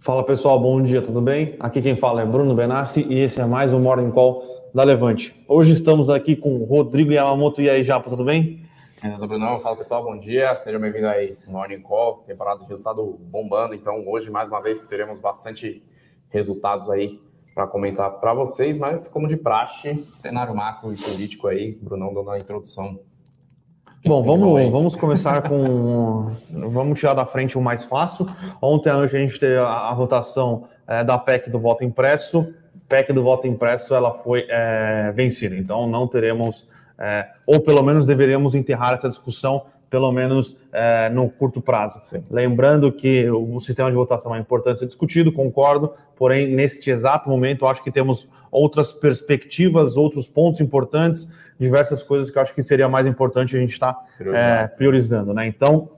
Fala 0.00 0.24
pessoal, 0.24 0.60
bom 0.60 0.80
dia, 0.80 1.02
tudo 1.02 1.20
bem? 1.20 1.56
Aqui 1.58 1.82
quem 1.82 1.96
fala 1.96 2.22
é 2.22 2.24
Bruno 2.24 2.54
Benassi 2.54 3.04
e 3.10 3.18
esse 3.18 3.40
é 3.40 3.44
mais 3.44 3.74
um 3.74 3.80
Morning 3.80 4.12
Call 4.12 4.70
da 4.72 4.84
Levante. 4.84 5.34
Hoje 5.46 5.72
estamos 5.72 6.08
aqui 6.08 6.36
com 6.36 6.62
Rodrigo 6.64 7.12
Yamamoto. 7.12 7.60
E 7.60 7.68
aí, 7.68 7.82
Japa, 7.82 8.08
tudo 8.08 8.24
bem? 8.24 8.62
Beleza, 9.02 9.26
Brunão. 9.26 9.60
Fala 9.60 9.76
pessoal, 9.76 10.04
bom 10.04 10.16
dia. 10.16 10.56
Seja 10.58 10.78
bem-vindo 10.78 11.08
aí 11.08 11.36
ao 11.44 11.52
Morning 11.52 11.80
Call, 11.80 12.22
temporada 12.26 12.60
de 12.60 12.66
resultado 12.68 13.18
bombando. 13.20 13.74
Então, 13.74 14.06
hoje, 14.06 14.30
mais 14.30 14.48
uma 14.48 14.62
vez, 14.62 14.86
teremos 14.86 15.20
bastante 15.20 15.82
resultados 16.30 16.88
aí 16.88 17.20
para 17.52 17.66
comentar 17.66 18.20
para 18.20 18.32
vocês, 18.32 18.78
mas 18.78 19.08
como 19.08 19.26
de 19.26 19.36
praxe, 19.36 20.06
cenário 20.12 20.54
macro 20.54 20.92
e 20.92 20.96
político 20.96 21.48
aí, 21.48 21.76
Brunão 21.82 22.14
dando 22.14 22.30
a 22.30 22.38
introdução 22.38 23.00
Bom, 24.04 24.22
vamos, 24.22 24.70
vamos 24.70 24.96
começar 24.96 25.42
com. 25.48 26.30
Vamos 26.50 27.00
tirar 27.00 27.14
da 27.14 27.26
frente 27.26 27.58
o 27.58 27.60
mais 27.60 27.84
fácil. 27.84 28.26
Ontem 28.62 28.90
a 28.90 29.06
gente 29.08 29.40
teve 29.40 29.56
a, 29.56 29.90
a 29.90 29.94
votação 29.94 30.64
é, 30.86 31.02
da 31.02 31.18
PEC 31.18 31.50
do 31.50 31.58
voto 31.58 31.84
impresso. 31.84 32.54
PEC 32.88 33.12
do 33.12 33.24
voto 33.24 33.46
impresso 33.46 33.94
ela 33.94 34.14
foi 34.14 34.46
é, 34.48 35.12
vencida, 35.14 35.56
então 35.56 35.86
não 35.86 36.06
teremos, 36.06 36.66
é, 36.96 37.26
ou 37.44 37.60
pelo 37.60 37.82
menos 37.82 38.06
deveríamos 38.06 38.54
enterrar 38.54 38.94
essa 38.94 39.08
discussão, 39.08 39.66
pelo 39.90 40.10
menos 40.12 40.56
é, 40.72 41.10
no 41.10 41.28
curto 41.28 41.60
prazo. 41.60 41.98
Sim. 42.02 42.22
Lembrando 42.30 42.92
que 42.92 43.28
o 43.28 43.58
sistema 43.60 43.90
de 43.90 43.96
votação 43.96 44.34
é 44.34 44.38
importante 44.38 44.78
ser 44.78 44.86
discutido, 44.86 45.32
concordo, 45.32 45.92
porém, 46.16 46.46
neste 46.46 46.88
exato 46.88 47.28
momento, 47.28 47.66
acho 47.66 47.82
que 47.82 47.90
temos 47.90 48.28
outras 48.50 48.92
perspectivas, 48.92 49.96
outros 49.96 50.26
pontos 50.26 50.60
importantes 50.60 51.28
diversas 51.58 52.02
coisas 52.02 52.30
que 52.30 52.38
eu 52.38 52.42
acho 52.42 52.54
que 52.54 52.62
seria 52.62 52.88
mais 52.88 53.06
importante 53.06 53.56
a 53.56 53.58
gente 53.58 53.72
estar 53.72 53.92
tá, 53.92 54.04
é, 54.32 54.66
priorizando, 54.68 55.34
né? 55.34 55.46
Então, 55.46 55.90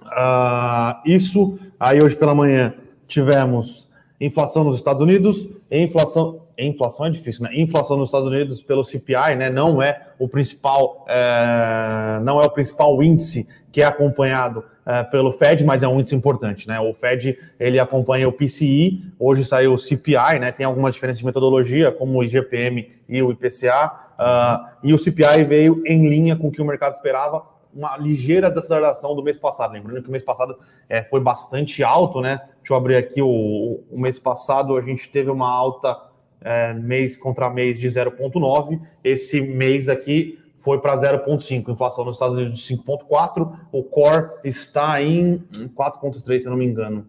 uh, 0.00 1.00
isso 1.04 1.58
aí 1.78 2.02
hoje 2.02 2.16
pela 2.16 2.34
manhã 2.34 2.74
tivemos 3.06 3.88
inflação 4.20 4.64
nos 4.64 4.76
Estados 4.76 5.02
Unidos, 5.02 5.48
inflação 5.70 6.43
inflação 6.58 7.06
é 7.06 7.10
difícil, 7.10 7.42
né? 7.42 7.50
Inflação 7.54 7.96
nos 7.96 8.08
Estados 8.08 8.28
Unidos 8.28 8.62
pelo 8.62 8.84
CPI, 8.84 9.34
né? 9.36 9.50
Não 9.50 9.82
é 9.82 10.08
o 10.18 10.28
principal, 10.28 11.04
é, 11.08 12.20
não 12.22 12.40
é 12.40 12.44
o 12.44 12.50
principal 12.50 13.02
índice 13.02 13.48
que 13.72 13.82
é 13.82 13.84
acompanhado 13.84 14.64
é, 14.86 15.02
pelo 15.02 15.32
Fed, 15.32 15.64
mas 15.64 15.82
é 15.82 15.88
um 15.88 15.98
índice 15.98 16.14
importante, 16.14 16.68
né? 16.68 16.78
O 16.78 16.94
Fed 16.94 17.38
ele 17.58 17.80
acompanha 17.80 18.28
o 18.28 18.32
PCI, 18.32 19.02
hoje 19.18 19.44
saiu 19.44 19.74
o 19.74 19.78
CPI, 19.78 20.38
né? 20.38 20.52
Tem 20.52 20.64
algumas 20.64 20.94
diferenças 20.94 21.18
de 21.18 21.24
metodologia, 21.24 21.90
como 21.90 22.18
o 22.18 22.22
IGPM 22.22 22.90
e 23.08 23.22
o 23.22 23.32
IPCA, 23.32 23.86
uh, 23.86 24.14
ah, 24.18 24.76
e 24.82 24.94
o 24.94 24.98
CPI 24.98 25.44
veio 25.44 25.82
em 25.84 26.08
linha 26.08 26.36
com 26.36 26.48
o 26.48 26.50
que 26.52 26.62
o 26.62 26.64
mercado 26.64 26.94
esperava, 26.94 27.42
uma 27.74 27.96
ligeira 27.96 28.48
desaceleração 28.48 29.16
do 29.16 29.22
mês 29.22 29.36
passado. 29.36 29.72
Lembrando 29.72 30.02
que 30.02 30.08
o 30.08 30.12
mês 30.12 30.22
passado 30.22 30.56
é, 30.88 31.02
foi 31.02 31.20
bastante 31.20 31.82
alto, 31.82 32.20
né? 32.20 32.40
Deixa 32.58 32.72
eu 32.72 32.76
abrir 32.76 32.96
aqui 32.96 33.20
o, 33.20 33.80
o 33.90 33.98
mês 33.98 34.18
passado, 34.18 34.76
a 34.76 34.80
gente 34.80 35.08
teve 35.10 35.30
uma 35.30 35.50
alta 35.50 36.13
é, 36.44 36.74
mês 36.74 37.16
contra 37.16 37.50
mês 37.50 37.78
de 37.78 37.88
0,9. 37.88 38.80
Esse 39.02 39.40
mês 39.40 39.88
aqui 39.88 40.38
foi 40.58 40.78
para 40.80 40.94
0,5. 40.94 41.70
Inflação 41.70 42.04
nos 42.04 42.16
Estados 42.16 42.36
Unidos 42.36 42.60
de 42.60 42.76
5,4. 42.76 43.58
O 43.72 43.82
core 43.82 44.30
está 44.44 45.02
em 45.02 45.42
4,3, 45.74 46.40
se 46.40 46.46
eu 46.46 46.50
não 46.50 46.58
me 46.58 46.66
engano. 46.66 47.06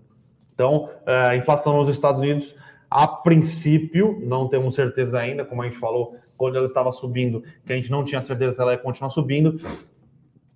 Então, 0.53 0.89
é, 1.05 1.36
inflação 1.36 1.75
nos 1.75 1.89
Estados 1.89 2.22
Unidos, 2.22 2.55
a 2.89 3.08
princípio, 3.08 4.22
não 4.23 4.47
temos 4.47 4.73
certeza 4.73 5.19
ainda, 5.19 5.44
como 5.44 5.61
a 5.61 5.66
gente 5.66 5.77
falou 5.77 6.16
quando 6.38 6.55
ela 6.55 6.66
estava 6.66 6.92
subindo, 6.92 7.44
que 7.66 7.73
a 7.73 7.75
gente 7.75 7.92
não 7.92 8.03
tinha 8.03 8.22
certeza 8.22 8.53
se 8.53 8.61
ela 8.61 8.72
ia 8.72 8.77
continuar 8.77 9.09
subindo, 9.09 9.59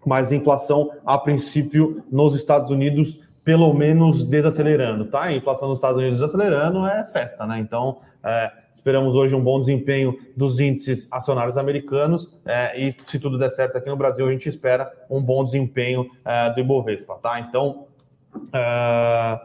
mas 0.05 0.31
inflação, 0.31 0.91
a 1.05 1.17
princípio, 1.17 2.03
nos 2.09 2.36
Estados 2.36 2.71
Unidos, 2.71 3.19
pelo 3.50 3.73
menos 3.73 4.23
desacelerando, 4.23 5.05
tá? 5.05 5.23
A 5.23 5.33
inflação 5.33 5.69
nos 5.69 5.80
Estados 5.80 5.97
Unidos 5.97 6.19
desacelerando 6.19 6.86
é 6.86 7.03
festa, 7.05 7.47
né? 7.47 7.58
Então, 7.58 7.97
é, 8.23 8.52
Esperamos 8.72 9.16
hoje 9.16 9.33
um 9.33 9.44
bom 9.44 9.59
desempenho 9.59 10.16
dos 10.38 10.59
índices 10.59 11.08
acionários 11.09 11.58
americanos 11.58 12.30
é, 12.45 12.80
e, 12.80 12.95
se 13.05 13.17
tudo 13.17 13.39
der 13.39 13.49
certo 13.49 13.76
aqui 13.76 13.89
no 13.89 13.98
Brasil, 13.98 14.27
a 14.27 14.32
gente 14.32 14.48
espera 14.48 14.87
um 15.10 15.20
bom 15.20 15.43
desempenho 15.43 16.08
é, 16.23 16.54
do 16.54 16.60
Ibovespa, 16.60 17.15
tá? 17.15 17.39
Então, 17.39 17.87
é, 18.54 19.39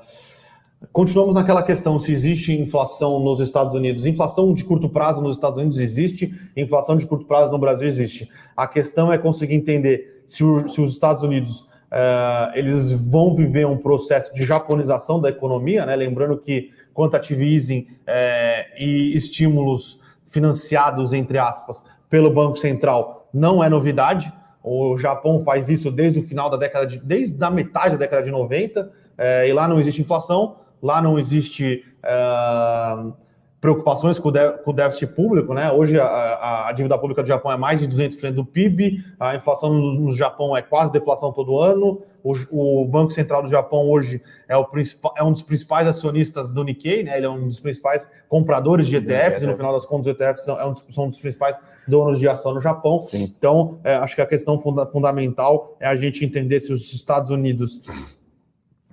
continuamos 0.93 1.35
naquela 1.35 1.63
questão: 1.63 1.99
se 1.99 2.13
existe 2.13 2.53
inflação 2.53 3.19
nos 3.21 3.41
Estados 3.41 3.75
Unidos, 3.75 4.05
inflação 4.05 4.53
de 4.53 4.63
curto 4.65 4.91
prazo 4.91 5.23
nos 5.23 5.35
Estados 5.35 5.59
Unidos 5.59 5.79
existe, 5.79 6.33
inflação 6.55 6.95
de 6.95 7.07
curto 7.07 7.25
prazo 7.25 7.51
no 7.51 7.59
Brasil 7.59 7.89
existe. 7.89 8.29
A 8.55 8.69
questão 8.69 9.11
é 9.11 9.17
conseguir 9.17 9.55
entender 9.55 10.23
se, 10.27 10.45
o, 10.45 10.69
se 10.69 10.81
os 10.83 10.93
Estados 10.93 11.23
Unidos 11.23 11.67
Uh, 11.95 12.51
eles 12.59 12.91
vão 12.91 13.33
viver 13.37 13.65
um 13.69 13.79
processo 13.79 14.35
de 14.35 14.45
japonização 14.45 15.21
da 15.21 15.29
economia, 15.29 15.87
né? 15.87 15.95
Lembrando 15.95 16.37
que 16.37 16.73
quantitative 16.93 17.55
easing 17.55 17.87
é, 18.05 18.67
e 18.77 19.17
estímulos 19.17 20.01
financiados, 20.27 21.13
entre 21.13 21.39
aspas, 21.39 21.85
pelo 22.11 22.33
Banco 22.33 22.57
Central 22.57 23.29
não 23.33 23.63
é 23.63 23.69
novidade. 23.69 24.33
O 24.61 24.99
Japão 24.99 25.41
faz 25.45 25.69
isso 25.69 25.89
desde 25.89 26.19
o 26.19 26.23
final 26.23 26.51
da 26.51 26.57
década 26.57 26.85
de. 26.85 26.99
desde 26.99 27.43
a 27.45 27.51
metade 27.51 27.91
da 27.91 27.99
década 27.99 28.25
de 28.25 28.31
90, 28.33 28.91
é, 29.17 29.49
e 29.49 29.53
lá 29.53 29.69
não 29.69 29.79
existe 29.79 30.01
inflação, 30.01 30.57
lá 30.83 31.01
não 31.01 31.17
existe. 31.17 31.85
É, 32.03 33.24
preocupações 33.65 34.19
com 34.19 34.29
o, 34.29 34.73
déficit 34.75 35.07
público, 35.15 35.55
né? 35.55 35.73
Hoje 35.73 35.99
a, 35.99 36.69
a, 36.69 36.73
dívida 36.73 36.99
pública 36.99 37.23
do 37.23 37.27
Japão 37.27 37.51
é 37.51 37.57
mais 37.57 37.81
de 37.81 37.89
200% 37.89 38.33
do 38.33 38.45
PIB, 38.45 39.03
a 39.19 39.35
inflação 39.35 39.73
no, 39.73 40.13
Japão 40.13 40.55
é 40.55 40.61
quase 40.61 40.93
deflação 40.93 41.33
todo 41.33 41.59
ano, 41.59 42.03
o, 42.23 42.83
o, 42.83 42.85
Banco 42.87 43.11
Central 43.11 43.43
do 43.43 43.49
Japão 43.49 43.89
hoje 43.89 44.21
é, 44.47 44.55
o 44.55 44.67
principal, 44.67 45.15
é 45.17 45.25
um 45.25 45.33
dos 45.33 45.43
principais 45.43 45.89
acionistas 45.89 46.51
do 46.51 46.63
Nikkei, 46.63 47.05
né? 47.05 47.17
Ele 47.17 47.25
é 47.25 47.31
um 47.31 47.49
dos 47.49 47.59
principais 47.59 48.07
compradores 48.29 48.87
de 48.87 48.97
ETFs, 48.97 49.41
e 49.41 49.47
no 49.47 49.57
final 49.57 49.73
das 49.73 49.87
contas 49.87 50.09
os 50.09 50.13
ETFs 50.13 50.45
são, 50.45 50.61
é 50.61 50.67
um 50.67 50.73
dos, 50.73 50.85
são 50.91 51.05
um 51.07 51.09
dos 51.09 51.19
principais 51.19 51.57
donos 51.89 52.19
de 52.19 52.29
ação 52.29 52.53
no 52.53 52.61
Japão. 52.61 53.01
Sim. 53.01 53.33
Então, 53.35 53.79
é, 53.83 53.95
acho 53.95 54.15
que 54.15 54.21
a 54.21 54.27
questão 54.27 54.59
funda, 54.59 54.85
fundamental 54.85 55.75
é 55.81 55.87
a 55.89 55.97
gente 55.97 56.23
entender 56.23 56.61
se 56.61 56.71
os 56.71 56.93
Estados 56.93 57.31
Unidos 57.31 57.81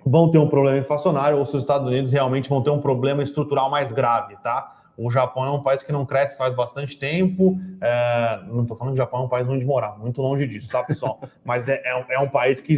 vão 0.04 0.30
ter 0.30 0.38
um 0.38 0.48
problema 0.48 0.78
inflacionário 0.78 1.38
ou 1.38 1.46
se 1.46 1.56
os 1.56 1.62
Estados 1.62 1.86
Unidos 1.86 2.12
realmente 2.12 2.48
vão 2.48 2.62
ter 2.62 2.70
um 2.70 2.80
problema 2.80 3.22
estrutural 3.22 3.70
mais 3.70 3.92
grave, 3.92 4.36
tá? 4.42 4.78
O 4.96 5.10
Japão 5.10 5.44
é 5.44 5.50
um 5.50 5.62
país 5.62 5.82
que 5.82 5.90
não 5.90 6.04
cresce 6.04 6.36
faz 6.36 6.54
bastante 6.54 6.98
tempo. 6.98 7.58
É, 7.80 8.40
não 8.46 8.62
estou 8.62 8.76
falando 8.76 8.94
que 8.94 9.00
o 9.00 9.02
Japão 9.02 9.22
é 9.22 9.24
um 9.24 9.28
país 9.28 9.48
onde 9.48 9.64
morar, 9.64 9.98
muito 9.98 10.20
longe 10.20 10.46
disso, 10.46 10.68
tá, 10.68 10.82
pessoal? 10.82 11.20
Mas 11.44 11.68
é, 11.68 11.82
é, 11.84 12.04
é 12.10 12.18
um 12.18 12.28
país 12.28 12.60
que, 12.60 12.76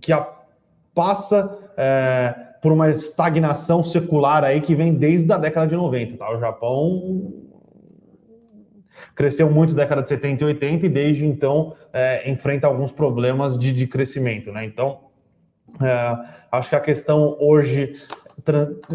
que 0.00 0.12
a, 0.12 0.26
passa 0.94 1.58
é, 1.76 2.34
por 2.62 2.72
uma 2.72 2.90
estagnação 2.90 3.82
secular 3.82 4.44
aí 4.44 4.60
que 4.60 4.74
vem 4.74 4.94
desde 4.94 5.30
a 5.32 5.38
década 5.38 5.66
de 5.66 5.76
90, 5.76 6.16
tá? 6.16 6.34
O 6.34 6.38
Japão 6.38 7.32
cresceu 9.14 9.50
muito 9.50 9.74
na 9.74 9.82
década 9.82 10.02
de 10.02 10.08
70 10.08 10.42
e 10.42 10.46
80 10.46 10.86
e 10.86 10.88
desde 10.88 11.26
então 11.26 11.74
é, 11.92 12.30
enfrenta 12.30 12.66
alguns 12.66 12.90
problemas 12.90 13.56
de, 13.56 13.72
de 13.72 13.86
crescimento, 13.86 14.50
né? 14.50 14.64
Então, 14.64 15.09
acho 16.50 16.68
que 16.68 16.76
a 16.76 16.80
questão 16.80 17.36
hoje 17.40 17.96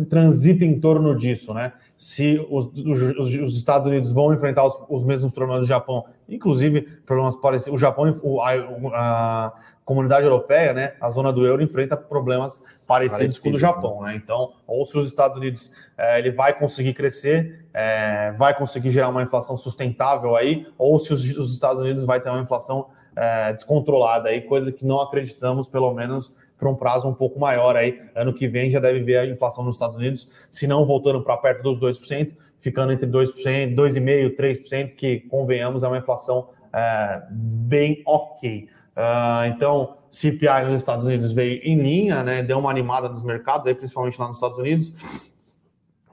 transita 0.10 0.66
em 0.66 0.80
torno 0.80 1.16
disso, 1.16 1.54
né? 1.54 1.74
Se 1.98 2.46
os, 2.50 2.68
os, 2.68 3.34
os 3.36 3.58
Estados 3.58 3.88
Unidos 3.88 4.12
vão 4.12 4.34
enfrentar 4.34 4.66
os, 4.66 4.76
os, 4.90 5.04
mesmos 5.04 5.32
problemas 5.32 5.62
do 5.62 5.68
Japão, 5.68 6.06
inclusive 6.28 6.82
problemas 7.06 7.36
parecidos. 7.36 7.76
O 7.76 7.78
Japão, 7.78 8.14
a, 8.42 8.54
a, 8.94 9.54
comunidade 9.86 10.26
europeia, 10.26 10.74
né? 10.74 10.94
A 11.00 11.10
zona 11.10 11.32
do 11.32 11.46
euro 11.46 11.62
enfrenta 11.62 11.96
problemas 11.96 12.62
parecidos, 12.86 13.18
parecidos 13.18 13.40
com 13.40 13.50
o 13.50 13.52
do 13.54 13.60
Japão, 13.60 14.02
né? 14.02 14.16
Então, 14.16 14.54
ou 14.68 14.86
se 14.86 14.98
os 14.98 15.06
Estados 15.06 15.38
Unidos 15.38 15.72
é, 15.98 16.20
ele 16.20 16.32
vai 16.32 16.58
conseguir 16.58 16.94
crescer, 16.94 17.66
é, 17.74 18.34
vai 18.34 18.58
conseguir 18.58 18.90
gerar 18.90 19.10
uma 19.10 19.22
inflação 19.22 19.56
sustentável 19.56 20.36
aí, 20.36 20.68
ou 20.78 21.00
se 21.00 21.14
os, 21.14 21.24
os 21.38 21.54
Estados 21.54 21.80
Unidos 21.80 22.04
vai 22.04 22.20
ter 22.20 22.30
uma 22.30 22.42
inflação 22.42 22.88
é, 23.16 23.54
descontrolada 23.54 24.30
aí, 24.30 24.42
coisa 24.42 24.72
que 24.72 24.86
não 24.86 25.00
acreditamos, 25.00 25.68
pelo 25.68 25.94
menos 25.94 26.34
para 26.58 26.70
um 26.70 26.76
prazo 26.76 27.08
um 27.08 27.14
pouco 27.14 27.40
maior 27.40 27.76
aí. 27.76 28.02
Ano 28.16 28.34
que 28.34 28.48
vem 28.48 28.72
já 28.72 28.80
deve 28.80 29.02
ver 29.02 29.18
a 29.18 29.26
inflação 29.26 29.64
nos 29.64 29.76
Estados 29.76 29.96
Unidos, 29.96 30.30
se 30.50 30.68
não 30.68 30.86
voltando 30.86 31.22
para 31.22 31.38
perto 31.38 31.64
dos 31.64 31.80
2%, 31.80 32.36
ficando 32.60 32.92
entre 32.92 33.08
2%, 33.08 33.76
2,5%, 33.76 34.36
3%, 34.36 34.96
que 34.96 35.20
convenhamos 35.22 35.84
é 35.84 35.88
uma 35.88 35.98
inflação 35.98 36.50
é, 36.74 37.22
bem 37.32 38.02
ok. 38.06 38.68
Uh, 38.96 39.46
então, 39.48 39.98
CPI 40.10 40.66
nos 40.68 40.80
Estados 40.80 41.06
Unidos 41.06 41.34
veio 41.34 41.60
em 41.64 41.78
linha, 41.78 42.24
né? 42.24 42.42
Deu 42.42 42.58
uma 42.58 42.70
animada 42.70 43.10
nos 43.10 43.22
mercados, 43.22 43.68
aí, 43.68 43.76
principalmente 43.76 44.20
lá 44.20 44.28
nos 44.28 44.38
Estados 44.38 44.58
Unidos. 44.58 44.94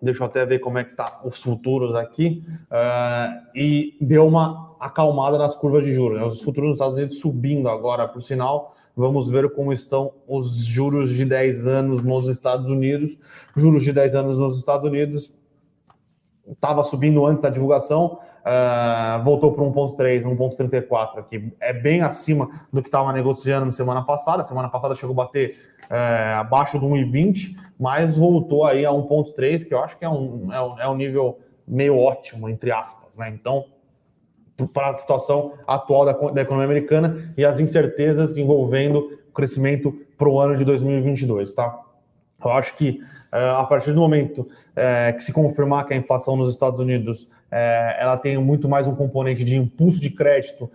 Deixa 0.03 0.21
eu 0.21 0.27
até 0.27 0.45
ver 0.45 0.59
como 0.59 0.79
é 0.79 0.85
que 0.85 0.97
tá 0.97 1.21
os 1.25 1.41
futuros 1.41 1.95
aqui. 1.95 2.45
Uh, 2.65 3.47
e 3.55 3.97
deu 4.01 4.27
uma 4.27 4.77
acalmada 4.81 5.39
nas 5.39 5.55
curvas 5.55 5.85
de 5.85 5.95
juros. 5.95 6.19
Né? 6.19 6.27
Os 6.27 6.43
futuros 6.43 6.71
nos 6.71 6.79
Estados 6.79 6.97
Unidos 6.97 7.21
subindo 7.21 7.69
agora, 7.69 8.09
por 8.09 8.21
sinal, 8.21 8.75
Vamos 8.97 9.31
ver 9.31 9.51
como 9.53 9.73
estão 9.73 10.13
os 10.27 10.65
juros 10.65 11.11
de 11.11 11.25
10 11.25 11.67
anos 11.67 12.03
nos 12.03 12.29
Estados 12.29 12.67
Unidos. 12.67 13.17
Juros 13.57 13.83
de 13.83 13.93
10 13.93 14.15
anos 14.15 14.39
nos 14.39 14.59
Estados 14.59 14.89
Unidos 14.89 15.33
estava 16.47 16.83
subindo 16.85 17.25
antes 17.25 17.43
da 17.43 17.49
divulgação, 17.49 18.19
uh, 18.41 19.23
voltou 19.25 19.53
para 19.53 19.65
1,3, 19.65 20.25
1,34 20.25 21.19
aqui. 21.19 21.53
É 21.61 21.73
bem 21.73 22.03
acima 22.03 22.51
do 22.73 22.83
que 22.83 22.89
estava 22.89 23.13
negociando 23.13 23.67
na 23.67 23.73
semana 23.73 24.03
passada. 24.03 24.43
Semana 24.45 24.69
passada 24.69 24.95
chegou 24.95 25.13
a 25.13 25.25
bater 25.25 25.57
uh, 25.85 26.41
abaixo 26.41 26.79
do 26.79 26.87
1,20, 26.87 27.57
mas 27.79 28.17
voltou 28.17 28.65
aí 28.65 28.85
a 28.85 28.91
1,3, 28.91 29.67
que 29.67 29.75
eu 29.75 29.83
acho 29.83 29.97
que 29.97 30.05
é 30.05 30.09
um, 30.09 30.53
é 30.53 30.61
um, 30.61 30.79
é 30.81 30.89
um 30.89 30.97
nível 30.97 31.39
meio 31.67 31.99
ótimo, 31.99 32.49
entre 32.49 32.71
aspas. 32.73 33.17
Né? 33.17 33.31
Então, 33.31 33.65
para 34.73 34.91
a 34.91 34.95
situação 34.95 35.55
atual 35.67 36.05
da, 36.05 36.13
da, 36.13 36.43
economia 36.43 36.67
americana 36.67 37.33
e 37.37 37.45
as 37.45 37.59
incertezas 37.59 38.37
envolvendo 38.37 38.99
o 39.29 39.33
crescimento 39.33 39.93
para 40.17 40.29
o 40.29 40.39
ano 40.41 40.57
de 40.57 40.65
2022, 40.65 41.53
tá? 41.53 41.81
Eu 42.45 42.51
acho 42.53 42.75
que 42.75 43.01
uh, 43.33 43.57
a 43.59 43.65
partir 43.65 43.93
do 43.93 44.01
momento 44.01 44.41
uh, 44.41 45.17
que 45.17 45.23
se 45.23 45.33
confirmar 45.33 45.87
que 45.87 45.95
a 45.95 45.97
inflação 45.97 46.37
nos 46.37 46.51
Estados 46.51 46.81
Unidos 46.81 47.23
uh, 47.23 47.99
ela 47.99 48.17
tem 48.17 48.37
muito 48.39 48.69
mais 48.69 48.87
um 48.87 48.95
componente 48.95 49.45
de 49.45 49.57
impulso 49.57 50.01
de 50.01 50.11
crédito 50.11 50.71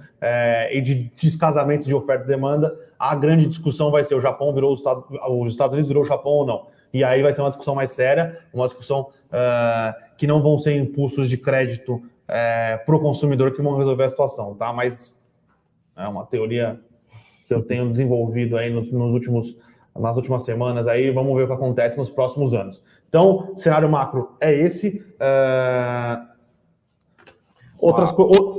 e 0.71 0.81
de 0.81 1.11
descasamento 1.15 1.85
de 1.85 1.93
oferta 1.93 2.23
e 2.23 2.27
demanda, 2.27 2.75
a 2.97 3.15
grande 3.15 3.47
discussão 3.47 3.91
vai 3.91 4.03
ser 4.03 4.15
o 4.15 4.21
Japão 4.21 4.53
virou 4.53 4.73
os 4.73 4.79
Estados, 4.79 5.03
os 5.29 5.51
Estados 5.51 5.73
Unidos 5.73 5.87
virou 5.87 6.03
o 6.03 6.07
Japão 6.07 6.31
ou 6.31 6.45
não. 6.45 6.67
E 6.93 7.03
aí 7.03 7.21
vai 7.21 7.33
ser 7.33 7.41
uma 7.41 7.49
discussão 7.49 7.75
mais 7.75 7.91
séria, 7.91 8.39
uma 8.53 8.65
discussão 8.65 9.09
que 10.17 10.25
não 10.25 10.41
vão 10.41 10.57
ser 10.57 10.75
impulsos 10.77 11.29
de 11.29 11.37
crédito 11.37 12.01
é, 12.27 12.77
para 12.77 12.95
o 12.95 12.99
consumidor 12.99 13.53
que 13.53 13.61
vão 13.61 13.77
resolver 13.77 14.03
a 14.03 14.09
situação, 14.09 14.55
tá? 14.55 14.73
Mas 14.73 15.15
é 15.95 16.07
uma 16.07 16.25
teoria 16.25 16.79
que 17.47 17.53
eu 17.53 17.63
tenho 17.63 17.91
desenvolvido 17.91 18.57
aí 18.57 18.69
nos, 18.69 18.91
nos 18.91 19.13
últimos, 19.13 19.57
nas 19.97 20.17
últimas 20.17 20.43
semanas 20.43 20.87
aí, 20.87 21.09
vamos 21.11 21.35
ver 21.35 21.43
o 21.43 21.47
que 21.47 21.53
acontece 21.53 21.97
nos 21.97 22.09
próximos 22.09 22.53
anos. 22.53 22.83
Então, 23.07 23.53
cenário 23.55 23.89
macro 23.89 24.35
é 24.39 24.53
esse. 24.53 25.05
É... 25.19 26.19
Outras, 27.79 28.11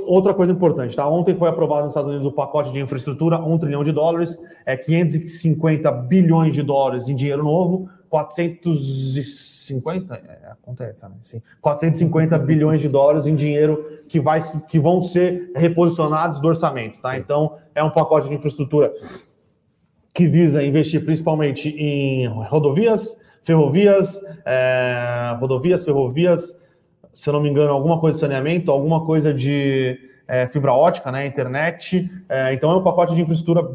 outra 0.09 0.33
coisa 0.33 0.51
importante, 0.51 0.95
tá? 0.95 1.07
Ontem 1.07 1.35
foi 1.35 1.47
aprovado 1.47 1.83
nos 1.83 1.91
Estados 1.91 2.09
Unidos 2.09 2.27
o 2.27 2.31
pacote 2.31 2.71
de 2.71 2.79
infraestrutura, 2.79 3.39
um 3.39 3.59
trilhão 3.59 3.83
de 3.83 3.91
dólares, 3.91 4.35
é 4.65 4.75
550 4.75 5.91
bilhões 5.91 6.55
de 6.55 6.63
dólares 6.63 7.07
em 7.07 7.15
dinheiro 7.15 7.43
novo, 7.43 7.87
450, 8.09 10.15
é, 10.15 10.51
acontece, 10.51 11.07
né? 11.07 11.15
Sim, 11.21 11.43
450 11.61 12.39
bilhões 12.39 12.81
de 12.81 12.89
dólares 12.89 13.27
em 13.27 13.35
dinheiro 13.35 14.01
que, 14.07 14.19
vai, 14.19 14.41
que 14.67 14.79
vão 14.79 14.99
ser 14.99 15.51
reposicionados 15.55 16.41
do 16.41 16.47
orçamento, 16.47 16.99
tá? 16.99 17.15
Então, 17.15 17.57
é 17.75 17.83
um 17.83 17.91
pacote 17.91 18.27
de 18.27 18.33
infraestrutura 18.33 18.91
que 20.11 20.27
visa 20.27 20.63
investir 20.63 21.05
principalmente 21.05 21.69
em 21.69 22.25
rodovias, 22.27 23.15
ferrovias, 23.43 24.19
é, 24.43 25.37
rodovias, 25.39 25.85
ferrovias, 25.85 26.59
se 27.13 27.29
eu 27.29 27.33
não 27.33 27.41
me 27.41 27.49
engano, 27.49 27.71
alguma 27.71 27.99
coisa 27.99 28.15
de 28.15 28.21
saneamento, 28.21 28.71
alguma 28.71 29.05
coisa 29.05 29.33
de 29.33 29.99
é, 30.27 30.47
fibra 30.47 30.73
ótica, 30.73 31.11
né, 31.11 31.25
internet. 31.25 32.09
É, 32.27 32.53
então, 32.53 32.71
é 32.71 32.75
um 32.75 32.83
pacote 32.83 33.15
de 33.15 33.21
infraestrutura 33.21 33.69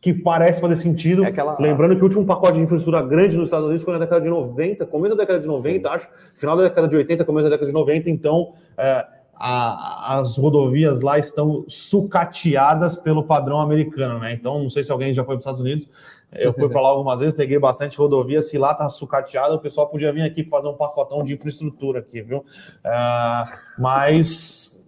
que 0.00 0.12
parece 0.12 0.60
fazer 0.60 0.76
sentido. 0.76 1.24
É 1.24 1.28
aquela... 1.28 1.56
Lembrando 1.60 1.94
que 1.94 2.02
o 2.02 2.04
último 2.04 2.26
pacote 2.26 2.54
de 2.54 2.60
infraestrutura 2.60 3.02
grande 3.02 3.36
nos 3.36 3.46
Estados 3.46 3.66
Unidos 3.66 3.84
foi 3.84 3.92
na 3.94 4.00
década 4.00 4.20
de 4.20 4.28
90, 4.28 4.84
começo 4.86 5.14
da 5.14 5.22
década 5.22 5.40
de 5.40 5.46
90, 5.46 5.88
Sim. 5.88 5.94
acho, 5.94 6.08
final 6.34 6.56
da 6.56 6.64
década 6.64 6.88
de 6.88 6.96
80, 6.96 7.24
começo 7.24 7.44
da 7.44 7.50
década 7.50 7.68
de 7.68 7.72
90, 7.72 8.10
então 8.10 8.52
é, 8.76 9.06
a, 9.36 10.18
as 10.18 10.36
rodovias 10.36 11.00
lá 11.00 11.18
estão 11.18 11.64
sucateadas 11.68 12.96
pelo 12.96 13.24
padrão 13.24 13.60
americano, 13.60 14.18
né? 14.18 14.32
Então, 14.32 14.62
não 14.62 14.70
sei 14.70 14.84
se 14.84 14.92
alguém 14.92 15.14
já 15.14 15.24
foi 15.24 15.36
para 15.36 15.38
os 15.38 15.42
Estados 15.42 15.60
Unidos, 15.60 15.88
eu 16.32 16.52
fui 16.52 16.68
para 16.68 16.80
lá 16.80 16.88
algumas 16.88 17.18
vezes, 17.18 17.34
peguei 17.34 17.58
bastante 17.58 17.96
rodovia, 17.98 18.42
se 18.42 18.56
lá 18.56 18.74
tá 18.74 18.88
sucateado, 18.88 19.54
o 19.54 19.60
pessoal 19.60 19.88
podia 19.88 20.12
vir 20.12 20.22
aqui 20.22 20.44
fazer 20.44 20.68
um 20.68 20.74
pacotão 20.74 21.22
de 21.22 21.34
infraestrutura 21.34 22.00
aqui, 22.00 22.22
viu? 22.22 22.44
É, 22.84 23.44
mas 23.78 24.84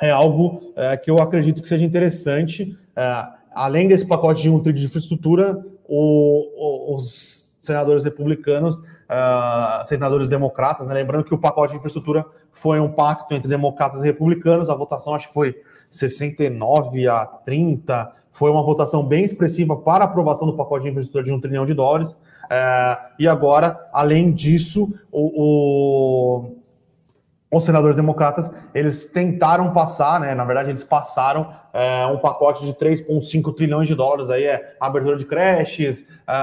é 0.00 0.10
algo 0.10 0.72
é, 0.76 0.96
que 0.96 1.10
eu 1.10 1.16
acredito 1.16 1.62
que 1.62 1.68
seja 1.68 1.84
interessante. 1.84 2.76
É, 2.96 3.26
além 3.54 3.88
desse 3.88 4.06
pacote 4.06 4.42
de 4.42 4.50
um 4.50 4.60
trilho 4.60 4.78
de 4.78 4.86
infraestrutura, 4.86 5.62
o, 5.84 6.92
o, 6.92 6.94
os 6.94 7.42
senadores 7.62 8.02
republicanos, 8.02 8.76
uh, 8.76 9.84
senadores 9.84 10.28
democratas, 10.28 10.86
né? 10.88 10.94
lembrando 10.94 11.24
que 11.24 11.34
o 11.34 11.38
pacote 11.38 11.72
de 11.72 11.78
infraestrutura 11.78 12.26
foi 12.50 12.80
um 12.80 12.90
pacto 12.90 13.34
entre 13.34 13.48
democratas 13.48 14.00
e 14.00 14.04
republicanos, 14.04 14.68
a 14.68 14.74
votação 14.74 15.14
acho 15.14 15.28
que 15.28 15.34
foi 15.34 15.54
69 15.88 17.06
a 17.06 17.24
30, 17.24 18.12
foi 18.32 18.50
uma 18.50 18.62
votação 18.62 19.04
bem 19.04 19.24
expressiva 19.24 19.76
para 19.76 20.04
aprovação 20.04 20.46
do 20.46 20.56
pacote 20.56 20.84
de 20.84 20.90
infraestrutura 20.90 21.24
de 21.24 21.32
um 21.32 21.40
trilhão 21.40 21.64
de 21.64 21.74
dólares. 21.74 22.10
Uh, 22.10 23.12
e 23.18 23.28
agora, 23.28 23.88
além 23.92 24.32
disso, 24.32 24.92
o, 25.10 26.50
o 26.50 26.62
os 27.52 27.64
senadores 27.64 27.94
democratas, 27.94 28.50
eles 28.74 29.04
tentaram 29.04 29.74
passar, 29.74 30.18
né, 30.18 30.34
na 30.34 30.42
verdade 30.42 30.70
eles 30.70 30.82
passaram 30.82 31.52
é, 31.74 32.06
um 32.06 32.16
pacote 32.16 32.64
de 32.64 32.72
3,5 32.72 33.54
trilhões 33.54 33.86
de 33.86 33.94
dólares, 33.94 34.30
aí 34.30 34.44
é 34.44 34.74
abertura 34.80 35.18
de 35.18 35.26
creches, 35.26 36.02
é, 36.26 36.34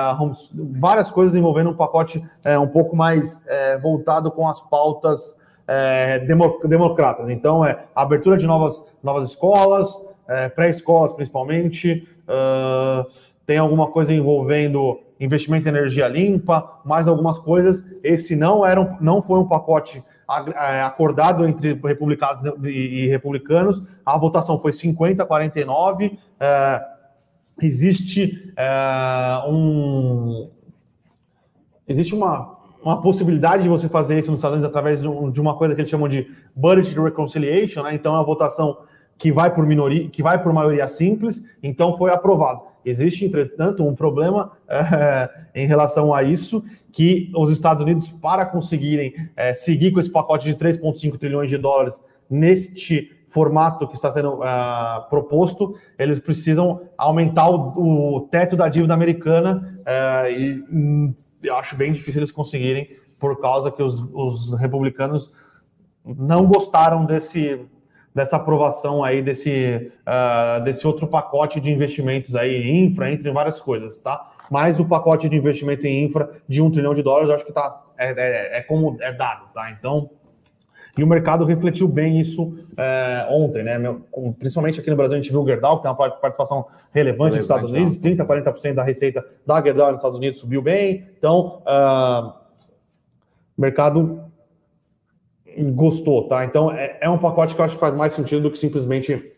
várias 0.79 1.09
coisas 1.09 1.35
envolvendo 1.35 1.71
um 1.71 1.75
pacote 1.75 2.23
é, 2.43 2.59
um 2.59 2.67
pouco 2.67 2.95
mais 2.95 3.43
é, 3.47 3.79
voltado 3.79 4.29
com 4.29 4.47
as 4.47 4.61
pautas 4.61 5.35
é, 5.67 6.19
democratas. 6.19 7.29
Então, 7.29 7.65
é 7.65 7.85
abertura 7.95 8.37
de 8.37 8.45
novas, 8.45 8.85
novas 9.01 9.31
escolas, 9.31 9.89
é, 10.29 10.47
pré-escolas 10.47 11.11
principalmente, 11.11 12.07
tem 13.45 13.57
alguma 13.57 13.87
coisa 13.87 14.13
envolvendo 14.13 14.99
investimento 15.19 15.67
em 15.67 15.69
energia 15.69 16.07
limpa, 16.07 16.79
mais 16.85 17.07
algumas 17.07 17.39
coisas. 17.39 17.83
Esse 18.03 18.35
não, 18.35 18.65
era 18.65 18.79
um, 18.79 18.95
não 19.01 19.21
foi 19.21 19.39
um 19.39 19.47
pacote 19.47 20.03
é, 20.55 20.81
acordado 20.81 21.45
entre 21.47 21.73
republicanos 21.73 22.43
e 22.63 23.07
republicanos. 23.07 23.81
A 24.05 24.17
votação 24.17 24.59
foi 24.59 24.71
50 24.71 25.23
a 25.23 25.25
49. 25.25 26.17
É, 26.39 26.85
existe 27.61 28.53
é, 28.55 29.43
um 29.47 30.51
existe 31.87 32.13
uma, 32.13 32.55
uma 32.83 33.01
possibilidade 33.01 33.63
de 33.63 33.69
você 33.69 33.89
fazer 33.89 34.19
isso 34.19 34.29
nos 34.29 34.39
Estados 34.39 34.57
Unidos 34.57 34.69
através 34.69 35.01
de, 35.01 35.41
uma 35.41 35.57
coisa 35.57 35.73
que 35.73 35.81
eles 35.81 35.89
chamam 35.89 36.07
de 36.07 36.31
budget 36.55 36.97
reconciliation, 36.99 37.81
né? 37.81 37.95
Então 37.95 38.13
é 38.13 38.17
uma 38.19 38.23
votação 38.23 38.77
que 39.19 39.33
vai 39.33 39.53
por 39.53 39.67
minoria, 39.67 40.09
que 40.09 40.23
vai 40.23 40.41
por 40.41 40.53
maioria 40.53 40.87
simples, 40.87 41.43
então 41.61 41.95
foi 41.97 42.09
aprovado. 42.09 42.61
Existe, 42.85 43.25
entretanto, 43.25 43.85
um 43.85 43.93
problema 43.93 44.53
é, 44.67 45.29
em 45.53 45.67
relação 45.67 46.13
a 46.13 46.23
isso, 46.23 46.63
que 46.93 47.29
os 47.35 47.51
Estados 47.51 47.83
Unidos, 47.83 48.09
para 48.09 48.45
conseguirem 48.45 49.13
é, 49.35 49.53
seguir 49.53 49.91
com 49.91 49.99
esse 49.99 50.09
pacote 50.09 50.45
de 50.45 50.55
3,5 50.55 51.17
trilhões 51.17 51.49
de 51.49 51.57
dólares 51.57 52.01
neste 52.29 53.11
formato 53.27 53.87
que 53.87 53.93
está 53.93 54.11
sendo 54.11 54.35
uh, 54.35 55.07
proposto, 55.09 55.75
eles 55.99 56.19
precisam 56.19 56.81
aumentar 56.97 57.49
o, 57.49 58.15
o 58.15 58.21
teto 58.21 58.55
da 58.55 58.69
dívida 58.69 58.93
americana 58.93 59.81
uh, 59.81 60.31
e 60.31 60.63
hum, 60.71 61.13
eu 61.43 61.55
acho 61.57 61.75
bem 61.75 61.91
difícil 61.91 62.21
eles 62.21 62.31
conseguirem, 62.31 62.89
por 63.19 63.39
causa 63.39 63.69
que 63.69 63.83
os, 63.83 64.01
os 64.13 64.53
republicanos 64.53 65.31
não 66.03 66.47
gostaram 66.47 67.05
desse 67.05 67.59
dessa 68.19 68.35
aprovação 68.35 69.01
aí 69.01 69.21
desse, 69.21 69.93
uh, 70.05 70.61
desse 70.61 70.85
outro 70.85 71.07
pacote 71.07 71.61
de 71.61 71.69
investimentos 71.69 72.35
aí, 72.35 72.69
infra, 72.69 73.09
entre 73.09 73.31
várias 73.31 73.61
coisas, 73.61 73.97
tá? 73.97 74.31
Mas 74.51 74.77
o 74.77 74.83
pacote 74.83 75.29
de 75.29 75.37
investimento 75.37 75.87
em 75.87 76.03
infra 76.03 76.29
de 76.45 76.61
um 76.61 76.69
trilhão 76.69 76.93
de 76.93 77.01
dólares, 77.01 77.29
eu 77.29 77.35
acho 77.35 77.45
que 77.45 77.53
tá, 77.53 77.81
é, 77.97 78.09
é, 78.09 78.57
é 78.57 78.61
como 78.61 78.97
é 78.99 79.13
dado, 79.13 79.45
tá? 79.53 79.71
Então, 79.71 80.09
e 80.97 81.03
o 81.03 81.07
mercado 81.07 81.45
refletiu 81.45 81.87
bem 81.87 82.19
isso 82.19 82.57
é, 82.75 83.25
ontem, 83.29 83.63
né? 83.63 83.77
Principalmente 84.37 84.81
aqui 84.81 84.89
no 84.89 84.97
Brasil, 84.97 85.17
a 85.17 85.21
gente 85.21 85.31
viu 85.31 85.41
o 85.41 85.47
Gerdau, 85.47 85.77
que 85.77 85.83
tem 85.83 85.91
uma 85.91 86.09
participação 86.09 86.65
relevante, 86.91 87.37
nos 87.37 87.45
Estados 87.45 87.71
Unidos, 87.71 88.01
30%, 88.01 88.17
40% 88.25 88.73
da 88.73 88.83
receita 88.83 89.25
da 89.47 89.61
Gerdau 89.61 89.87
nos 89.91 89.99
Estados 89.99 90.17
Unidos 90.17 90.41
subiu 90.41 90.61
bem. 90.61 91.07
Então, 91.17 91.61
uh, 91.61 92.33
mercado 93.57 94.28
gostou, 95.63 96.27
tá? 96.27 96.45
Então 96.45 96.71
é, 96.71 96.97
é, 97.01 97.09
um 97.09 97.17
pacote 97.17 97.55
que 97.55 97.61
eu 97.61 97.65
acho 97.65 97.75
que 97.75 97.79
faz 97.79 97.95
mais 97.95 98.13
sentido 98.13 98.43
do 98.43 98.51
que 98.51 98.57
simplesmente 98.57 99.33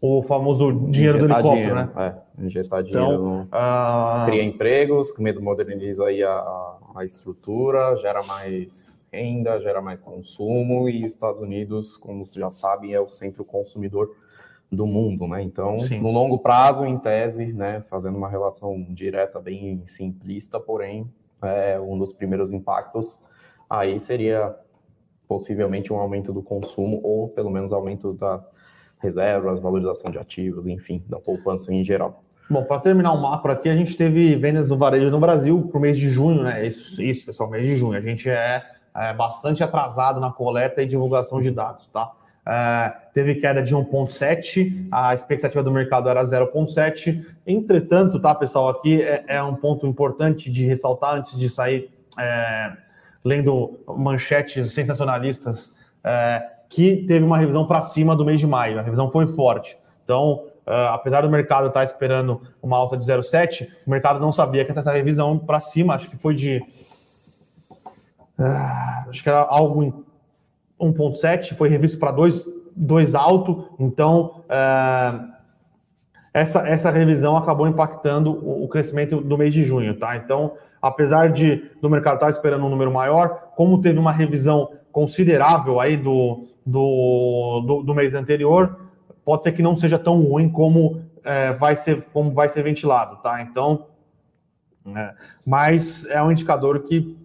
o 0.00 0.22
famoso 0.22 0.72
dinheiro 0.90 1.18
injetar 1.18 1.42
do 1.42 1.48
helicóptero, 1.48 1.54
dinheiro, 1.54 1.74
né? 1.74 1.90
É, 2.38 2.44
injetar 2.44 2.82
dinheiro, 2.82 3.46
então, 3.46 4.26
cria 4.26 4.42
empregos, 4.42 5.16
medo 5.18 5.40
moderniza 5.40 6.06
aí 6.06 6.22
a, 6.22 6.76
a 6.96 7.04
estrutura, 7.04 7.96
gera 7.96 8.22
mais 8.24 9.04
renda, 9.12 9.60
gera 9.60 9.80
mais 9.80 10.00
consumo 10.00 10.88
e 10.88 11.04
Estados 11.04 11.40
Unidos, 11.40 11.96
como 11.96 12.24
vocês 12.24 12.36
já 12.36 12.50
sabem, 12.50 12.94
é 12.94 13.00
o 13.00 13.06
centro 13.06 13.44
consumidor 13.44 14.10
do 14.70 14.86
mundo, 14.86 15.28
né? 15.28 15.42
Então, 15.42 15.78
Sim. 15.78 16.00
no 16.00 16.10
longo 16.10 16.38
prazo, 16.38 16.86
em 16.86 16.98
tese, 16.98 17.52
né, 17.52 17.82
fazendo 17.90 18.16
uma 18.16 18.28
relação 18.28 18.82
direta 18.88 19.38
bem 19.38 19.82
simplista, 19.86 20.58
porém, 20.58 21.06
é, 21.42 21.78
um 21.78 21.98
dos 21.98 22.12
primeiros 22.12 22.52
impactos 22.52 23.22
aí 23.68 23.98
seria 24.00 24.54
possivelmente 25.32 25.90
um 25.90 25.96
aumento 25.96 26.30
do 26.30 26.42
consumo 26.42 27.00
ou 27.02 27.28
pelo 27.28 27.50
menos 27.50 27.72
aumento 27.72 28.12
da 28.12 28.44
reservas, 28.98 29.58
valorização 29.58 30.12
de 30.12 30.18
ativos, 30.18 30.66
enfim, 30.66 31.02
da 31.08 31.18
poupança 31.18 31.74
em 31.74 31.82
geral. 31.82 32.22
Bom, 32.48 32.62
para 32.64 32.78
terminar 32.78 33.12
o 33.12 33.20
macro 33.20 33.50
aqui, 33.50 33.68
a 33.68 33.74
gente 33.74 33.96
teve 33.96 34.36
vendas 34.36 34.68
no 34.68 34.76
varejo 34.76 35.10
no 35.10 35.18
Brasil 35.18 35.66
para 35.70 35.78
o 35.78 35.80
mês 35.80 35.96
de 35.96 36.08
junho, 36.08 36.42
né? 36.42 36.64
Isso, 36.66 37.02
isso, 37.02 37.24
pessoal, 37.24 37.50
mês 37.50 37.66
de 37.66 37.76
junho. 37.76 37.98
A 37.98 38.00
gente 38.00 38.28
é, 38.28 38.62
é, 38.94 39.12
bastante 39.14 39.64
atrasado 39.64 40.20
na 40.20 40.30
coleta 40.30 40.82
e 40.82 40.86
divulgação 40.86 41.40
de 41.40 41.50
dados, 41.50 41.86
tá? 41.86 42.12
É, 42.46 42.92
teve 43.14 43.36
queda 43.36 43.62
de 43.62 43.74
1,7, 43.74 44.86
a 44.92 45.14
expectativa 45.14 45.62
do 45.62 45.72
mercado 45.72 46.08
era 46.08 46.22
0,7. 46.22 47.24
Entretanto, 47.46 48.20
tá, 48.20 48.34
pessoal, 48.34 48.68
aqui 48.68 49.02
é, 49.02 49.24
é, 49.26 49.42
um 49.42 49.56
ponto 49.56 49.86
importante 49.86 50.50
de 50.50 50.64
ressaltar 50.66 51.16
antes 51.16 51.36
de 51.36 51.48
sair 51.48 51.90
é, 52.18 52.72
lendo 53.24 53.80
manchetes 53.86 54.72
sensacionalistas, 54.72 55.74
é, 56.02 56.42
que 56.68 57.04
teve 57.06 57.24
uma 57.24 57.38
revisão 57.38 57.66
para 57.66 57.82
cima 57.82 58.16
do 58.16 58.24
mês 58.24 58.40
de 58.40 58.46
maio. 58.46 58.78
A 58.78 58.82
revisão 58.82 59.10
foi 59.10 59.26
forte. 59.26 59.76
Então, 60.04 60.44
é, 60.66 60.88
apesar 60.88 61.20
do 61.20 61.30
mercado 61.30 61.68
estar 61.68 61.80
tá 61.80 61.84
esperando 61.84 62.40
uma 62.62 62.76
alta 62.76 62.96
de 62.96 63.04
0,7, 63.04 63.68
o 63.86 63.90
mercado 63.90 64.20
não 64.20 64.32
sabia 64.32 64.64
que 64.64 64.72
essa 64.72 64.92
revisão 64.92 65.38
para 65.38 65.60
cima, 65.60 65.94
acho 65.94 66.08
que 66.08 66.16
foi 66.16 66.34
de. 66.34 66.62
Uh, 68.38 69.10
acho 69.10 69.22
que 69.22 69.28
era 69.28 69.40
algo 69.40 69.82
em 69.84 69.92
1,7, 70.80 71.54
foi 71.54 71.68
revisto 71.68 71.98
para 71.98 72.10
2, 72.10 72.44
2 72.74 73.14
alto, 73.14 73.68
então 73.78 74.42
é, 74.48 75.20
essa, 76.34 76.66
essa 76.66 76.90
revisão 76.90 77.36
acabou 77.36 77.68
impactando 77.68 78.32
o, 78.32 78.64
o, 78.64 78.68
crescimento 78.68 79.20
do 79.20 79.38
mês 79.38 79.52
de 79.52 79.64
junho, 79.64 79.96
tá? 79.96 80.16
Então, 80.16 80.54
apesar 80.82 81.30
de 81.30 81.70
do 81.80 81.88
mercado 81.88 82.16
estar 82.16 82.28
esperando 82.28 82.66
um 82.66 82.68
número 82.68 82.92
maior, 82.92 83.52
como 83.54 83.80
teve 83.80 83.98
uma 83.98 84.10
revisão 84.10 84.68
considerável 84.90 85.78
aí 85.80 85.96
do, 85.96 86.44
do, 86.66 87.62
do, 87.66 87.82
do 87.84 87.94
mês 87.94 88.12
anterior, 88.12 88.80
pode 89.24 89.44
ser 89.44 89.52
que 89.52 89.62
não 89.62 89.76
seja 89.76 89.98
tão 89.98 90.20
ruim 90.20 90.48
como 90.48 91.00
é, 91.24 91.52
vai 91.52 91.76
ser 91.76 92.02
como 92.12 92.32
vai 92.32 92.48
ser 92.48 92.62
ventilado, 92.64 93.16
tá? 93.22 93.40
Então, 93.40 93.86
é, 94.94 95.14
mas 95.46 96.04
é 96.06 96.20
um 96.20 96.32
indicador 96.32 96.80
que 96.80 97.16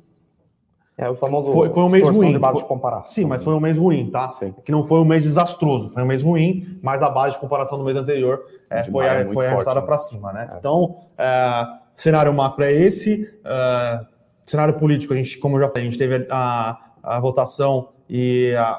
é 0.97 1.07
o 1.07 1.15
famoso 1.15 1.53
foi, 1.53 1.69
foi 1.69 1.83
um 1.83 1.89
mês 1.89 2.09
ruim. 2.09 2.31
de 2.31 2.39
base 2.39 2.57
de 2.57 2.65
comparação. 2.65 3.05
Sim, 3.05 3.25
mas 3.25 3.43
foi 3.43 3.53
um 3.53 3.59
mês 3.59 3.77
ruim, 3.77 4.09
tá? 4.09 4.31
Sim. 4.33 4.53
Que 4.65 4.71
não 4.71 4.83
foi 4.83 4.99
um 4.99 5.05
mês 5.05 5.21
desastroso, 5.21 5.91
foi 5.91 6.01
um 6.01 6.07
mês 6.07 6.23
ruim, 6.23 6.79
mas 6.81 7.03
a 7.03 7.09
base 7.09 7.35
de 7.35 7.39
comparação 7.39 7.77
do 7.77 7.83
mês 7.83 7.95
anterior 7.95 8.43
é, 8.67 8.83
foi, 8.83 9.07
a, 9.07 9.31
foi 9.31 9.45
arrastada 9.45 9.79
né? 9.79 9.85
para 9.85 9.97
cima, 9.99 10.33
né? 10.33 10.49
É. 10.51 10.57
Então, 10.57 10.97
é, 11.15 11.67
cenário 11.97 12.31
macro 12.31 12.63
é 12.63 12.71
esse. 12.71 13.27
É, 13.43 14.05
cenário 14.43 14.75
político, 14.75 15.13
a 15.13 15.17
gente, 15.17 15.37
como 15.39 15.57
eu 15.57 15.61
já 15.61 15.67
falei, 15.67 15.81
a 15.81 15.85
gente 15.85 15.97
teve 15.97 16.27
a, 16.29 16.77
a 17.01 17.19
votação 17.19 17.89
e 18.07 18.53
a, 18.55 18.77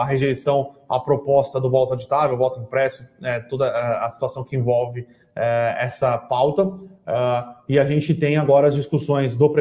a, 0.00 0.04
rejeição 0.04 0.72
à 0.88 0.98
proposta 0.98 1.60
do 1.60 1.70
voto 1.70 1.92
aditável, 1.92 2.36
voto 2.36 2.58
impresso, 2.58 3.06
né, 3.20 3.38
toda 3.40 3.70
a 3.70 4.08
situação 4.10 4.42
que 4.42 4.56
envolve 4.56 5.06
é, 5.36 5.76
essa 5.78 6.16
pauta. 6.16 6.72
É, 7.06 7.44
e 7.68 7.78
a 7.78 7.84
gente 7.84 8.14
tem 8.14 8.38
agora 8.38 8.68
as 8.68 8.74
discussões 8.74 9.36
do, 9.36 9.54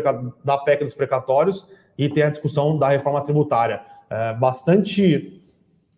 da 0.44 0.58
PEC 0.58 0.86
dos 0.86 0.94
precatórios 0.94 1.68
e 1.98 2.08
tem 2.08 2.24
a 2.24 2.30
discussão 2.30 2.78
da 2.78 2.90
reforma 2.90 3.22
tributária. 3.22 3.82
É, 4.10 4.34
bastante 4.34 5.44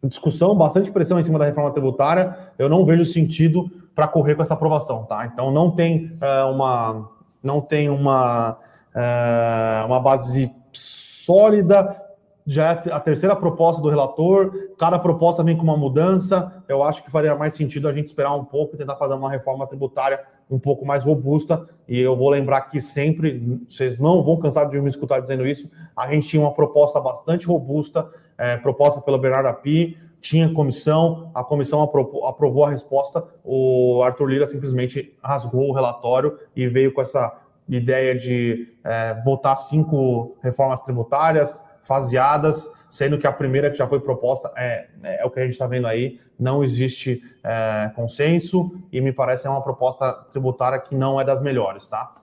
discussão, 0.03 0.55
bastante 0.55 0.91
pressão 0.91 1.19
em 1.19 1.23
cima 1.23 1.37
da 1.37 1.45
reforma 1.45 1.71
tributária. 1.71 2.35
Eu 2.57 2.67
não 2.67 2.83
vejo 2.83 3.05
sentido 3.05 3.69
para 3.97 4.07
correr 4.07 4.35
com 4.35 4.43
essa 4.43 4.53
aprovação, 4.53 5.05
tá? 5.05 5.25
Então 5.25 5.49
não 5.49 5.71
tem 5.71 6.15
é, 6.21 6.43
uma 6.43 7.09
não 7.41 7.59
tem 7.59 7.89
uma 7.89 8.59
é, 8.93 9.83
uma 9.87 9.99
base 9.99 10.53
sólida. 10.71 12.03
Já 12.45 12.71
é 12.71 12.93
a 12.93 12.99
terceira 12.99 13.35
proposta 13.35 13.81
do 13.81 13.89
relator, 13.89 14.53
cada 14.77 14.99
proposta 14.99 15.43
vem 15.43 15.57
com 15.57 15.63
uma 15.63 15.75
mudança. 15.75 16.63
Eu 16.69 16.83
acho 16.83 17.03
que 17.03 17.09
faria 17.09 17.35
mais 17.35 17.55
sentido 17.55 17.89
a 17.89 17.91
gente 17.91 18.05
esperar 18.05 18.35
um 18.35 18.45
pouco 18.45 18.75
e 18.75 18.77
tentar 18.77 18.95
fazer 18.97 19.15
uma 19.15 19.31
reforma 19.31 19.65
tributária 19.65 20.23
um 20.49 20.59
pouco 20.59 20.85
mais 20.85 21.03
robusta. 21.03 21.65
E 21.87 21.99
eu 21.99 22.15
vou 22.15 22.29
lembrar 22.29 22.61
que 22.69 22.79
sempre, 22.79 23.59
vocês 23.67 23.97
não 23.97 24.23
vão 24.23 24.37
cansar 24.37 24.69
de 24.69 24.79
me 24.79 24.87
escutar 24.87 25.19
dizendo 25.19 25.45
isso, 25.45 25.69
a 25.95 26.07
gente 26.09 26.27
tinha 26.27 26.41
uma 26.41 26.53
proposta 26.53 27.01
bastante 27.01 27.47
robusta, 27.47 28.07
é, 28.37 28.55
proposta 28.57 29.01
pelo 29.01 29.17
Bernardo 29.17 29.47
Api, 29.47 29.97
tinha 30.27 30.53
comissão, 30.53 31.31
a 31.33 31.41
comissão 31.41 31.81
aprovou, 31.81 32.65
a 32.65 32.69
resposta, 32.69 33.23
o 33.45 34.01
Arthur 34.03 34.25
Lira 34.25 34.47
simplesmente 34.47 35.17
rasgou 35.23 35.69
o 35.69 35.73
relatório 35.73 36.37
e 36.53 36.67
veio 36.67 36.93
com 36.93 37.01
essa 37.01 37.39
ideia 37.69 38.13
de 38.13 38.67
é, 38.83 39.21
votar 39.23 39.55
cinco 39.57 40.35
reformas 40.41 40.81
tributárias 40.81 41.63
faseadas, 41.81 42.69
sendo 42.89 43.17
que 43.17 43.25
a 43.25 43.31
primeira 43.31 43.71
que 43.71 43.77
já 43.77 43.87
foi 43.87 44.01
proposta 44.01 44.51
é, 44.57 44.89
é 45.01 45.25
o 45.25 45.31
que 45.31 45.39
a 45.39 45.43
gente 45.43 45.53
está 45.53 45.65
vendo 45.65 45.87
aí, 45.87 46.19
não 46.37 46.61
existe 46.61 47.21
é, 47.41 47.89
consenso 47.95 48.71
e 48.91 48.99
me 48.99 49.13
parece 49.13 49.47
é 49.47 49.49
uma 49.49 49.63
proposta 49.63 50.11
tributária 50.29 50.77
que 50.77 50.93
não 50.93 51.21
é 51.21 51.23
das 51.23 51.41
melhores, 51.41 51.87
tá? 51.87 52.15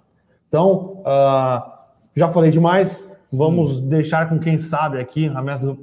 Então, 0.46 1.02
uh, 1.06 1.72
já 2.14 2.28
falei 2.28 2.50
demais, 2.50 3.10
vamos 3.36 3.80
hum. 3.80 3.88
deixar 3.88 4.28
com 4.28 4.38
quem 4.38 4.58
sabe 4.58 4.98
aqui, 4.98 5.30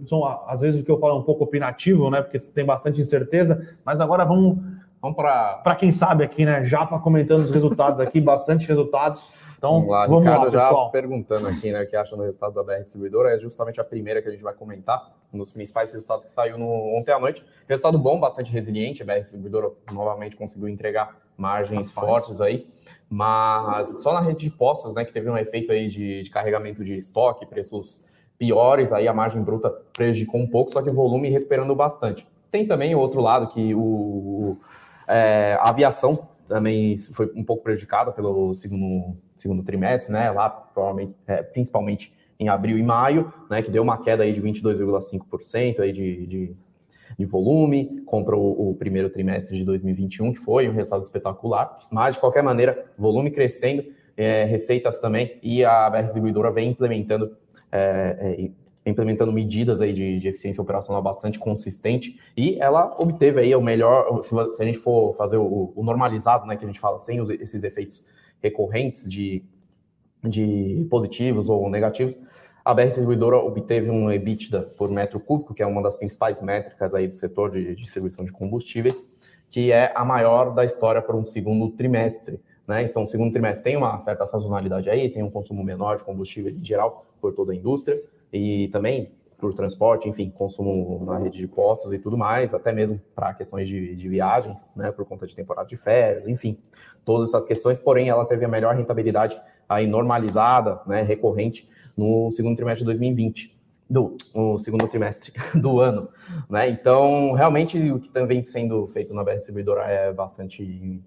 são, 0.07 0.25
às 0.25 0.61
vezes 0.61 0.81
o 0.81 0.85
que 0.85 0.91
eu 0.91 0.99
falo 0.99 1.15
é 1.15 1.19
um 1.19 1.23
pouco 1.23 1.43
opinativo, 1.43 2.09
né, 2.09 2.21
porque 2.21 2.39
tem 2.39 2.65
bastante 2.65 3.01
incerteza, 3.01 3.75
mas 3.85 3.99
agora 3.99 4.25
vamos, 4.25 4.57
vamos 5.01 5.15
para 5.15 5.75
quem 5.75 5.91
sabe 5.91 6.23
aqui, 6.23 6.45
né, 6.45 6.63
já 6.63 6.85
para 6.85 6.99
comentando 6.99 7.41
os 7.41 7.51
resultados 7.51 7.99
aqui, 7.99 8.19
bastante 8.21 8.67
resultados, 8.67 9.31
então, 9.61 9.73
vamos 9.73 9.89
lá, 9.89 10.07
vamos 10.07 10.23
Ricardo 10.23 10.57
lá, 10.57 10.71
já 10.71 10.89
perguntando 10.89 11.47
aqui, 11.47 11.71
né, 11.71 11.83
o 11.83 11.87
que 11.87 11.95
acha 11.95 12.15
no 12.15 12.23
resultado 12.23 12.55
da 12.55 12.63
BR 12.63 12.81
Distribuidora, 12.81 13.35
é 13.35 13.39
justamente 13.39 13.79
a 13.79 13.83
primeira 13.83 14.19
que 14.19 14.27
a 14.27 14.31
gente 14.31 14.41
vai 14.41 14.55
comentar, 14.55 15.13
um 15.31 15.37
dos 15.37 15.51
principais 15.51 15.93
resultados 15.93 16.25
que 16.25 16.31
saiu 16.31 16.57
no, 16.57 16.97
ontem 16.97 17.11
à 17.11 17.19
noite. 17.19 17.45
Resultado 17.69 17.99
bom, 17.99 18.19
bastante 18.19 18.51
resiliente, 18.51 19.03
a 19.03 19.05
BR 19.05 19.19
Distribuidora 19.19 19.69
novamente 19.91 20.35
conseguiu 20.35 20.67
entregar 20.67 21.15
margens 21.37 21.91
Rapaz. 21.91 22.09
fortes 22.09 22.41
aí, 22.41 22.65
mas 23.13 24.01
só 24.01 24.13
na 24.13 24.21
rede 24.21 24.45
de 24.45 24.49
postos, 24.49 24.95
né, 24.95 25.03
que 25.03 25.11
teve 25.11 25.29
um 25.29 25.37
efeito 25.37 25.69
aí 25.69 25.89
de, 25.89 26.23
de 26.23 26.29
carregamento 26.29 26.81
de 26.81 26.95
estoque, 26.95 27.45
preços 27.45 28.05
piores, 28.39 28.93
aí 28.93 29.05
a 29.05 29.13
margem 29.13 29.43
bruta 29.43 29.69
prejudicou 29.91 30.39
um 30.39 30.47
pouco, 30.47 30.71
só 30.71 30.81
que 30.81 30.89
o 30.89 30.93
volume 30.93 31.29
recuperando 31.29 31.75
bastante. 31.75 32.25
Tem 32.49 32.65
também 32.65 32.95
o 32.95 32.99
outro 32.99 33.19
lado 33.19 33.47
que 33.47 33.75
o, 33.75 34.55
é, 35.05 35.57
a 35.59 35.69
aviação 35.69 36.29
também 36.47 36.97
foi 36.97 37.29
um 37.35 37.43
pouco 37.43 37.63
prejudicada 37.63 38.13
pelo 38.13 38.55
segundo 38.55 39.17
segundo 39.35 39.61
trimestre, 39.61 40.13
né? 40.13 40.31
Lá 40.31 40.49
provavelmente, 40.49 41.13
é, 41.27 41.41
principalmente 41.43 42.13
em 42.39 42.47
abril 42.47 42.77
e 42.77 42.83
maio, 42.83 43.33
né? 43.49 43.61
Que 43.61 43.69
deu 43.69 43.83
uma 43.83 43.97
queda 43.97 44.23
aí 44.23 44.31
de 44.31 44.41
22,5% 44.41 45.81
aí 45.81 45.91
de, 45.91 46.27
de, 46.27 46.55
de, 47.21 47.25
volume 47.25 48.01
contra 48.05 48.35
o, 48.35 48.71
o, 48.71 48.75
primeiro 48.75 49.09
trimestre 49.09 49.57
de 49.57 49.63
2021, 49.63 50.33
que 50.33 50.39
foi 50.39 50.67
um 50.67 50.73
resultado 50.73 51.03
espetacular. 51.03 51.79
Mas 51.91 52.15
de 52.15 52.21
qualquer 52.21 52.43
maneira, 52.43 52.85
volume 52.97 53.31
crescendo, 53.31 53.83
é, 54.17 54.43
receitas 54.43 54.99
também 54.99 55.39
e 55.41 55.63
a 55.63 55.89
BR 55.89 56.03
Distribuidora 56.03 56.51
vem 56.51 56.69
implementando 56.69 57.35
é, 57.71 58.17
é 58.39 58.49
implementando 58.85 59.31
medidas 59.31 59.79
aí 59.79 59.93
de, 59.93 60.19
de, 60.19 60.27
eficiência 60.27 60.61
operacional 60.61 61.01
bastante 61.01 61.37
consistente 61.37 62.19
e 62.35 62.57
ela 62.59 62.95
obteve 62.97 63.39
aí 63.39 63.55
o 63.55 63.61
melhor, 63.61 64.23
se, 64.23 64.63
a 64.63 64.65
gente 64.65 64.79
for 64.79 65.15
fazer 65.15 65.37
o, 65.37 65.71
o 65.75 65.83
normalizado, 65.83 66.47
né, 66.47 66.55
que 66.55 66.63
a 66.63 66.67
gente 66.67 66.79
fala, 66.79 66.99
sem 66.99 67.21
os, 67.21 67.29
esses 67.29 67.63
efeitos 67.63 68.07
recorrentes 68.41 69.07
de, 69.07 69.43
de 70.23 70.85
positivos 70.89 71.47
ou 71.47 71.69
negativos, 71.69 72.19
a 72.63 72.73
BR 72.73 72.83
Distribuidora 72.83 73.37
obteve 73.37 73.89
um 73.89 74.11
EBITDA 74.11 74.61
por 74.77 74.89
metro 74.89 75.19
cúbico, 75.19 75.53
que 75.53 75.63
é 75.63 75.65
uma 75.65 75.81
das 75.81 75.97
principais 75.97 76.41
métricas 76.41 76.93
aí 76.93 77.07
do 77.07 77.15
setor 77.15 77.51
de 77.51 77.75
distribuição 77.75 78.23
de 78.23 78.31
combustíveis, 78.31 79.15
que 79.49 79.71
é 79.71 79.91
a 79.95 80.05
maior 80.05 80.53
da 80.53 80.63
história 80.63 81.01
para 81.01 81.15
um 81.15 81.25
segundo 81.25 81.69
trimestre. 81.71 82.39
Né? 82.67 82.83
Então, 82.83 83.03
o 83.03 83.07
segundo 83.07 83.31
trimestre 83.31 83.63
tem 83.63 83.75
uma 83.75 83.99
certa 83.99 84.25
sazonalidade 84.27 84.89
aí, 84.89 85.09
tem 85.09 85.23
um 85.23 85.31
consumo 85.31 85.63
menor 85.63 85.97
de 85.97 86.03
combustíveis 86.03 86.57
em 86.57 86.63
geral 86.63 87.05
por 87.19 87.33
toda 87.33 87.51
a 87.51 87.55
indústria 87.55 88.01
e 88.31 88.69
também 88.69 89.11
por 89.39 89.55
transporte, 89.55 90.07
enfim, 90.07 90.29
consumo 90.29 91.03
na 91.03 91.17
rede 91.17 91.39
de 91.39 91.47
postos 91.47 91.91
e 91.91 91.97
tudo 91.97 92.15
mais, 92.15 92.53
até 92.53 92.71
mesmo 92.71 93.01
para 93.15 93.33
questões 93.33 93.67
de, 93.67 93.95
de, 93.95 94.07
viagens, 94.07 94.71
né, 94.75 94.91
por 94.91 95.03
conta 95.03 95.25
de 95.25 95.35
temporada 95.35 95.67
de 95.67 95.75
férias, 95.75 96.27
enfim, 96.27 96.59
todas 97.03 97.29
essas 97.29 97.43
questões, 97.43 97.79
porém 97.79 98.07
ela 98.07 98.23
teve 98.23 98.45
a 98.45 98.47
melhor 98.47 98.75
rentabilidade 98.75 99.41
aí 99.67 99.87
normalizada, 99.87 100.79
né, 100.85 101.01
recorrente 101.01 101.67
no 101.97 102.31
segundo 102.33 102.55
trimestre 102.55 102.81
de 102.81 102.85
2020, 102.85 103.55
do 103.89 104.17
no 104.33 104.57
segundo 104.57 104.87
trimestre 104.87 105.33
do 105.59 105.79
ano, 105.79 106.09
né? 106.49 106.69
Então, 106.69 107.33
realmente 107.33 107.77
o 107.91 107.99
que 107.99 108.09
também 108.09 108.43
sendo 108.43 108.87
feito 108.87 109.13
na 109.13 109.23
BR 109.23 109.35
Distribuidora 109.35 109.83
é 109.83 110.13
bastante 110.13 111.01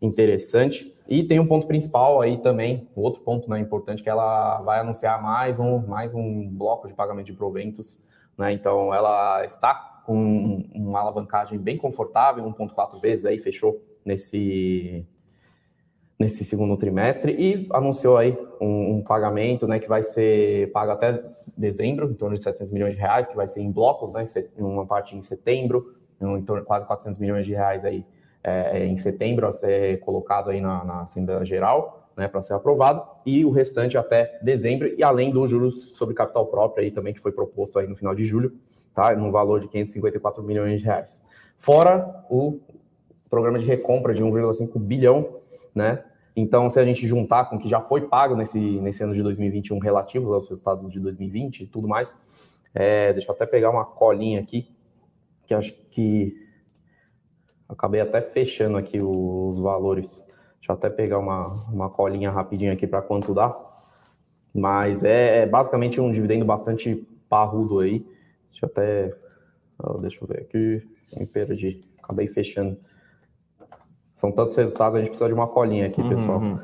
interessante. 0.00 0.94
E 1.08 1.22
tem 1.22 1.38
um 1.38 1.46
ponto 1.46 1.66
principal 1.66 2.20
aí 2.20 2.38
também, 2.38 2.88
outro 2.94 3.20
ponto 3.22 3.48
né, 3.50 3.58
importante, 3.60 4.02
que 4.02 4.08
ela 4.08 4.60
vai 4.62 4.80
anunciar 4.80 5.22
mais 5.22 5.58
um, 5.58 5.78
mais 5.78 6.14
um 6.14 6.48
bloco 6.48 6.88
de 6.88 6.94
pagamento 6.94 7.26
de 7.26 7.34
proventos. 7.34 8.02
Né? 8.36 8.52
Então, 8.52 8.94
ela 8.94 9.44
está 9.44 10.02
com 10.04 10.64
uma 10.74 11.00
alavancagem 11.00 11.58
bem 11.58 11.76
confortável, 11.76 12.44
1,4 12.44 13.00
vezes 13.00 13.24
aí, 13.24 13.38
fechou 13.38 13.82
nesse, 14.04 15.06
nesse 16.18 16.44
segundo 16.44 16.76
trimestre 16.76 17.32
e 17.32 17.66
anunciou 17.72 18.16
aí 18.16 18.36
um, 18.60 18.96
um, 18.96 19.02
pagamento 19.02 19.66
né, 19.66 19.78
que 19.78 19.88
vai 19.88 20.02
ser 20.02 20.70
pago 20.72 20.92
até 20.92 21.22
dezembro, 21.56 22.10
em 22.10 22.14
torno 22.14 22.36
de 22.36 22.42
700 22.42 22.72
milhões 22.72 22.94
de 22.94 23.00
reais, 23.00 23.28
que 23.28 23.34
vai 23.34 23.48
ser 23.48 23.62
em 23.62 23.70
blocos, 23.70 24.14
né, 24.14 24.24
uma 24.56 24.86
parte 24.86 25.16
em 25.16 25.22
setembro, 25.22 25.94
em 26.20 26.42
torno 26.42 26.64
quase 26.64 26.86
400 26.86 27.18
milhões 27.18 27.44
de 27.44 27.52
reais 27.52 27.84
aí 27.84 28.04
é, 28.42 28.86
em 28.86 28.96
setembro 28.96 29.46
a 29.46 29.52
ser 29.52 30.00
colocado 30.00 30.50
aí 30.50 30.60
na, 30.60 30.84
na 30.84 31.02
Assembleia 31.02 31.44
Geral 31.44 32.04
né, 32.16 32.28
para 32.28 32.42
ser 32.42 32.54
aprovado, 32.54 33.04
e 33.26 33.44
o 33.44 33.50
restante 33.50 33.98
até 33.98 34.38
dezembro, 34.42 34.88
e 34.96 35.02
além 35.02 35.30
dos 35.30 35.50
juros 35.50 35.90
sobre 35.96 36.14
capital 36.14 36.46
próprio 36.46 36.84
aí 36.84 36.90
também, 36.90 37.12
que 37.12 37.20
foi 37.20 37.32
proposto 37.32 37.78
aí 37.78 37.86
no 37.86 37.96
final 37.96 38.14
de 38.14 38.24
julho, 38.24 38.52
tá, 38.94 39.14
no 39.16 39.30
valor 39.32 39.60
de 39.60 39.68
554 39.68 40.42
milhões 40.42 40.80
de 40.80 40.84
reais. 40.84 41.22
Fora 41.58 42.24
o 42.30 42.60
programa 43.28 43.58
de 43.58 43.64
recompra 43.64 44.14
de 44.14 44.22
1,5 44.22 44.78
bilhão, 44.78 45.40
né, 45.74 46.04
então, 46.36 46.68
se 46.68 46.80
a 46.80 46.84
gente 46.84 47.06
juntar 47.06 47.44
com 47.44 47.56
o 47.56 47.58
que 47.58 47.68
já 47.68 47.80
foi 47.80 48.02
pago 48.02 48.34
nesse, 48.34 48.58
nesse 48.58 49.02
ano 49.04 49.14
de 49.14 49.22
2021 49.22 49.78
relativo 49.78 50.34
aos 50.34 50.48
resultados 50.48 50.90
de 50.90 50.98
2020 50.98 51.60
e 51.60 51.66
tudo 51.66 51.86
mais, 51.86 52.20
é, 52.74 53.12
deixa 53.12 53.30
eu 53.30 53.34
até 53.34 53.46
pegar 53.46 53.70
uma 53.70 53.84
colinha 53.84 54.40
aqui, 54.40 54.68
que 55.46 55.54
acho 55.54 55.72
que 55.90 56.36
acabei 57.68 58.00
até 58.00 58.20
fechando 58.20 58.76
aqui 58.76 59.00
os 59.00 59.60
valores. 59.60 60.26
Deixa 60.58 60.72
eu 60.72 60.74
até 60.74 60.90
pegar 60.90 61.18
uma, 61.18 61.70
uma 61.70 61.88
colinha 61.88 62.30
rapidinho 62.30 62.72
aqui 62.72 62.86
para 62.86 63.00
quanto 63.00 63.32
dá. 63.32 63.56
Mas 64.52 65.04
é, 65.04 65.42
é, 65.42 65.46
basicamente 65.46 66.00
um 66.00 66.10
dividendo 66.10 66.44
bastante 66.44 67.06
parrudo 67.28 67.78
aí. 67.78 68.04
Deixa 68.50 68.66
eu 68.66 68.68
até. 68.68 69.10
deixa 70.00 70.18
eu 70.20 70.26
ver 70.26 70.40
aqui. 70.40 70.88
Me 71.16 71.26
perdi. 71.26 71.80
Acabei 72.02 72.26
fechando. 72.26 72.76
São 74.24 74.32
tantos 74.32 74.56
resultados, 74.56 74.94
a 74.94 75.00
gente 75.00 75.08
precisa 75.08 75.28
de 75.28 75.34
uma 75.34 75.46
colinha 75.46 75.86
aqui, 75.86 76.02
pessoal. 76.08 76.40
Uhum. 76.40 76.58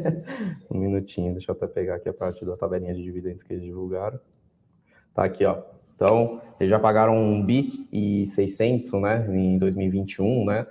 um 0.72 0.78
minutinho, 0.78 1.34
deixa 1.34 1.50
eu 1.50 1.54
até 1.54 1.66
pegar 1.66 1.96
aqui 1.96 2.08
a 2.08 2.14
parte 2.14 2.42
da 2.42 2.56
tabelinha 2.56 2.94
de 2.94 3.02
dividendos 3.02 3.42
que 3.42 3.52
eles 3.52 3.62
divulgaram. 3.62 4.18
Tá 5.14 5.24
aqui, 5.24 5.44
ó. 5.44 5.58
Então, 5.94 6.40
eles 6.58 6.70
já 6.70 6.78
pagaram 6.78 7.14
um 7.14 7.44
bi 7.44 7.86
e 7.92 8.24
600, 8.24 8.90
né, 8.94 9.26
em 9.28 9.58
2021, 9.58 10.46
né? 10.46 10.66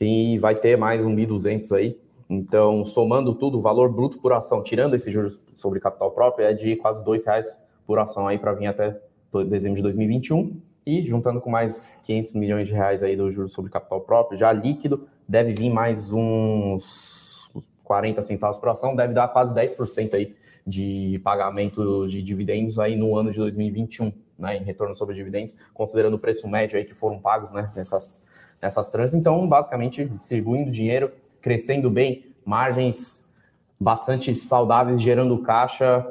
E 0.00 0.38
vai 0.38 0.54
ter 0.54 0.78
mais 0.78 1.04
um 1.04 1.14
bi 1.14 1.26
200 1.26 1.70
aí. 1.72 2.00
Então, 2.26 2.82
somando 2.86 3.34
tudo, 3.34 3.58
o 3.58 3.60
valor 3.60 3.92
bruto 3.92 4.18
por 4.18 4.32
ação, 4.32 4.62
tirando 4.62 4.94
esses 4.94 5.12
juros 5.12 5.38
sobre 5.54 5.78
capital 5.78 6.10
próprio, 6.10 6.46
é 6.46 6.54
de 6.54 6.76
quase 6.76 7.04
dois 7.04 7.26
reais 7.26 7.68
por 7.86 7.98
ação 7.98 8.26
aí 8.26 8.38
para 8.38 8.54
vir 8.54 8.68
até 8.68 8.98
dezembro 9.46 9.76
de 9.76 9.82
2021. 9.82 10.58
E 10.86 11.02
juntando 11.04 11.38
com 11.38 11.50
mais 11.50 12.00
500 12.06 12.32
milhões 12.32 12.66
de 12.66 12.72
reais 12.72 13.02
aí 13.02 13.14
do 13.14 13.30
juros 13.30 13.52
sobre 13.52 13.70
capital 13.70 14.00
próprio, 14.00 14.38
já 14.38 14.50
líquido, 14.52 15.06
deve 15.28 15.52
vir 15.52 15.70
mais 15.70 16.12
uns 16.12 17.50
40 17.84 18.20
centavos 18.22 18.58
por 18.58 18.68
ação, 18.68 18.94
deve 18.94 19.14
dar 19.14 19.28
quase 19.28 19.54
10% 19.54 20.14
aí 20.14 20.34
de 20.66 21.20
pagamento 21.22 22.08
de 22.08 22.22
dividendos 22.22 22.78
aí 22.78 22.96
no 22.96 23.16
ano 23.16 23.30
de 23.30 23.38
2021, 23.38 24.12
né, 24.38 24.56
em 24.56 24.64
retorno 24.64 24.96
sobre 24.96 25.14
dividendos, 25.14 25.56
considerando 25.72 26.14
o 26.14 26.18
preço 26.18 26.48
médio 26.48 26.76
aí 26.76 26.84
que 26.84 26.94
foram 26.94 27.20
pagos, 27.20 27.52
né, 27.52 27.70
nessas, 27.74 28.26
nessas 28.60 28.90
trans. 28.90 29.14
Então, 29.14 29.46
basicamente, 29.48 30.04
distribuindo 30.04 30.70
dinheiro, 30.70 31.12
crescendo 31.40 31.88
bem, 31.88 32.24
margens 32.44 33.32
bastante 33.78 34.34
saudáveis, 34.34 35.00
gerando 35.00 35.38
caixa, 35.42 36.04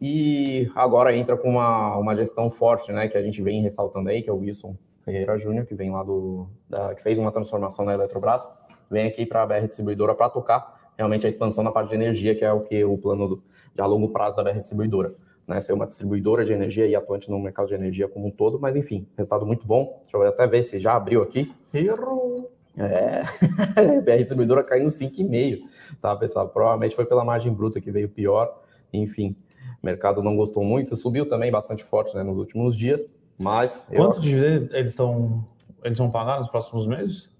e 0.00 0.70
agora 0.74 1.14
entra 1.14 1.36
com 1.36 1.50
uma, 1.50 1.96
uma 1.96 2.16
gestão 2.16 2.50
forte, 2.50 2.90
né, 2.90 3.08
que 3.08 3.16
a 3.16 3.22
gente 3.22 3.42
vem 3.42 3.62
ressaltando 3.62 4.08
aí, 4.08 4.22
que 4.22 4.30
é 4.30 4.32
o 4.32 4.38
Wilson 4.38 4.74
Ferreira 5.04 5.38
Júnior, 5.38 5.66
que 5.66 5.74
vem 5.74 5.90
lá 5.90 6.02
do. 6.02 6.48
Da, 6.68 6.94
que 6.94 7.02
fez 7.02 7.18
uma 7.18 7.32
transformação 7.32 7.84
na 7.84 7.94
Eletrobras, 7.94 8.42
vem 8.90 9.06
aqui 9.06 9.26
para 9.26 9.42
a 9.42 9.46
BR 9.46 9.66
Distribuidora 9.66 10.14
para 10.14 10.30
tocar 10.30 10.92
realmente 10.96 11.26
a 11.26 11.28
expansão 11.28 11.64
na 11.64 11.72
parte 11.72 11.88
de 11.88 11.94
energia, 11.94 12.34
que 12.34 12.44
é 12.44 12.52
o 12.52 12.60
que 12.60 12.84
o 12.84 12.96
plano 12.98 13.28
do, 13.28 13.42
de 13.74 13.80
a 13.80 13.86
longo 13.86 14.08
prazo 14.08 14.36
da 14.36 14.44
BR 14.44 14.58
Distribuidora. 14.58 15.14
Né, 15.44 15.60
ser 15.60 15.72
uma 15.72 15.88
distribuidora 15.88 16.44
de 16.44 16.52
energia 16.52 16.86
e 16.86 16.94
atuante 16.94 17.28
no 17.28 17.36
mercado 17.40 17.66
de 17.66 17.74
energia 17.74 18.06
como 18.06 18.28
um 18.28 18.30
todo, 18.30 18.60
mas 18.60 18.76
enfim, 18.76 19.08
resultado 19.16 19.44
muito 19.44 19.66
bom. 19.66 19.98
Deixa 20.02 20.16
eu 20.16 20.22
até 20.22 20.46
ver 20.46 20.62
se 20.62 20.78
já 20.78 20.94
abriu 20.94 21.20
aqui. 21.20 21.52
Errou! 21.74 22.48
É, 22.78 23.22
BR 24.00 24.18
Distribuidora 24.18 24.62
caindo 24.62 24.88
5,5, 24.88 25.62
tá, 26.00 26.14
pessoal? 26.14 26.48
Provavelmente 26.48 26.94
foi 26.94 27.04
pela 27.04 27.24
margem 27.24 27.52
bruta 27.52 27.80
que 27.80 27.90
veio 27.90 28.08
pior. 28.08 28.62
Enfim, 28.92 29.36
o 29.82 29.86
mercado 29.86 30.22
não 30.22 30.36
gostou 30.36 30.62
muito, 30.64 30.96
subiu 30.96 31.28
também 31.28 31.50
bastante 31.50 31.82
forte 31.82 32.14
né, 32.14 32.22
nos 32.22 32.38
últimos 32.38 32.76
dias. 32.76 33.04
Mas. 33.42 33.86
Quanto 33.94 34.16
eu... 34.16 34.20
de 34.20 34.28
dividendos 34.28 34.74
eles 34.74 34.90
estão. 34.90 35.46
Eles 35.82 35.98
vão 35.98 36.10
pagar 36.10 36.38
nos 36.38 36.48
próximos 36.48 36.86
meses? 36.86 37.30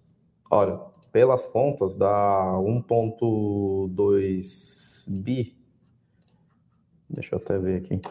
Olha, 0.50 0.80
pelas 1.12 1.46
contas, 1.46 1.96
dá 1.96 2.54
1,2 2.56 5.04
bi. 5.08 5.56
Deixa 7.08 7.34
eu 7.34 7.38
até 7.38 7.56
ver 7.58 7.76
aqui. 7.76 8.02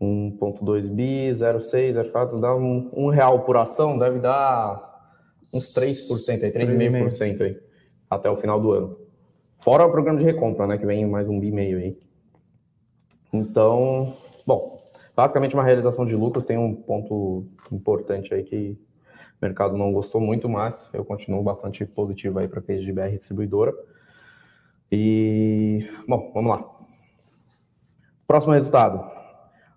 1,2 0.00 0.88
bi, 0.88 1.30
0,6, 1.30 2.10
0,4, 2.10 2.40
dá 2.40 2.56
um, 2.56 2.90
um 2.94 3.10
real 3.10 3.40
por 3.40 3.58
ação, 3.58 3.98
deve 3.98 4.18
dar 4.18 4.88
uns 5.52 5.74
3% 5.74 6.42
aí, 6.42 6.52
3,5% 6.52 7.42
aí, 7.42 7.60
até 8.08 8.30
o 8.30 8.36
final 8.36 8.58
do 8.58 8.72
ano. 8.72 8.96
Fora 9.58 9.84
o 9.84 9.90
programa 9.90 10.18
de 10.18 10.24
recompra, 10.24 10.66
né, 10.66 10.78
que 10.78 10.86
vem 10.86 11.06
mais 11.06 11.28
um 11.28 11.38
bi 11.38 11.52
meio 11.52 11.76
aí. 11.76 11.98
Então, 13.30 14.16
bom, 14.46 14.79
basicamente 15.14 15.54
uma 15.54 15.64
realização 15.64 16.06
de 16.06 16.14
lucros 16.14 16.44
tem 16.44 16.58
um 16.58 16.74
ponto 16.74 17.46
importante 17.70 18.32
aí 18.34 18.42
que 18.42 18.78
o 19.40 19.44
mercado 19.46 19.76
não 19.76 19.92
gostou 19.92 20.20
muito, 20.20 20.48
mas 20.48 20.90
eu 20.92 21.04
continuo 21.04 21.42
bastante 21.42 21.84
positivo 21.84 22.38
aí 22.38 22.48
para 22.48 22.60
a 22.60 22.76
de 22.76 22.92
BR 22.92 23.10
distribuidora. 23.10 23.74
E, 24.92 25.88
bom, 26.06 26.30
vamos 26.34 26.50
lá. 26.50 26.64
Próximo 28.26 28.52
resultado. 28.52 29.08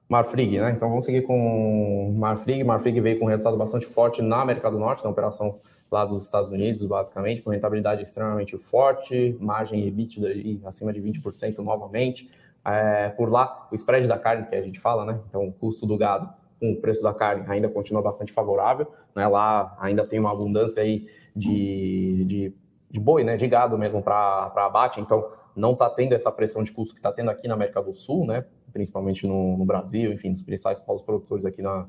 Marfrig, 0.09 0.59
né? 0.59 0.71
Então 0.71 0.89
vamos 0.89 1.05
seguir 1.05 1.21
com 1.21 2.13
Marfrig. 2.19 2.63
Marfrig 2.63 2.99
veio 2.99 3.19
com 3.19 3.25
um 3.25 3.29
resultado 3.29 3.57
bastante 3.57 3.85
forte 3.85 4.21
na 4.21 4.41
América 4.41 4.69
do 4.69 4.77
Norte, 4.77 5.03
na 5.03 5.09
operação 5.09 5.59
lá 5.93 6.05
dos 6.05 6.23
Estados 6.23 6.51
Unidos, 6.51 6.85
basicamente, 6.85 7.41
com 7.41 7.51
rentabilidade 7.51 8.01
extremamente 8.01 8.57
forte, 8.57 9.37
margem 9.39 9.87
EBITDA 9.87 10.67
acima 10.67 10.91
de 10.91 10.99
20% 10.99 11.59
novamente. 11.59 12.29
É, 12.65 13.09
por 13.09 13.29
lá, 13.29 13.67
o 13.71 13.75
spread 13.75 14.07
da 14.07 14.17
carne 14.17 14.45
que 14.47 14.55
a 14.55 14.61
gente 14.61 14.79
fala, 14.79 15.05
né? 15.05 15.19
Então, 15.27 15.47
o 15.47 15.51
custo 15.51 15.85
do 15.85 15.97
gado 15.97 16.29
com 16.59 16.71
o 16.71 16.75
preço 16.77 17.03
da 17.03 17.13
carne 17.13 17.43
ainda 17.47 17.67
continua 17.67 18.01
bastante 18.01 18.31
favorável, 18.31 18.87
né? 19.13 19.27
Lá 19.27 19.75
ainda 19.79 20.05
tem 20.05 20.19
uma 20.19 20.31
abundância 20.31 20.81
aí 20.81 21.07
de, 21.35 22.23
de, 22.25 22.55
de 22.89 22.99
boi, 22.99 23.23
né? 23.23 23.35
De 23.35 23.47
gado 23.47 23.77
mesmo 23.77 24.01
para 24.01 24.51
abate, 24.55 25.01
então 25.01 25.29
não 25.55 25.73
está 25.73 25.89
tendo 25.89 26.13
essa 26.13 26.31
pressão 26.31 26.63
de 26.63 26.71
custo 26.71 26.93
que 26.93 26.99
está 26.99 27.11
tendo 27.11 27.29
aqui 27.29 27.47
na 27.47 27.53
América 27.53 27.81
do 27.81 27.93
Sul, 27.93 28.25
né? 28.25 28.45
Principalmente 28.71 29.27
no, 29.27 29.57
no 29.57 29.65
Brasil, 29.65 30.13
enfim, 30.13 30.29
nos 30.29 30.41
principais 30.41 30.79
polos 30.79 31.01
produtores 31.01 31.45
aqui 31.45 31.61
na, 31.61 31.85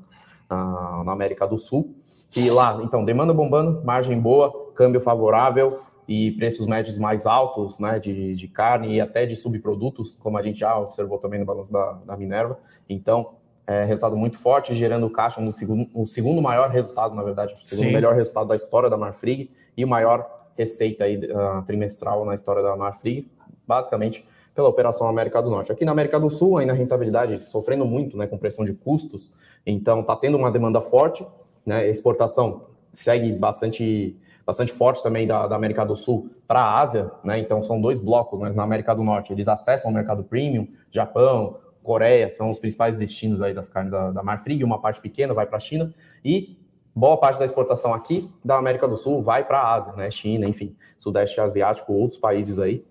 na, 0.49 1.03
na 1.05 1.11
América 1.11 1.47
do 1.47 1.57
Sul. 1.57 1.95
E 2.35 2.49
lá, 2.49 2.81
então, 2.83 3.05
demanda 3.05 3.33
bombando, 3.33 3.81
margem 3.85 4.19
boa, 4.19 4.73
câmbio 4.75 4.99
favorável, 4.99 5.79
e 6.07 6.31
preços 6.31 6.67
médios 6.67 6.97
mais 6.97 7.25
altos 7.25 7.79
né, 7.79 7.99
de, 7.99 8.35
de 8.35 8.47
carne 8.47 8.95
e 8.95 9.01
até 9.01 9.25
de 9.25 9.35
subprodutos, 9.35 10.17
como 10.17 10.37
a 10.37 10.43
gente 10.43 10.59
já 10.59 10.77
observou 10.77 11.17
também 11.17 11.39
no 11.39 11.45
balanço 11.45 11.73
da, 11.73 11.93
da 12.05 12.17
Minerva. 12.17 12.59
Então, 12.87 13.33
é, 13.67 13.83
resultado 13.83 14.15
muito 14.15 14.37
forte, 14.37 14.75
gerando 14.75 15.09
caixa 15.09 15.41
no 15.41 15.51
segundo, 15.51 15.89
o 15.93 16.05
segundo 16.05 16.41
maior 16.41 16.69
resultado, 16.69 17.15
na 17.15 17.23
verdade, 17.23 17.53
o 17.53 17.67
segundo 17.67 17.87
Sim. 17.87 17.93
melhor 17.93 18.13
resultado 18.13 18.47
da 18.47 18.55
história 18.55 18.89
da 18.89 18.97
Marfrig 18.97 19.49
e 19.75 19.83
o 19.83 19.87
maior 19.87 20.29
receita 20.55 21.03
aí, 21.03 21.17
uh, 21.17 21.63
trimestral 21.65 22.23
na 22.25 22.35
história 22.35 22.61
da 22.61 22.75
Marfrig, 22.75 23.27
basicamente 23.67 24.25
pela 24.53 24.69
operação 24.69 25.07
América 25.07 25.41
do 25.41 25.49
Norte. 25.49 25.71
Aqui 25.71 25.83
na 25.83 25.91
América 25.91 26.19
do 26.19 26.29
Sul, 26.29 26.57
ainda 26.57 26.71
a 26.71 26.75
rentabilidade 26.75 27.43
sofrendo 27.43 27.85
muito 27.85 28.15
né, 28.15 28.27
com 28.27 28.37
pressão 28.37 28.63
de 28.63 28.73
custos, 28.73 29.33
então 29.65 30.01
está 30.01 30.15
tendo 30.15 30.37
uma 30.37 30.51
demanda 30.51 30.79
forte, 30.79 31.25
né, 31.65 31.89
exportação 31.89 32.61
segue 32.93 33.33
bastante 33.33 34.15
bastante 34.45 34.71
forte 34.71 35.01
também 35.01 35.25
da, 35.25 35.47
da 35.47 35.55
América 35.55 35.85
do 35.85 35.97
Sul 35.97 36.29
para 36.47 36.59
a 36.59 36.79
Ásia, 36.79 37.11
né? 37.23 37.39
Então 37.39 37.63
são 37.63 37.81
dois 37.81 38.01
blocos, 38.01 38.39
mas 38.39 38.55
na 38.55 38.63
América 38.63 38.95
do 38.95 39.03
Norte 39.03 39.33
eles 39.33 39.47
acessam 39.47 39.89
o 39.89 39.93
mercado 39.93 40.23
premium, 40.23 40.67
Japão, 40.91 41.57
Coreia 41.83 42.29
são 42.31 42.49
os 42.49 42.57
principais 42.57 42.97
destinos 42.97 43.41
aí 43.41 43.53
das 43.53 43.69
carnes 43.69 43.91
da, 43.91 44.11
da 44.11 44.23
Marfrig, 44.23 44.63
uma 44.63 44.81
parte 44.81 44.99
pequena 44.99 45.33
vai 45.33 45.45
para 45.45 45.57
a 45.57 45.59
China 45.59 45.93
e 46.23 46.57
boa 46.95 47.17
parte 47.17 47.37
da 47.37 47.45
exportação 47.45 47.93
aqui 47.93 48.31
da 48.43 48.57
América 48.57 48.87
do 48.87 48.95
Sul 48.95 49.21
vai 49.21 49.43
para 49.43 49.59
a 49.59 49.73
Ásia, 49.73 49.93
né? 49.93 50.09
China, 50.09 50.47
enfim, 50.47 50.75
Sudeste 50.97 51.39
Asiático, 51.41 51.93
outros 51.93 52.19
países 52.19 52.57
aí, 52.57 52.83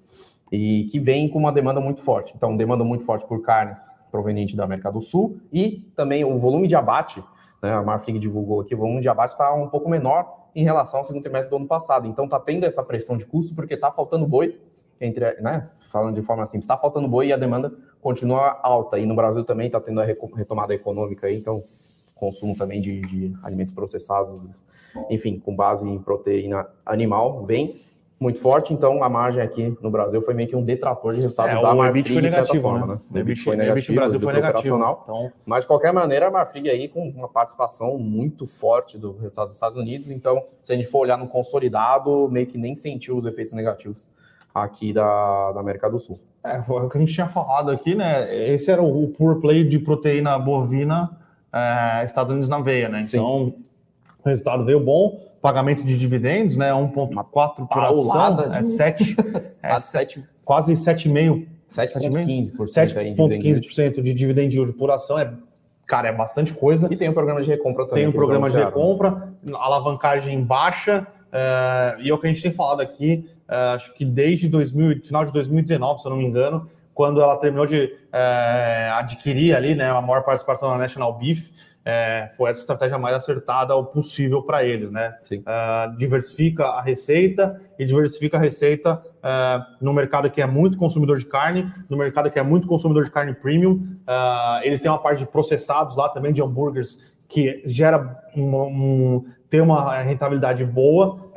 e 0.52 0.88
que 0.92 1.00
vem 1.00 1.28
com 1.28 1.38
uma 1.38 1.50
demanda 1.50 1.80
muito 1.80 2.02
forte. 2.02 2.32
Então, 2.36 2.56
demanda 2.56 2.84
muito 2.84 3.04
forte 3.04 3.26
por 3.26 3.42
carnes 3.42 3.80
provenientes 4.10 4.54
da 4.54 4.64
América 4.64 4.92
do 4.92 5.00
Sul 5.00 5.40
e 5.52 5.90
também 5.96 6.24
o 6.24 6.38
volume 6.38 6.68
de 6.68 6.76
abate, 6.76 7.24
né? 7.64 7.72
A 7.72 7.82
Marfrig 7.82 8.18
divulgou 8.18 8.60
aqui, 8.60 8.74
o 8.74 8.78
volume 8.78 9.00
de 9.00 9.08
abate 9.08 9.32
está 9.32 9.52
um 9.54 9.68
pouco 9.68 9.88
menor 9.88 10.50
em 10.54 10.62
relação 10.62 11.00
ao 11.00 11.04
segundo 11.06 11.22
trimestre 11.22 11.48
do 11.48 11.56
ano 11.56 11.66
passado. 11.66 12.06
Então 12.06 12.26
está 12.26 12.38
tendo 12.38 12.64
essa 12.64 12.82
pressão 12.82 13.16
de 13.16 13.24
custo 13.24 13.54
porque 13.54 13.72
está 13.72 13.90
faltando 13.90 14.26
boi, 14.26 14.60
entre, 15.00 15.40
né, 15.40 15.70
falando 15.90 16.14
de 16.14 16.22
forma 16.22 16.44
simples, 16.44 16.64
está 16.64 16.76
faltando 16.76 17.08
boi 17.08 17.28
e 17.28 17.32
a 17.32 17.38
demanda 17.38 17.72
continua 18.02 18.60
alta. 18.62 18.98
E 18.98 19.06
no 19.06 19.16
Brasil 19.16 19.44
também 19.44 19.66
está 19.66 19.80
tendo 19.80 20.00
a 20.02 20.04
retomada 20.04 20.74
econômica 20.74 21.26
aí, 21.26 21.38
então 21.38 21.62
consumo 22.14 22.54
também 22.54 22.82
de, 22.82 23.00
de 23.00 23.34
alimentos 23.42 23.72
processados, 23.72 24.62
enfim, 25.08 25.40
com 25.40 25.56
base 25.56 25.88
em 25.88 25.98
proteína 25.98 26.66
animal, 26.84 27.44
vem 27.46 27.80
muito 28.18 28.40
forte, 28.40 28.72
então 28.72 29.02
a 29.02 29.08
margem 29.08 29.42
aqui 29.42 29.76
no 29.82 29.90
Brasil 29.90 30.22
foi 30.22 30.34
meio 30.34 30.48
que 30.48 30.56
um 30.56 30.62
detrator 30.62 31.14
de 31.14 31.20
resultado 31.20 31.48
é, 31.48 31.60
da 31.60 31.74
Marfrig, 31.74 32.12
foi 32.12 32.22
negativo, 32.22 32.62
forma, 32.62 32.86
né? 32.86 32.94
né? 32.94 33.00
O 33.12 33.18
EBIT 33.18 33.40
foi 33.42 33.56
negativo, 33.56 33.92
o 33.92 33.96
Brasil 33.96 34.20
foi 34.20 34.32
negativo. 34.32 34.76
Então... 34.76 35.32
Mas, 35.44 35.64
de 35.64 35.68
qualquer 35.68 35.92
maneira, 35.92 36.28
a 36.28 36.30
Marfrig 36.30 36.70
aí 36.70 36.88
com 36.88 37.06
uma 37.08 37.28
participação 37.28 37.98
muito 37.98 38.46
forte 38.46 38.96
do 38.96 39.12
resultado 39.18 39.46
dos 39.46 39.54
Estados 39.54 39.76
Unidos, 39.76 40.10
então, 40.10 40.42
se 40.62 40.72
a 40.72 40.76
gente 40.76 40.88
for 40.88 41.00
olhar 41.00 41.18
no 41.18 41.26
consolidado, 41.26 42.28
meio 42.30 42.46
que 42.46 42.56
nem 42.56 42.74
sentiu 42.74 43.18
os 43.18 43.26
efeitos 43.26 43.52
negativos 43.52 44.08
aqui 44.54 44.92
da, 44.92 45.52
da 45.52 45.60
América 45.60 45.90
do 45.90 45.98
Sul. 45.98 46.18
É, 46.44 46.62
foi 46.62 46.84
o 46.84 46.88
que 46.88 46.96
a 46.96 47.00
gente 47.00 47.12
tinha 47.12 47.28
falado 47.28 47.70
aqui, 47.70 47.94
né? 47.94 48.32
Esse 48.52 48.70
era 48.70 48.82
o, 48.82 49.08
pure 49.08 49.40
play 49.40 49.64
de 49.64 49.78
proteína 49.78 50.38
bovina 50.38 51.18
é, 51.52 52.04
Estados 52.04 52.30
Unidos 52.30 52.48
na 52.48 52.60
veia, 52.60 52.88
né? 52.88 53.02
Então, 53.06 53.52
Sim. 53.56 53.64
O 54.24 54.28
resultado 54.28 54.64
veio 54.64 54.80
bom, 54.80 55.20
pagamento 55.42 55.84
de 55.84 55.98
dividendos, 55.98 56.56
né? 56.56 56.70
1,4 56.70 57.68
por 57.68 57.84
ação, 57.84 58.54
é 58.54 58.62
7, 58.62 59.16
é 59.62 59.80
7, 59.80 60.24
quase 60.44 60.72
7,5%. 60.72 61.46
7,15% 61.70 62.54
7,15% 62.54 64.00
de 64.00 64.14
dividend 64.14 64.54
yield 64.54 64.72
por 64.74 64.90
ação 64.92 65.18
é 65.18 65.32
cara, 65.86 66.08
é 66.08 66.12
bastante 66.12 66.54
coisa. 66.54 66.88
E 66.90 66.96
tem 66.96 67.08
um 67.08 67.12
programa 67.12 67.42
de 67.42 67.48
recompra 67.50 67.84
também. 67.84 68.04
Tem 68.04 68.08
um 68.08 68.12
programa 68.12 68.50
de 68.50 68.56
recompra, 68.56 69.34
alavancagem 69.54 70.42
baixa, 70.42 71.06
uh, 71.32 72.00
e 72.00 72.10
é 72.10 72.14
o 72.14 72.18
que 72.18 72.26
a 72.26 72.30
gente 72.30 72.42
tem 72.42 72.52
falado 72.52 72.80
aqui, 72.80 73.28
uh, 73.48 73.74
acho 73.74 73.92
que 73.94 74.04
desde 74.04 74.48
2000, 74.48 75.02
final 75.02 75.24
de 75.24 75.32
2019, 75.32 76.00
se 76.00 76.06
eu 76.06 76.10
não 76.10 76.18
me 76.18 76.24
engano, 76.24 76.68
quando 76.94 77.20
ela 77.20 77.36
terminou 77.36 77.66
de 77.66 77.84
uh, 77.84 78.94
adquirir 78.94 79.54
ali, 79.54 79.74
né, 79.74 79.90
a 79.90 80.00
maior 80.00 80.22
participação 80.22 80.70
na 80.70 80.78
National 80.78 81.12
Beef, 81.18 81.50
é, 81.84 82.30
foi 82.36 82.50
essa 82.50 82.60
estratégia 82.60 82.98
mais 82.98 83.14
acertada 83.14 83.80
possível 83.84 84.42
para 84.42 84.64
eles, 84.64 84.90
né? 84.90 85.14
Uh, 85.30 85.96
diversifica 85.98 86.64
a 86.64 86.80
receita 86.80 87.60
e 87.78 87.84
diversifica 87.84 88.38
a 88.38 88.40
receita 88.40 89.02
uh, 89.18 89.84
no 89.84 89.92
mercado 89.92 90.30
que 90.30 90.40
é 90.40 90.46
muito 90.46 90.78
consumidor 90.78 91.18
de 91.18 91.26
carne, 91.26 91.70
no 91.88 91.96
mercado 91.96 92.30
que 92.30 92.38
é 92.38 92.42
muito 92.42 92.66
consumidor 92.66 93.04
de 93.04 93.10
carne 93.10 93.34
premium. 93.34 93.74
Uh, 94.08 94.62
eles 94.62 94.80
têm 94.80 94.90
uma 94.90 95.02
parte 95.02 95.18
de 95.18 95.26
processados 95.26 95.94
lá 95.94 96.08
também, 96.08 96.32
de 96.32 96.42
hambúrgueres, 96.42 96.98
que 97.28 97.62
gera 97.66 98.22
um, 98.34 98.56
um 98.56 99.24
tem 99.50 99.60
uma 99.60 99.98
rentabilidade 99.98 100.64
boa 100.64 101.30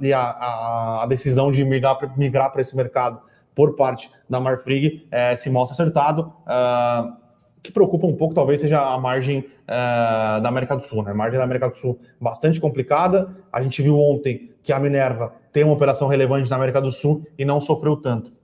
e 0.00 0.10
a, 0.10 0.20
a, 0.20 1.02
a, 1.02 1.06
decisão 1.06 1.52
de 1.52 1.62
migrar 1.64 2.50
para 2.50 2.60
esse 2.62 2.74
mercado 2.74 3.20
por 3.54 3.76
parte 3.76 4.10
da 4.30 4.40
Marfrig 4.40 5.06
é, 5.10 5.36
se 5.36 5.50
mostra 5.50 5.74
acertado. 5.74 6.32
Uh, 6.46 7.27
que 7.62 7.72
preocupa 7.72 8.06
um 8.06 8.14
pouco 8.14 8.34
talvez 8.34 8.60
seja 8.60 8.80
a 8.80 8.98
margem 8.98 9.40
uh, 9.40 10.40
da 10.40 10.48
América 10.48 10.76
do 10.76 10.82
Sul. 10.82 11.02
Né? 11.02 11.10
A 11.10 11.14
margem 11.14 11.38
da 11.38 11.44
América 11.44 11.68
do 11.68 11.74
Sul 11.74 11.98
bastante 12.20 12.60
complicada. 12.60 13.36
A 13.52 13.62
gente 13.62 13.82
viu 13.82 13.98
ontem 13.98 14.50
que 14.62 14.72
a 14.72 14.78
Minerva 14.78 15.32
tem 15.52 15.64
uma 15.64 15.72
operação 15.72 16.08
relevante 16.08 16.50
na 16.50 16.56
América 16.56 16.80
do 16.80 16.92
Sul 16.92 17.26
e 17.38 17.44
não 17.44 17.60
sofreu 17.60 17.96
tanto. 17.96 18.38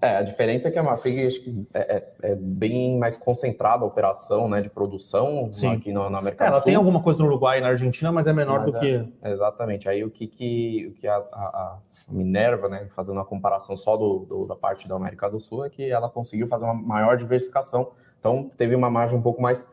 É, 0.00 0.18
a 0.18 0.22
diferença 0.22 0.68
é 0.68 0.70
que 0.70 0.78
a 0.78 0.96
que 0.96 1.66
é, 1.72 1.80
é, 1.80 2.12
é, 2.22 2.34
bem 2.34 2.98
mais 2.98 3.16
concentrada 3.16 3.82
a 3.82 3.86
operação 3.86 4.46
né, 4.46 4.60
de 4.60 4.68
produção 4.68 5.48
Sim. 5.50 5.72
aqui 5.72 5.90
na, 5.90 6.10
na 6.10 6.18
América 6.18 6.44
é, 6.44 6.46
do 6.48 6.50
Sul. 6.50 6.56
Ela 6.56 6.64
tem 6.64 6.74
alguma 6.74 7.02
coisa 7.02 7.18
no 7.18 7.24
Uruguai 7.24 7.58
e 7.58 7.60
na 7.62 7.68
Argentina, 7.68 8.12
mas 8.12 8.26
é 8.26 8.32
menor 8.32 8.60
mas 8.60 8.72
do 8.72 8.78
que. 8.78 9.08
É, 9.22 9.30
exatamente. 9.30 9.88
Aí 9.88 10.04
o 10.04 10.10
que, 10.10 10.26
que, 10.26 10.88
o 10.90 11.00
que 11.00 11.08
a, 11.08 11.16
a, 11.16 11.78
Minerva, 12.08 12.68
né, 12.68 12.88
fazendo 12.94 13.16
uma 13.16 13.24
comparação 13.24 13.74
só 13.74 13.96
do, 13.96 14.26
do, 14.28 14.46
da 14.46 14.54
parte 14.54 14.86
da 14.86 14.94
América 14.94 15.30
do 15.30 15.40
Sul, 15.40 15.64
é 15.64 15.70
que 15.70 15.90
ela 15.90 16.10
conseguiu 16.10 16.46
fazer 16.46 16.66
uma 16.66 16.74
maior 16.74 17.16
diversificação 17.16 17.90
então, 18.18 18.50
teve 18.56 18.74
uma 18.74 18.90
margem 18.90 19.18
um 19.18 19.22
pouco 19.22 19.40
mais 19.40 19.68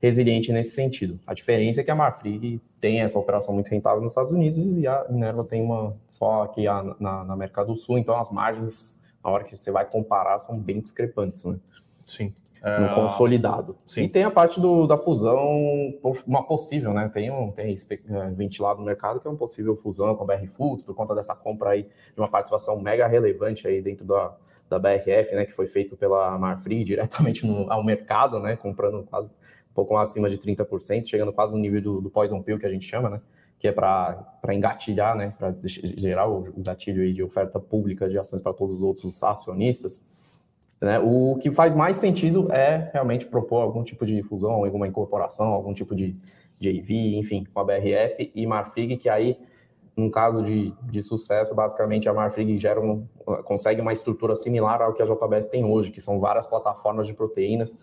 resiliente 0.00 0.52
nesse 0.52 0.70
sentido. 0.70 1.18
A 1.26 1.34
diferença 1.34 1.80
é 1.80 1.84
que 1.84 1.90
a 1.90 1.94
Marfrig 1.94 2.60
tem 2.80 3.00
essa 3.00 3.18
operação 3.18 3.54
muito 3.54 3.68
rentável 3.68 4.02
nos 4.02 4.12
Estados 4.12 4.32
Unidos 4.32 4.58
e 4.58 4.86
a 4.86 5.06
Minerva 5.08 5.44
tem 5.44 5.62
uma 5.62 5.96
só 6.08 6.42
aqui 6.42 6.64
na, 6.64 7.24
na 7.24 7.32
América 7.32 7.64
do 7.64 7.76
Sul, 7.76 7.98
então 7.98 8.18
as 8.18 8.30
margens, 8.30 8.98
na 9.24 9.30
hora 9.30 9.44
que 9.44 9.56
você 9.56 9.70
vai 9.70 9.84
comparar, 9.84 10.38
são 10.38 10.58
bem 10.58 10.80
discrepantes, 10.80 11.44
né? 11.44 11.58
Sim. 12.04 12.32
No 12.62 12.86
é, 12.86 12.94
consolidado. 12.94 13.76
Sim. 13.86 14.04
E 14.04 14.08
tem 14.08 14.24
a 14.24 14.30
parte 14.30 14.60
do, 14.60 14.86
da 14.86 14.98
fusão, 14.98 15.38
uma 16.26 16.42
possível, 16.42 16.92
né? 16.92 17.08
Tem, 17.12 17.30
um, 17.30 17.52
tem 17.52 17.74
é, 18.10 18.30
ventilado 18.30 18.80
no 18.80 18.86
mercado 18.86 19.20
que 19.20 19.28
é 19.28 19.30
uma 19.30 19.36
possível 19.36 19.76
fusão 19.76 20.16
com 20.16 20.24
a 20.24 20.26
BR 20.26 20.46
Foods, 20.48 20.84
por 20.84 20.94
conta 20.94 21.14
dessa 21.14 21.34
compra 21.34 21.70
aí, 21.70 21.82
de 21.82 22.20
uma 22.20 22.28
participação 22.28 22.80
mega 22.80 23.06
relevante 23.06 23.68
aí 23.68 23.80
dentro 23.80 24.04
da, 24.04 24.34
da 24.68 24.78
BRF, 24.78 25.34
né, 25.34 25.44
que 25.44 25.52
foi 25.52 25.66
feito 25.66 25.96
pela 25.96 26.36
Marfrig 26.38 26.84
diretamente 26.84 27.46
no, 27.46 27.70
ao 27.70 27.84
mercado, 27.84 28.40
né, 28.40 28.56
comprando 28.56 29.04
quase 29.04 29.28
um 29.28 29.74
pouco 29.74 29.96
acima 29.96 30.28
de 30.28 30.38
30%, 30.38 31.06
chegando 31.06 31.32
quase 31.32 31.52
no 31.52 31.58
nível 31.58 31.80
do, 31.80 32.00
do 32.00 32.10
poison 32.10 32.42
pill 32.42 32.58
que 32.58 32.66
a 32.66 32.70
gente 32.70 32.86
chama, 32.86 33.10
né, 33.10 33.20
que 33.58 33.68
é 33.68 33.72
para 33.72 34.36
engatilhar, 34.52 35.16
né, 35.16 35.34
para 35.38 35.54
gerar 35.64 36.28
o, 36.28 36.48
o 36.56 36.62
gatilho 36.62 37.12
de 37.12 37.22
oferta 37.22 37.58
pública 37.60 38.08
de 38.08 38.18
ações 38.18 38.42
para 38.42 38.52
todos 38.52 38.76
os 38.76 38.82
outros 38.82 39.22
acionistas. 39.22 40.04
Né, 40.80 40.98
o 40.98 41.38
que 41.40 41.50
faz 41.50 41.74
mais 41.74 41.96
sentido 41.96 42.52
é 42.52 42.90
realmente 42.92 43.24
propor 43.24 43.62
algum 43.62 43.82
tipo 43.82 44.04
de 44.04 44.22
fusão, 44.22 44.52
alguma 44.52 44.86
incorporação, 44.86 45.46
algum 45.46 45.72
tipo 45.72 45.94
de 45.94 46.14
JV, 46.60 47.16
enfim, 47.16 47.46
com 47.52 47.60
a 47.60 47.64
BRF 47.64 48.30
e 48.34 48.46
Marfrig, 48.46 48.96
que 48.96 49.08
aí 49.08 49.38
num 49.96 50.10
caso 50.10 50.42
de, 50.42 50.74
de 50.82 51.02
sucesso, 51.02 51.54
basicamente 51.54 52.08
a 52.08 52.12
Marfrig 52.12 52.58
gera 52.58 52.80
um, 52.80 53.06
consegue 53.44 53.80
uma 53.80 53.92
estrutura 53.92 54.36
similar 54.36 54.82
ao 54.82 54.92
que 54.92 55.02
a 55.02 55.06
JBS 55.06 55.48
tem 55.48 55.64
hoje, 55.64 55.90
que 55.90 56.02
são 56.02 56.20
várias 56.20 56.46
plataformas 56.46 57.06
de 57.06 57.14
proteínas. 57.14 57.74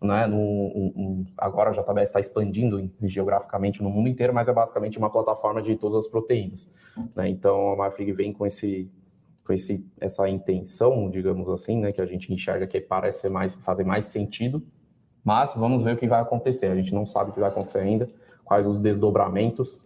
Né? 0.00 0.26
No, 0.26 0.36
um, 0.36 0.92
um, 0.96 1.26
agora 1.36 1.70
a 1.70 1.72
JBS 1.72 2.08
está 2.08 2.20
expandindo 2.20 2.88
geograficamente 3.02 3.82
no 3.82 3.90
mundo 3.90 4.08
inteiro, 4.08 4.32
mas 4.32 4.46
é 4.46 4.52
basicamente 4.52 4.96
uma 4.96 5.10
plataforma 5.10 5.60
de 5.60 5.74
todas 5.74 5.96
as 5.96 6.08
proteínas. 6.08 6.72
Né? 7.16 7.30
Então 7.30 7.72
a 7.72 7.76
Marfrig 7.76 8.12
vem 8.12 8.32
com 8.32 8.46
esse 8.46 8.88
com 9.44 9.52
esse, 9.52 9.88
essa 10.00 10.28
intenção, 10.28 11.08
digamos 11.08 11.48
assim, 11.48 11.78
né, 11.78 11.92
que 11.92 12.00
a 12.00 12.06
gente 12.06 12.34
enxerga 12.34 12.66
que 12.66 12.80
parece 12.80 13.28
mais, 13.28 13.54
fazer 13.54 13.84
mais 13.84 14.06
sentido, 14.06 14.60
mas 15.22 15.54
vamos 15.54 15.82
ver 15.82 15.94
o 15.94 15.96
que 15.96 16.08
vai 16.08 16.20
acontecer. 16.20 16.66
A 16.66 16.74
gente 16.74 16.92
não 16.92 17.06
sabe 17.06 17.30
o 17.30 17.32
que 17.32 17.38
vai 17.38 17.48
acontecer 17.48 17.78
ainda, 17.78 18.10
quais 18.44 18.66
os 18.66 18.80
desdobramentos, 18.80 19.85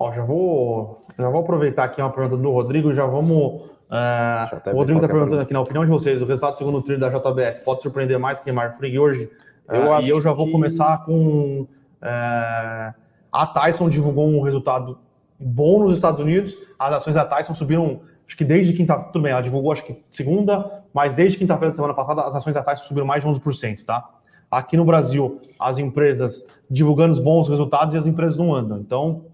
Ó, 0.00 0.10
já 0.12 0.24
vou, 0.24 0.98
já 1.18 1.28
vou 1.28 1.42
aproveitar 1.42 1.84
aqui 1.84 2.00
uma 2.00 2.08
pergunta 2.08 2.34
do 2.38 2.50
Rodrigo, 2.50 2.94
já 2.94 3.04
vamos. 3.04 3.68
É, 3.90 4.70
o 4.72 4.76
Rodrigo 4.76 4.98
está 4.98 5.12
perguntando 5.12 5.42
aqui, 5.42 5.52
na 5.52 5.60
opinião 5.60 5.84
de 5.84 5.90
vocês, 5.90 6.22
o 6.22 6.24
resultado 6.24 6.54
do 6.54 6.58
segundo 6.58 6.80
trilho 6.80 6.98
da 6.98 7.10
JBS 7.10 7.58
pode 7.58 7.82
surpreender 7.82 8.18
mais 8.18 8.40
que 8.40 8.50
Marfrig 8.50 8.98
hoje? 8.98 9.30
Eu 9.68 9.94
é, 9.94 10.02
e 10.02 10.08
eu 10.08 10.22
já 10.22 10.32
vou 10.32 10.46
que... 10.46 10.52
começar 10.52 11.04
com. 11.04 11.66
É, 12.00 12.94
a 13.30 13.46
Tyson 13.46 13.90
divulgou 13.90 14.26
um 14.26 14.40
resultado 14.40 14.98
bom 15.38 15.80
nos 15.80 15.92
Estados 15.92 16.18
Unidos, 16.18 16.56
as 16.78 16.94
ações 16.94 17.12
da 17.12 17.26
Tyson 17.26 17.52
subiram, 17.52 18.00
acho 18.26 18.38
que 18.38 18.44
desde 18.44 18.72
quinta-feira, 18.72 19.12
tudo 19.12 19.22
bem, 19.22 19.32
ela 19.32 19.42
divulgou 19.42 19.70
acho 19.70 19.84
que 19.84 20.02
segunda, 20.10 20.82
mas 20.94 21.12
desde 21.12 21.36
quinta-feira 21.36 21.72
da 21.72 21.76
semana 21.76 21.92
passada, 21.92 22.22
as 22.22 22.34
ações 22.34 22.54
da 22.54 22.62
Tyson 22.62 22.84
subiram 22.84 23.06
mais 23.06 23.22
de 23.22 23.28
11%, 23.28 23.84
tá? 23.84 24.08
Aqui 24.50 24.78
no 24.78 24.84
Brasil, 24.86 25.42
as 25.58 25.76
empresas 25.76 26.46
divulgando 26.70 27.12
os 27.12 27.20
bons 27.20 27.50
resultados 27.50 27.94
e 27.94 27.98
as 27.98 28.06
empresas 28.06 28.38
não 28.38 28.54
andam. 28.54 28.78
Então, 28.78 29.26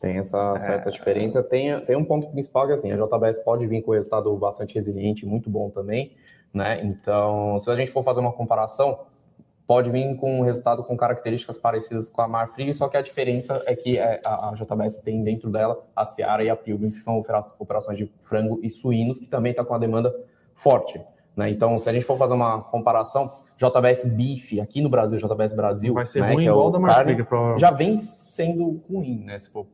tem 0.00 0.16
essa 0.16 0.58
certa 0.58 0.88
é... 0.88 0.92
diferença. 0.92 1.42
Tem, 1.42 1.78
tem 1.84 1.94
um 1.94 2.04
ponto 2.04 2.28
principal 2.30 2.66
que 2.66 2.72
assim, 2.72 2.90
a 2.90 2.96
JBS 2.96 3.38
pode 3.44 3.66
vir 3.66 3.82
com 3.82 3.92
resultado 3.92 4.34
bastante 4.36 4.74
resiliente, 4.74 5.26
muito 5.26 5.50
bom 5.50 5.68
também, 5.68 6.16
né? 6.52 6.80
Então, 6.82 7.58
se 7.60 7.70
a 7.70 7.76
gente 7.76 7.90
for 7.90 8.02
fazer 8.02 8.20
uma 8.20 8.32
comparação, 8.32 9.00
pode 9.66 9.90
vir 9.90 10.16
com 10.16 10.40
um 10.40 10.42
resultado 10.42 10.82
com 10.82 10.96
características 10.96 11.58
parecidas 11.58 12.08
com 12.08 12.22
a 12.22 12.26
Marfrig, 12.26 12.72
só 12.74 12.88
que 12.88 12.96
a 12.96 13.02
diferença 13.02 13.62
é 13.66 13.76
que 13.76 13.98
é, 13.98 14.20
a, 14.24 14.52
JBS 14.54 14.98
tem 14.98 15.22
dentro 15.22 15.50
dela 15.50 15.86
a 15.94 16.04
Seara 16.04 16.42
e 16.42 16.50
a 16.50 16.56
Pilgrim, 16.56 16.90
que 16.90 16.96
são 16.96 17.22
operações 17.58 17.96
de 17.96 18.10
frango 18.22 18.58
e 18.62 18.70
suínos, 18.70 19.20
que 19.20 19.26
também 19.26 19.50
está 19.50 19.64
com 19.64 19.74
a 19.74 19.78
demanda 19.78 20.12
forte. 20.56 21.00
Né? 21.36 21.50
Então, 21.50 21.78
se 21.78 21.88
a 21.88 21.92
gente 21.92 22.04
for 22.04 22.16
fazer 22.16 22.34
uma 22.34 22.62
comparação, 22.62 23.32
JBS 23.56 24.16
Beef, 24.16 24.58
aqui 24.60 24.80
no 24.80 24.88
Brasil, 24.88 25.18
JBS 25.18 25.52
Brasil. 25.52 25.92
Vai 25.92 26.06
ser 26.06 26.22
né, 26.22 26.32
ruim 26.32 26.46
é 26.46 26.50
igual 26.50 26.70
é 26.70 26.72
da 26.72 26.78
Marfrig, 26.78 27.26
Já 27.58 27.70
vem 27.70 27.96
sendo 27.96 28.82
ruim, 28.90 29.22
né? 29.22 29.38
Se 29.38 29.50
for 29.50 29.66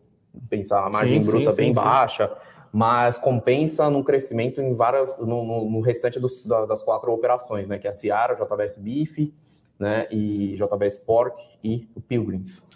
pensar 0.49 0.87
a 0.87 0.91
margem 0.91 1.21
sim, 1.21 1.31
bruta 1.31 1.51
sim, 1.51 1.57
bem 1.57 1.75
sim, 1.75 1.81
baixa, 1.81 2.31
mas 2.73 3.17
compensa 3.19 3.89
no 3.89 4.05
crescimento 4.05 4.61
em 4.61 4.75
várias, 4.75 5.19
no, 5.19 5.45
no, 5.45 5.71
no 5.71 5.81
restante 5.81 6.21
dos, 6.21 6.45
das 6.45 6.83
quatro 6.83 7.13
operações, 7.13 7.69
né? 7.69 7.79
Que 7.79 7.87
é 7.87 7.91
a 7.91 7.93
Ciara, 7.93 8.35
JBS 8.35 8.79
Beef, 8.79 9.33
né? 9.79 10.07
E 10.11 10.57
JBS 10.57 10.99
Pork 10.99 11.43
e 11.63 11.89
o 11.95 12.01
Pilgrims. 12.01 12.67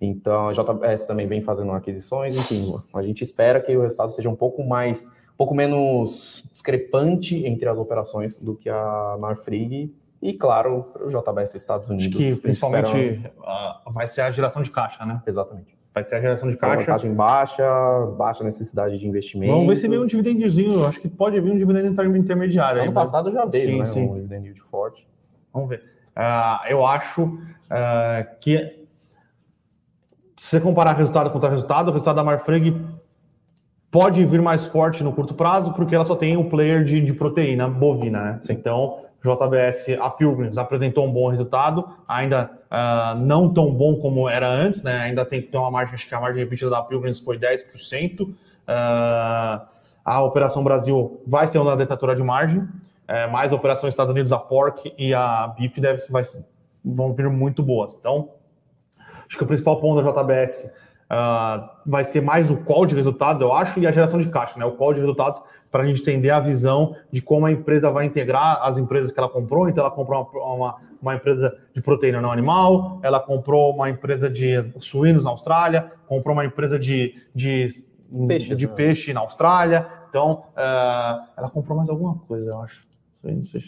Então, 0.00 0.48
a 0.48 0.52
JBS 0.52 1.06
também 1.06 1.26
vem 1.26 1.40
fazendo 1.40 1.72
aquisições, 1.72 2.36
enfim, 2.36 2.76
a 2.94 3.02
gente 3.02 3.22
espera 3.22 3.60
que 3.60 3.74
o 3.74 3.80
resultado 3.80 4.12
seja 4.12 4.28
um 4.28 4.36
pouco 4.36 4.62
mais, 4.62 5.06
um 5.06 5.36
pouco 5.38 5.54
menos 5.54 6.44
discrepante 6.52 7.46
entre 7.46 7.66
as 7.66 7.78
operações 7.78 8.38
do 8.38 8.54
que 8.54 8.68
a 8.68 9.16
Marfrig 9.18 9.90
e, 10.20 10.34
claro, 10.34 10.92
o 11.00 11.08
JBS 11.08 11.54
Estados 11.54 11.88
Unidos. 11.88 12.08
Acho 12.08 12.34
que 12.34 12.36
principalmente 12.36 13.22
vai 13.86 14.06
ser 14.06 14.20
a 14.20 14.30
geração 14.30 14.62
de 14.62 14.70
caixa, 14.70 15.06
né? 15.06 15.22
Exatamente 15.26 15.75
vai 15.96 16.04
ser 16.04 16.16
a 16.16 16.20
geração 16.20 16.50
de 16.50 16.58
caixa. 16.58 16.84
Caixa 16.84 17.06
em 17.06 17.14
baixa, 17.14 17.64
baixa 18.18 18.44
necessidade 18.44 18.98
de 18.98 19.08
investimento. 19.08 19.50
Vamos 19.50 19.66
ver 19.66 19.76
se 19.76 19.88
vem 19.88 19.98
um 19.98 20.04
dividendozinho. 20.04 20.86
Acho 20.86 21.00
que 21.00 21.08
pode 21.08 21.40
vir 21.40 21.50
um 21.50 21.56
dividendo 21.56 22.18
intermediário. 22.18 22.82
Ano 22.82 22.90
aí, 22.90 22.94
passado 22.94 23.32
já 23.32 23.46
veio, 23.46 23.70
sim, 23.70 23.78
né? 23.78 23.86
Sim. 23.86 24.08
Um 24.10 24.14
dividendo 24.16 24.52
de 24.52 24.60
forte. 24.60 25.08
Vamos 25.54 25.70
ver. 25.70 25.82
Uh, 26.14 26.68
eu 26.68 26.84
acho 26.84 27.24
uh, 27.24 28.38
que 28.38 28.84
se 30.36 30.50
você 30.50 30.60
comparar 30.60 30.92
resultado 30.92 31.30
contra 31.30 31.48
resultado, 31.48 31.88
o 31.88 31.92
resultado 31.92 32.16
da 32.16 32.24
Marfrig 32.24 32.78
pode 33.90 34.22
vir 34.26 34.42
mais 34.42 34.66
forte 34.66 35.02
no 35.02 35.14
curto 35.14 35.32
prazo, 35.32 35.72
porque 35.72 35.94
ela 35.94 36.04
só 36.04 36.14
tem 36.14 36.36
o 36.36 36.44
player 36.50 36.84
de, 36.84 37.00
de 37.00 37.14
proteína 37.14 37.70
bovina, 37.70 38.20
né? 38.20 38.40
Então, 38.50 39.05
JBS, 39.26 39.98
a 40.00 40.10
Pilgrims 40.10 40.58
apresentou 40.58 41.06
um 41.06 41.12
bom 41.12 41.28
resultado, 41.28 41.88
ainda 42.06 42.50
uh, 42.70 43.18
não 43.18 43.52
tão 43.52 43.72
bom 43.72 43.96
como 43.96 44.28
era 44.28 44.48
antes, 44.48 44.82
né? 44.82 45.00
Ainda 45.02 45.24
tem 45.24 45.42
que 45.42 45.48
ter 45.48 45.58
uma 45.58 45.70
margem, 45.70 45.94
acho 45.94 46.08
que 46.08 46.14
a 46.14 46.20
margem 46.20 46.42
repetida 46.42 46.70
da 46.70 46.82
Pilgrims 46.82 47.20
foi 47.20 47.38
10%. 47.38 48.22
Uh, 48.22 48.34
a 50.06 50.22
Operação 50.22 50.62
Brasil 50.62 51.20
vai 51.26 51.48
ser 51.48 51.58
uma 51.58 51.76
detratora 51.76 52.14
de 52.14 52.22
margem, 52.22 52.66
é, 53.08 53.26
mais 53.26 53.52
a 53.52 53.56
Operação 53.56 53.88
Estados 53.88 54.12
Unidos, 54.12 54.32
a 54.32 54.38
Pork 54.38 54.94
e 54.96 55.12
a 55.12 55.48
BIF 55.48 55.80
deve, 55.80 56.00
vai, 56.08 56.22
vão 56.84 57.12
vir 57.12 57.28
muito 57.28 57.60
boas. 57.60 57.96
Então, 57.98 58.30
acho 59.26 59.36
que 59.36 59.42
o 59.42 59.46
principal 59.46 59.80
ponto 59.80 60.00
da 60.00 60.10
JBS 60.12 60.72
uh, 61.10 61.68
vai 61.84 62.04
ser 62.04 62.20
mais 62.20 62.50
o 62.50 62.56
call 62.58 62.86
de 62.86 62.94
resultados, 62.94 63.40
eu 63.42 63.52
acho, 63.52 63.80
e 63.80 63.86
a 63.86 63.92
geração 63.92 64.20
de 64.20 64.28
caixa, 64.28 64.58
né? 64.58 64.64
O 64.64 64.72
call 64.72 64.94
de 64.94 65.00
resultados 65.00 65.40
para 65.70 65.82
a 65.82 65.86
gente 65.86 66.00
entender 66.00 66.30
a 66.30 66.40
visão 66.40 66.96
de 67.10 67.20
como 67.20 67.46
a 67.46 67.52
empresa 67.52 67.90
vai 67.90 68.06
integrar 68.06 68.60
as 68.62 68.78
empresas 68.78 69.12
que 69.12 69.18
ela 69.18 69.28
comprou. 69.28 69.68
Então, 69.68 69.84
ela 69.84 69.94
comprou 69.94 70.30
uma, 70.32 70.54
uma, 70.54 70.76
uma 71.02 71.14
empresa 71.14 71.56
de 71.74 71.82
proteína 71.82 72.20
não 72.20 72.32
animal, 72.32 73.00
ela 73.02 73.20
comprou 73.20 73.74
uma 73.74 73.90
empresa 73.90 74.30
de 74.30 74.72
suínos 74.80 75.24
na 75.24 75.30
Austrália, 75.30 75.92
comprou 76.06 76.34
uma 76.34 76.44
empresa 76.44 76.78
de, 76.78 77.14
de, 77.34 77.70
peixe, 78.26 78.54
de 78.54 78.68
peixe 78.68 79.12
na 79.12 79.20
Austrália. 79.20 79.86
Então, 80.08 80.44
uh, 80.56 81.26
ela 81.36 81.50
comprou 81.50 81.76
mais 81.76 81.90
alguma 81.90 82.14
coisa, 82.26 82.50
eu 82.50 82.60
acho. 82.60 82.85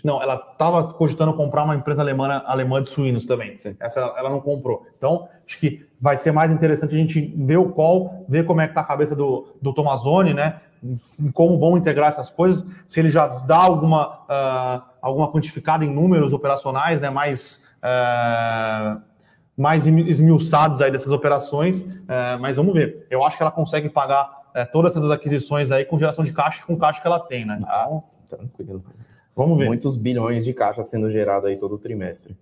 Não, 0.04 0.22
ela 0.22 0.34
estava 0.52 0.92
cogitando 0.92 1.34
comprar 1.34 1.64
uma 1.64 1.74
empresa 1.74 2.02
alemã, 2.02 2.42
alemã 2.46 2.82
de 2.82 2.90
suínos 2.90 3.24
também. 3.24 3.58
Sim. 3.60 3.76
Essa 3.80 4.00
ela 4.16 4.30
não 4.30 4.40
comprou. 4.40 4.86
Então, 4.96 5.28
acho 5.46 5.58
que 5.58 5.86
vai 6.00 6.16
ser 6.16 6.32
mais 6.32 6.52
interessante 6.52 6.94
a 6.94 6.98
gente 6.98 7.34
ver 7.36 7.56
o 7.56 7.70
call, 7.70 8.24
ver 8.28 8.44
como 8.44 8.60
é 8.60 8.66
que 8.66 8.72
está 8.72 8.82
a 8.82 8.84
cabeça 8.84 9.16
do, 9.16 9.56
do 9.60 9.72
Tomazoni, 9.72 10.32
né? 10.32 10.60
Como 11.32 11.58
vão 11.58 11.76
integrar 11.76 12.08
essas 12.08 12.30
coisas, 12.30 12.64
se 12.86 13.00
ele 13.00 13.10
já 13.10 13.26
dá 13.26 13.58
alguma, 13.58 14.20
uh, 14.24 14.82
alguma 15.02 15.30
quantificada 15.30 15.84
em 15.84 15.92
números 15.92 16.32
operacionais, 16.32 17.00
né? 17.00 17.10
Mais, 17.10 17.66
uh, 17.78 19.00
mais 19.56 19.86
esmiuçados 19.86 20.80
aí 20.80 20.90
dessas 20.90 21.10
operações, 21.10 21.82
uh, 21.82 22.38
mas 22.40 22.56
vamos 22.56 22.72
ver. 22.74 23.06
Eu 23.10 23.24
acho 23.24 23.36
que 23.36 23.42
ela 23.42 23.52
consegue 23.52 23.88
pagar 23.88 24.38
todas 24.72 24.96
essas 24.96 25.08
aquisições 25.10 25.70
aí 25.70 25.84
com 25.84 25.96
geração 25.98 26.24
de 26.24 26.32
caixa 26.32 26.64
com 26.66 26.76
caixa 26.76 27.00
que 27.00 27.06
ela 27.06 27.20
tem, 27.20 27.44
né? 27.44 27.60
Ah, 27.64 28.00
tranquilo. 28.28 28.82
Vamos 29.38 29.56
ver. 29.56 29.66
Muitos 29.66 29.96
bilhões 29.96 30.44
de 30.44 30.52
caixa 30.52 30.82
sendo 30.82 31.08
gerado 31.12 31.46
aí 31.46 31.56
todo 31.56 31.78
trimestre. 31.78 32.36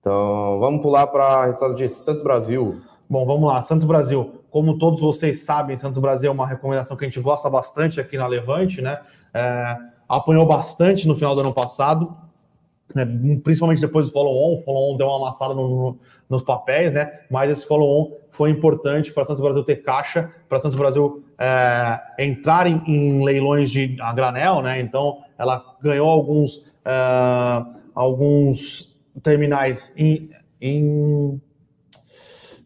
Então, 0.00 0.58
vamos 0.58 0.80
pular 0.80 1.06
para 1.06 1.26
a 1.26 1.44
resultado 1.44 1.74
de 1.74 1.86
Santos 1.86 2.24
Brasil. 2.24 2.80
Bom, 3.06 3.26
vamos 3.26 3.46
lá. 3.46 3.60
Santos 3.60 3.84
Brasil, 3.84 4.40
como 4.50 4.78
todos 4.78 5.02
vocês 5.02 5.40
sabem, 5.40 5.76
Santos 5.76 5.98
Brasil 5.98 6.30
é 6.30 6.32
uma 6.32 6.46
recomendação 6.46 6.96
que 6.96 7.04
a 7.04 7.08
gente 7.08 7.20
gosta 7.20 7.50
bastante 7.50 8.00
aqui 8.00 8.16
na 8.16 8.26
Levante, 8.26 8.80
né? 8.80 9.02
É, 9.34 9.76
apanhou 10.08 10.46
bastante 10.46 11.06
no 11.06 11.14
final 11.14 11.34
do 11.34 11.42
ano 11.42 11.52
passado, 11.52 12.16
né? 12.94 13.04
principalmente 13.44 13.82
depois 13.82 14.06
do 14.06 14.12
follow-on. 14.12 14.54
O 14.54 14.58
follow-on 14.62 14.96
deu 14.96 15.06
uma 15.06 15.16
amassada 15.16 15.52
no, 15.52 15.68
no, 15.68 15.98
nos 16.30 16.40
papéis, 16.40 16.90
né? 16.90 17.20
Mas 17.30 17.50
esse 17.50 17.68
follow-on 17.68 18.16
foi 18.30 18.48
importante 18.48 19.12
para 19.12 19.26
Santos 19.26 19.42
Brasil 19.42 19.62
ter 19.62 19.76
caixa, 19.76 20.32
para 20.48 20.58
Santos 20.58 20.78
Brasil 20.78 21.22
é, 21.38 22.00
entrar 22.18 22.66
em, 22.66 22.82
em, 22.86 23.22
leilões 23.22 23.70
de 23.70 23.98
a 24.00 24.10
granel, 24.14 24.62
né? 24.62 24.80
Então, 24.80 25.18
ela 25.38 25.62
ganhou 25.82 26.08
alguns, 26.08 26.64
é, 26.84 27.80
alguns 27.94 28.98
terminais 29.22 29.94
em, 29.96 30.30
em 30.60 31.40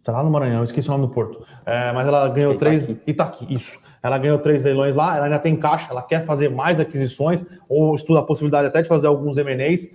tá 0.02 0.12
lá 0.12 0.22
no 0.22 0.30
Maranhão, 0.30 0.64
esqueci 0.64 0.88
o 0.88 0.92
nome 0.92 1.06
do 1.06 1.12
porto. 1.12 1.44
É, 1.66 1.92
mas 1.92 2.08
ela 2.08 2.28
ganhou 2.28 2.54
Itaqui. 2.54 2.86
três. 2.86 2.98
Itaqui, 3.06 3.54
isso. 3.54 3.78
Ela 4.02 4.16
ganhou 4.16 4.38
três 4.38 4.64
leilões 4.64 4.94
lá, 4.94 5.16
ela 5.16 5.26
ainda 5.26 5.38
tem 5.38 5.56
caixa, 5.56 5.88
ela 5.90 6.02
quer 6.02 6.24
fazer 6.24 6.48
mais 6.48 6.80
aquisições, 6.80 7.44
ou 7.68 7.94
estuda 7.94 8.20
a 8.20 8.22
possibilidade 8.22 8.68
até 8.68 8.80
de 8.80 8.88
fazer 8.88 9.06
alguns 9.06 9.36
MNEs. 9.36 9.92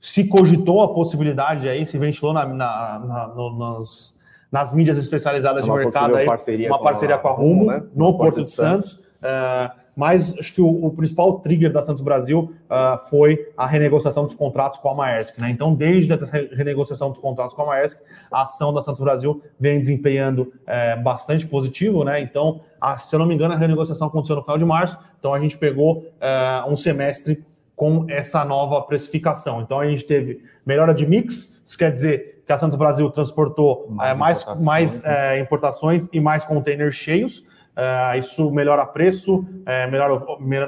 Se 0.00 0.24
cogitou 0.24 0.82
a 0.82 0.92
possibilidade 0.92 1.68
aí, 1.68 1.86
se 1.86 1.96
ventilou 1.96 2.32
na, 2.32 2.44
na, 2.44 2.98
na 2.98 3.28
no, 3.28 3.56
nas, 3.56 4.14
nas 4.50 4.74
mídias 4.74 4.98
especializadas 4.98 5.62
é 5.62 5.64
de 5.64 5.70
mercado 5.70 6.16
aí, 6.16 6.26
parceria 6.26 6.68
uma 6.68 6.82
parceria 6.82 7.18
com 7.18 7.28
a, 7.28 7.34
com 7.34 7.40
a 7.40 7.44
Rumo, 7.44 7.66
né? 7.66 7.82
no, 7.94 8.16
Porto, 8.16 8.42
de 8.42 8.50
Santos. 8.50 8.90
Santos. 8.90 9.02
Uh, 9.22 9.81
mas 9.94 10.36
acho 10.38 10.54
que 10.54 10.60
o, 10.60 10.86
o, 10.86 10.90
principal 10.90 11.40
trigger 11.40 11.72
da 11.72 11.82
Santos 11.82 12.02
Brasil 12.02 12.54
uh, 12.64 12.98
foi 13.10 13.52
a 13.56 13.66
renegociação 13.66 14.24
dos 14.24 14.34
contratos 14.34 14.78
com 14.78 14.88
a 14.88 14.94
Maersk. 14.94 15.38
Né? 15.38 15.50
Então, 15.50 15.74
desde 15.74 16.12
a 16.12 16.18
renegociação 16.52 17.10
dos 17.10 17.18
contratos 17.18 17.54
com 17.54 17.62
a 17.62 17.66
Maersk, 17.66 18.00
a 18.30 18.42
ação 18.42 18.72
da 18.72 18.82
Santos 18.82 19.02
Brasil 19.02 19.42
vem 19.60 19.78
desempenhando 19.78 20.52
uh, 20.62 21.02
bastante 21.02 21.46
positivo. 21.46 22.04
Né? 22.04 22.20
Então, 22.20 22.62
a, 22.80 22.96
se 22.96 23.14
eu 23.14 23.18
não 23.18 23.26
me 23.26 23.34
engano, 23.34 23.52
a 23.52 23.56
renegociação 23.56 24.08
aconteceu 24.08 24.36
no 24.36 24.42
final 24.42 24.56
de 24.56 24.64
março. 24.64 24.98
Então, 25.18 25.34
a 25.34 25.40
gente 25.40 25.58
pegou 25.58 25.98
uh, 25.98 26.70
um 26.70 26.76
semestre 26.76 27.44
com 27.76 28.06
essa 28.08 28.44
nova 28.44 28.80
precificação. 28.82 29.60
Então, 29.60 29.78
a 29.78 29.86
gente 29.86 30.04
teve 30.04 30.42
melhora 30.64 30.94
de 30.94 31.06
mix, 31.06 31.62
isso 31.66 31.76
quer 31.76 31.92
dizer 31.92 32.42
que 32.46 32.52
a 32.52 32.58
Santos 32.58 32.76
Brasil 32.76 33.10
transportou 33.10 33.86
mais, 33.90 34.10
é, 34.10 34.14
mais, 34.14 34.40
importações, 34.42 34.64
mais 34.64 35.02
né? 35.02 35.38
importações 35.38 36.08
e 36.12 36.20
mais 36.20 36.44
containers 36.44 36.94
cheios. 36.94 37.44
Uh, 37.72 38.18
isso 38.18 38.50
melhora 38.50 38.84
preço, 38.84 39.38
uh, 39.38 39.90
melhora, 39.90 40.22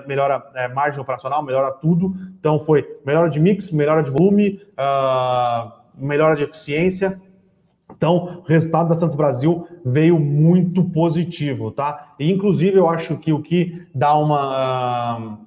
melhora 0.06 0.38
uh, 0.38 0.74
margem 0.74 0.98
operacional, 0.98 1.42
melhora 1.42 1.70
tudo. 1.70 2.14
Então 2.38 2.58
foi 2.58 2.98
melhora 3.04 3.28
de 3.28 3.38
mix, 3.38 3.70
melhora 3.70 4.02
de 4.02 4.10
volume, 4.10 4.60
melhora 5.94 6.34
de 6.34 6.44
eficiência. 6.44 7.20
Então, 7.94 8.42
o 8.42 8.48
resultado 8.48 8.88
da 8.88 8.96
Santos 8.96 9.14
Brasil 9.14 9.68
veio 9.84 10.18
muito 10.18 10.82
positivo, 10.82 11.70
tá? 11.70 12.14
E, 12.18 12.32
inclusive, 12.32 12.76
eu 12.76 12.88
acho 12.88 13.16
que 13.18 13.32
o 13.32 13.40
que 13.40 13.86
dá 13.94 14.16
uma 14.16 15.38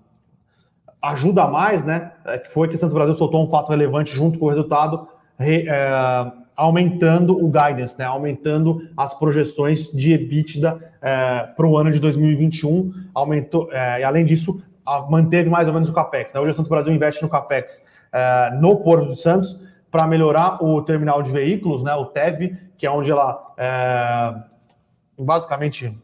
ajuda 1.02 1.48
mais, 1.48 1.84
né? 1.84 2.14
É 2.26 2.44
foi 2.50 2.68
que 2.68 2.78
Santos 2.78 2.94
Brasil 2.94 3.16
soltou 3.16 3.44
um 3.44 3.50
fato 3.50 3.70
relevante 3.70 4.16
junto 4.16 4.38
com 4.38 4.46
o 4.46 4.50
resultado, 4.50 5.08
re, 5.38 5.66
aumentando 6.58 7.38
o 7.38 7.48
guidance, 7.48 7.98
né? 8.00 8.06
aumentando 8.06 8.90
as 8.98 9.14
projeções 9.14 9.92
de 9.92 10.14
EBITDA 10.14 10.92
é, 11.00 11.44
para 11.56 11.68
o 11.68 11.78
ano 11.78 11.92
de 11.92 12.00
2021. 12.00 12.92
Aumentou, 13.14 13.72
é, 13.72 14.02
e 14.02 14.04
além 14.04 14.26
disso, 14.26 14.62
manteve 15.08 15.50
mais 15.50 15.68
ou 15.68 15.74
menos 15.74 15.88
o 15.88 15.94
CAPEX. 15.94 16.34
Né? 16.34 16.40
Hoje 16.40 16.52
a 16.52 16.54
Santos 16.56 16.70
Brasil 16.70 16.92
investe 16.92 17.22
no 17.22 17.30
CAPEX 17.30 17.86
é, 18.12 18.50
no 18.60 18.78
Porto 18.78 19.10
de 19.10 19.22
Santos 19.22 19.60
para 19.92 20.08
melhorar 20.08 20.64
o 20.64 20.82
terminal 20.82 21.22
de 21.22 21.32
veículos, 21.32 21.84
né? 21.84 21.94
o 21.94 22.06
TEV, 22.06 22.58
que 22.76 22.88
é 22.88 22.92
onde 22.92 23.12
ela 23.12 23.54
é, 23.56 24.34
basicamente 25.18 25.96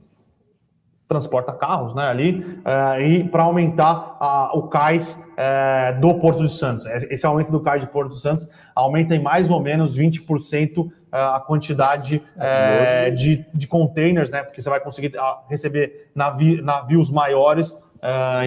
transporta 1.08 1.52
carros 1.52 1.94
né, 1.94 2.08
ali, 2.08 2.40
uh, 2.40 3.02
e 3.02 3.24
para 3.26 3.44
aumentar 3.44 4.18
o 4.54 4.64
cais 4.64 5.20
uh, 5.34 6.00
do 6.00 6.16
Porto 6.16 6.46
de 6.46 6.54
Santos. 6.54 6.86
Esse 6.86 7.26
aumento 7.26 7.52
do 7.52 7.60
cais 7.60 7.82
de 7.82 7.88
Porto 7.88 8.14
de 8.14 8.20
Santos 8.20 8.48
aumenta 8.76 9.16
em 9.16 9.20
mais 9.20 9.50
ou 9.50 9.62
menos 9.62 9.98
20% 9.98 10.90
a 11.12 11.40
quantidade 11.40 12.24
é, 12.40 13.12
de, 13.12 13.46
de 13.54 13.68
containers, 13.68 14.32
né, 14.32 14.42
porque 14.42 14.60
você 14.60 14.68
vai 14.68 14.80
conseguir 14.80 15.14
receber 15.48 16.10
navi, 16.16 16.60
navios 16.60 17.12
maiores. 17.12 17.72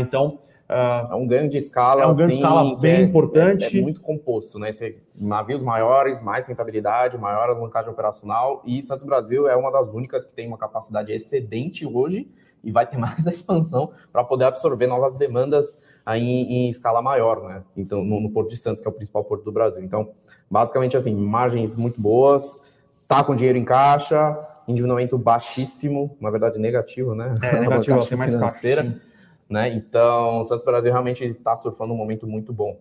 então, 0.00 0.40
é 0.68 1.14
um 1.14 1.28
ganho 1.28 1.48
de 1.48 1.58
escala. 1.58 2.02
É 2.02 2.06
um 2.08 2.16
ganho 2.16 2.30
assim, 2.30 2.40
de 2.40 2.44
escala 2.44 2.76
bem 2.76 2.96
é, 2.96 3.02
importante. 3.02 3.76
É, 3.76 3.78
é, 3.78 3.80
muito 3.80 4.00
composto, 4.00 4.58
né? 4.58 4.70
Esse, 4.70 4.98
navios 5.14 5.62
maiores, 5.62 6.20
mais 6.20 6.48
rentabilidade, 6.48 7.16
maior 7.16 7.44
alavancagem 7.44 7.88
operacional. 7.88 8.64
E 8.66 8.82
Santos 8.82 9.06
Brasil 9.06 9.46
é 9.46 9.54
uma 9.54 9.70
das 9.70 9.94
únicas 9.94 10.24
que 10.24 10.34
tem 10.34 10.48
uma 10.48 10.58
capacidade 10.58 11.12
excedente 11.12 11.86
hoje 11.86 12.28
e 12.66 12.72
vai 12.72 12.86
ter 12.86 12.98
mais 12.98 13.26
a 13.26 13.30
expansão 13.30 13.92
para 14.12 14.22
poder 14.24 14.44
absorver 14.44 14.86
novas 14.86 15.16
demandas 15.16 15.82
aí 16.04 16.22
em, 16.22 16.52
em 16.52 16.70
escala 16.70 17.00
maior, 17.00 17.42
né? 17.48 17.62
Então, 17.76 18.04
no, 18.04 18.20
no, 18.20 18.30
Porto 18.30 18.50
de 18.50 18.56
Santos, 18.56 18.82
que 18.82 18.86
é 18.86 18.90
o 18.90 18.94
principal 18.94 19.24
porto 19.24 19.44
do 19.44 19.52
Brasil. 19.52 19.82
Então, 19.82 20.10
basicamente 20.50 20.96
assim, 20.96 21.14
margens 21.14 21.74
muito 21.74 22.00
boas, 22.00 22.60
tá 23.08 23.24
com 23.24 23.34
dinheiro 23.34 23.58
em 23.58 23.64
caixa, 23.64 24.38
endividamento 24.68 25.16
baixíssimo, 25.16 26.16
na 26.20 26.30
verdade 26.30 26.58
negativo, 26.58 27.14
né? 27.14 27.34
É, 27.42 27.58
negativo, 27.58 27.98
acho 27.98 28.08
que 28.08 28.14
é 28.14 28.16
mais 28.16 28.32
financeira, 28.32 28.82
caixa, 28.82 29.00
né? 29.48 29.68
Então, 29.72 30.40
o 30.40 30.44
Santos 30.44 30.64
Brasil 30.64 30.92
realmente 30.92 31.24
está 31.24 31.56
surfando 31.56 31.92
um 31.94 31.96
momento 31.96 32.26
muito 32.26 32.52
bom. 32.52 32.78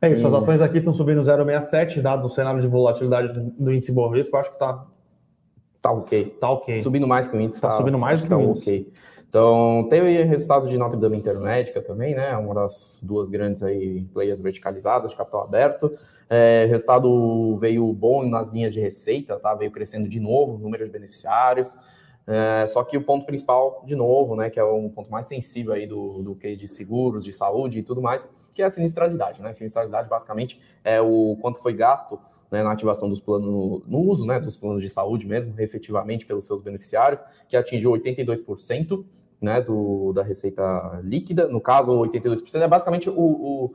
É 0.00 0.10
isso, 0.10 0.26
as 0.26 0.34
ações 0.34 0.60
aqui 0.60 0.78
estão 0.78 0.92
subindo 0.92 1.20
0,67, 1.20 2.00
dado 2.00 2.26
o 2.26 2.30
cenário 2.30 2.60
de 2.60 2.66
volatilidade 2.66 3.38
do 3.38 3.72
índice 3.72 3.92
Bovespa, 3.92 4.38
acho 4.38 4.50
que 4.50 4.56
está 4.56 4.84
Tá 5.82 5.90
ok. 5.90 6.36
Tá 6.40 6.50
ok. 6.50 6.80
Subindo 6.80 7.08
mais 7.08 7.26
que 7.26 7.36
o 7.36 7.40
índice. 7.40 7.60
Tá, 7.60 7.70
tá 7.70 7.76
subindo 7.76 7.98
mais 7.98 8.22
que 8.22 8.28
tá 8.28 8.38
o 8.38 8.42
índice. 8.42 8.62
ok. 8.62 8.92
Então, 9.28 9.86
teve 9.90 10.22
resultado 10.22 10.68
de 10.68 10.78
Notre 10.78 11.00
Dame 11.00 11.16
Intermédica 11.16 11.82
também, 11.82 12.14
né? 12.14 12.36
Uma 12.36 12.54
das 12.54 13.00
duas 13.02 13.28
grandes 13.28 13.62
aí 13.62 14.02
players 14.12 14.38
verticalizadas 14.40 15.10
de 15.10 15.16
capital 15.16 15.42
aberto. 15.42 15.92
É, 16.30 16.66
resultado 16.66 17.56
veio 17.56 17.90
bom 17.92 18.24
nas 18.24 18.50
linhas 18.50 18.72
de 18.72 18.78
receita, 18.78 19.38
tá? 19.38 19.54
Veio 19.54 19.70
crescendo 19.72 20.08
de 20.08 20.20
novo 20.20 20.54
o 20.54 20.58
número 20.58 20.84
de 20.84 20.90
beneficiários. 20.90 21.74
É, 22.26 22.66
só 22.66 22.84
que 22.84 22.96
o 22.96 23.02
ponto 23.02 23.26
principal, 23.26 23.82
de 23.84 23.96
novo, 23.96 24.36
né, 24.36 24.48
que 24.48 24.60
é 24.60 24.64
um 24.64 24.88
ponto 24.88 25.10
mais 25.10 25.26
sensível 25.26 25.72
aí 25.72 25.86
do, 25.86 26.22
do 26.22 26.34
que 26.36 26.54
de 26.54 26.68
seguros, 26.68 27.24
de 27.24 27.32
saúde 27.32 27.80
e 27.80 27.82
tudo 27.82 28.00
mais, 28.00 28.28
que 28.54 28.62
é 28.62 28.66
a 28.66 28.70
sinistralidade, 28.70 29.42
né? 29.42 29.52
Sinistralidade 29.52 30.08
basicamente 30.08 30.60
é 30.84 31.00
o 31.00 31.36
quanto 31.40 31.58
foi 31.58 31.72
gasto 31.72 32.20
né, 32.52 32.62
na 32.62 32.70
ativação 32.70 33.08
dos 33.08 33.18
planos, 33.18 33.82
no 33.86 33.98
uso 33.98 34.26
né, 34.26 34.38
dos 34.38 34.58
planos 34.58 34.82
de 34.82 34.90
saúde 34.90 35.26
mesmo, 35.26 35.58
efetivamente 35.58 36.26
pelos 36.26 36.44
seus 36.44 36.60
beneficiários, 36.60 37.24
que 37.48 37.56
atingiu 37.56 37.90
82% 37.92 39.02
né, 39.40 39.62
do, 39.62 40.12
da 40.12 40.22
receita 40.22 41.00
líquida. 41.02 41.48
No 41.48 41.62
caso, 41.62 41.90
82% 41.92 42.60
é 42.60 42.68
basicamente 42.68 43.08
o, 43.08 43.14
o, 43.14 43.74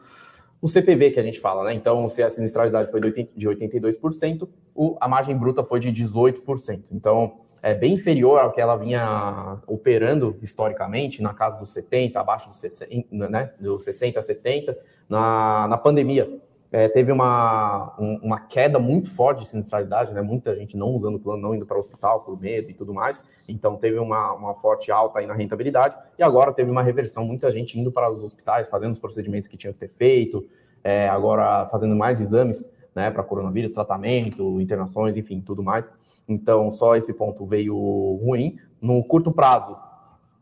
o, 0.61 0.69
CPV 0.69 1.09
que 1.09 1.19
a 1.19 1.23
gente 1.23 1.39
fala, 1.39 1.63
né? 1.63 1.73
Então, 1.73 2.07
se 2.07 2.21
a 2.21 2.29
sinistralidade 2.29 2.91
foi 2.91 3.01
de 3.01 3.47
82%, 3.47 4.47
o, 4.75 4.95
a 5.01 5.07
margem 5.07 5.35
bruta 5.35 5.63
foi 5.63 5.79
de 5.79 5.91
18%. 5.91 6.83
Então, 6.91 7.39
é 7.63 7.73
bem 7.73 7.95
inferior 7.95 8.39
ao 8.39 8.53
que 8.53 8.61
ela 8.61 8.75
vinha 8.75 9.57
operando 9.65 10.37
historicamente, 10.41 11.21
na 11.21 11.33
casa 11.33 11.57
dos 11.57 11.73
70, 11.73 12.19
abaixo 12.19 12.49
dos 12.49 12.59
60, 12.59 13.27
né, 13.27 13.51
dos 13.59 13.83
60, 13.83 14.21
70, 14.21 14.77
na, 15.09 15.67
na 15.67 15.77
pandemia. 15.79 16.39
É, 16.71 16.89
teve 16.89 17.12
uma, 17.12 17.95
um, 17.97 18.19
uma 18.23 18.39
queda 18.39 18.77
muito 18.77 19.10
forte 19.10 19.41
de 19.41 19.47
sinistralidade, 19.47 20.13
né? 20.13 20.21
Muita 20.21 20.56
gente 20.56 20.75
não 20.75 20.89
usando 20.89 21.15
o 21.15 21.19
plano, 21.19 21.41
não 21.41 21.56
indo 21.56 21.65
para 21.65 21.77
o 21.77 21.80
hospital 21.80 22.21
por 22.21 22.39
medo 22.39 22.69
e 22.69 22.73
tudo 22.73 22.93
mais. 22.93 23.23
Então 23.47 23.77
teve 23.77 23.97
uma, 23.97 24.34
uma 24.34 24.53
forte 24.56 24.91
alta 24.91 25.19
aí 25.19 25.25
na 25.25 25.34
rentabilidade. 25.34 25.95
E 26.19 26.23
agora 26.23 26.51
teve 26.51 26.69
uma 26.69 26.84
reversão, 26.84 27.25
muita 27.25 27.51
gente 27.51 27.80
indo 27.80 27.91
para 27.91 28.12
os 28.12 28.23
hospitais, 28.23 28.69
fazendo 28.69 28.91
os 28.91 28.99
procedimentos 28.99 29.47
que 29.47 29.56
tinha 29.56 29.71
que 29.71 29.80
ter 29.80 29.89
feito, 29.89 30.45
é, 30.84 31.08
agora 31.08 31.65
fazendo 31.67 31.95
mais 31.95 32.19
exames 32.19 32.75
né, 32.93 33.12
para 33.12 33.23
coronavírus, 33.23 33.73
tratamento, 33.73 34.60
internações, 34.60 35.15
enfim, 35.15 35.39
tudo 35.39 35.63
mais. 35.63 35.93
Então, 36.27 36.69
só 36.71 36.95
esse 36.95 37.13
ponto 37.13 37.45
veio 37.45 37.75
ruim. 38.21 38.58
No 38.82 39.03
curto 39.03 39.32
prazo, 39.32 39.77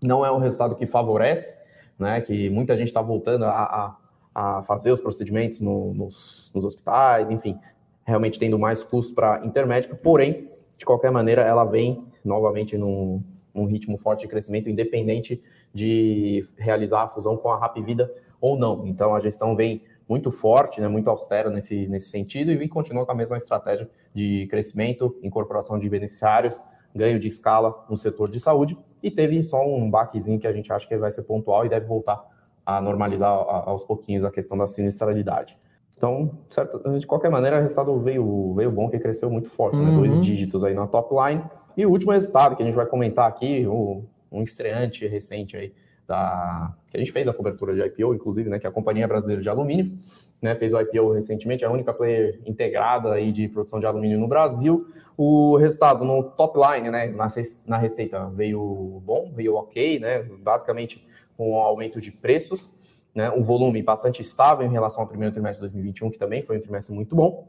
não 0.01 0.25
é 0.25 0.31
um 0.31 0.39
resultado 0.39 0.75
que 0.75 0.85
favorece, 0.85 1.61
né? 1.97 2.21
Que 2.21 2.49
muita 2.49 2.77
gente 2.77 2.88
está 2.88 3.01
voltando 3.01 3.45
a, 3.45 3.51
a, 3.51 3.95
a, 4.35 4.61
fazer 4.63 4.91
os 4.91 4.99
procedimentos 4.99 5.61
no, 5.61 5.93
nos, 5.93 6.51
nos, 6.53 6.65
hospitais, 6.65 7.31
enfim, 7.31 7.57
realmente 8.03 8.37
tendo 8.37 8.59
mais 8.59 8.83
custos 8.83 9.15
para 9.15 9.45
intermédica, 9.45 9.95
porém, 9.95 10.49
de 10.77 10.85
qualquer 10.85 11.09
maneira, 11.09 11.41
ela 11.41 11.63
vem 11.63 12.05
novamente 12.23 12.77
num, 12.77 13.23
num 13.53 13.65
ritmo 13.65 13.97
forte 13.97 14.21
de 14.21 14.27
crescimento, 14.27 14.69
independente 14.69 15.41
de 15.73 16.45
realizar 16.57 17.03
a 17.03 17.07
fusão 17.07 17.37
com 17.37 17.49
a 17.49 17.57
Rapvida 17.57 18.13
ou 18.41 18.57
não. 18.57 18.85
Então, 18.85 19.15
a 19.15 19.19
gestão 19.21 19.55
vem 19.55 19.81
muito 20.07 20.29
forte, 20.31 20.81
né, 20.81 20.87
muito 20.87 21.09
austera 21.09 21.49
nesse, 21.49 21.87
nesse 21.87 22.09
sentido 22.09 22.51
e 22.51 22.67
continua 22.67 23.05
com 23.05 23.11
a 23.11 23.15
mesma 23.15 23.37
estratégia 23.37 23.89
de 24.13 24.45
crescimento, 24.51 25.17
incorporação 25.23 25.79
de 25.79 25.89
beneficiários, 25.89 26.63
ganho 26.93 27.19
de 27.19 27.27
escala 27.27 27.85
no 27.89 27.97
setor 27.97 28.29
de 28.29 28.39
saúde 28.39 28.77
e 29.01 29.09
teve 29.09 29.43
só 29.43 29.65
um 29.65 29.89
baquezinho 29.89 30.39
que 30.39 30.47
a 30.47 30.53
gente 30.53 30.71
acha 30.71 30.87
que 30.87 30.95
vai 30.95 31.11
ser 31.11 31.23
pontual 31.23 31.65
e 31.65 31.69
deve 31.69 31.85
voltar 31.85 32.23
a 32.65 32.82
normalizar 32.82 33.30
aos 33.30 33.84
pouquinhos 33.84 34.25
a 34.25 34.32
questão 34.32 34.58
da 34.58 34.65
sinistralidade. 34.65 35.58
Então, 35.97 36.32
certo, 36.49 36.97
de 36.99 37.08
qualquer 37.08 37.30
maneira, 37.30 37.58
o 37.58 37.62
resultado 37.62 37.97
veio, 37.99 38.54
veio 38.54 38.71
bom, 38.71 38.89
que 38.89 38.99
cresceu 38.99 39.30
muito 39.30 39.49
forte, 39.49 39.78
uhum. 39.78 40.01
né? 40.01 40.10
dois 40.10 40.25
dígitos 40.25 40.63
aí 40.63 40.73
na 40.73 40.88
top 40.88 41.15
line. 41.15 41.43
E 41.78 41.86
o 41.86 41.91
último 41.91 42.12
resultado 42.12 42.56
que 42.56 42.63
a 42.63 42.65
gente 42.65 42.75
vai 42.75 42.86
comentar 42.86 43.28
aqui, 43.28 43.65
o, 43.65 44.04
um 44.32 44.43
estreante 44.43 45.08
recente 45.08 45.56
aí, 45.56 45.73
da, 46.08 46.73
que 46.91 46.97
a 46.97 46.99
gente 46.99 47.12
fez 47.12 47.28
a 47.28 47.34
cobertura 47.34 47.73
de 47.73 47.82
IPO, 47.82 48.13
inclusive, 48.13 48.49
né, 48.49 48.60
que 48.60 48.65
é 48.65 48.69
a 48.69 48.73
Companhia 48.73 49.08
Brasileira 49.08 49.41
de 49.41 49.49
Alumínio, 49.49 49.97
né, 50.41 50.54
fez 50.56 50.73
o 50.73 50.80
IPO 50.80 51.13
recentemente, 51.13 51.63
é 51.63 51.67
a 51.67 51.71
única 51.71 51.93
player 51.93 52.39
integrada 52.45 53.13
aí 53.13 53.32
de 53.32 53.47
produção 53.47 53.80
de 53.80 53.86
alumínio 53.86 54.19
no 54.19 54.28
Brasil. 54.28 54.88
O 55.17 55.56
resultado 55.58 56.04
no 56.04 56.23
top 56.23 56.60
line, 56.60 56.89
né, 56.91 57.08
na, 57.08 57.28
na 57.67 57.78
receita 57.78 58.30
veio 58.30 59.01
bom, 59.04 59.32
veio 59.34 59.56
ok, 59.56 59.99
né, 59.99 60.23
basicamente 60.43 61.06
com 61.37 61.51
um 61.51 61.55
aumento 61.55 61.99
de 62.01 62.11
preços, 62.11 62.73
né, 63.13 63.31
um 63.31 63.43
volume 63.43 63.81
bastante 63.81 64.21
estável 64.21 64.65
em 64.65 64.71
relação 64.71 65.01
ao 65.01 65.07
primeiro 65.07 65.33
trimestre 65.33 65.57
de 65.57 65.71
2021, 65.71 66.11
que 66.11 66.19
também 66.19 66.43
foi 66.43 66.57
um 66.57 66.61
trimestre 66.61 66.93
muito 66.93 67.15
bom. 67.15 67.47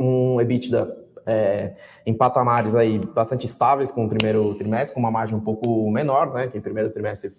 Um 0.00 0.40
EBITDA 0.40 0.96
é, 1.26 1.74
em 2.06 2.14
patamares 2.14 2.74
aí 2.74 2.98
bastante 2.98 3.46
estáveis 3.46 3.92
com 3.92 4.04
o 4.04 4.08
primeiro 4.08 4.54
trimestre, 4.54 4.94
com 4.94 5.00
uma 5.00 5.10
margem 5.10 5.36
um 5.36 5.40
pouco 5.40 5.90
menor, 5.90 6.32
né, 6.32 6.48
que 6.48 6.58
em 6.58 6.60
primeiro 6.60 6.90
trimestre 6.90 7.32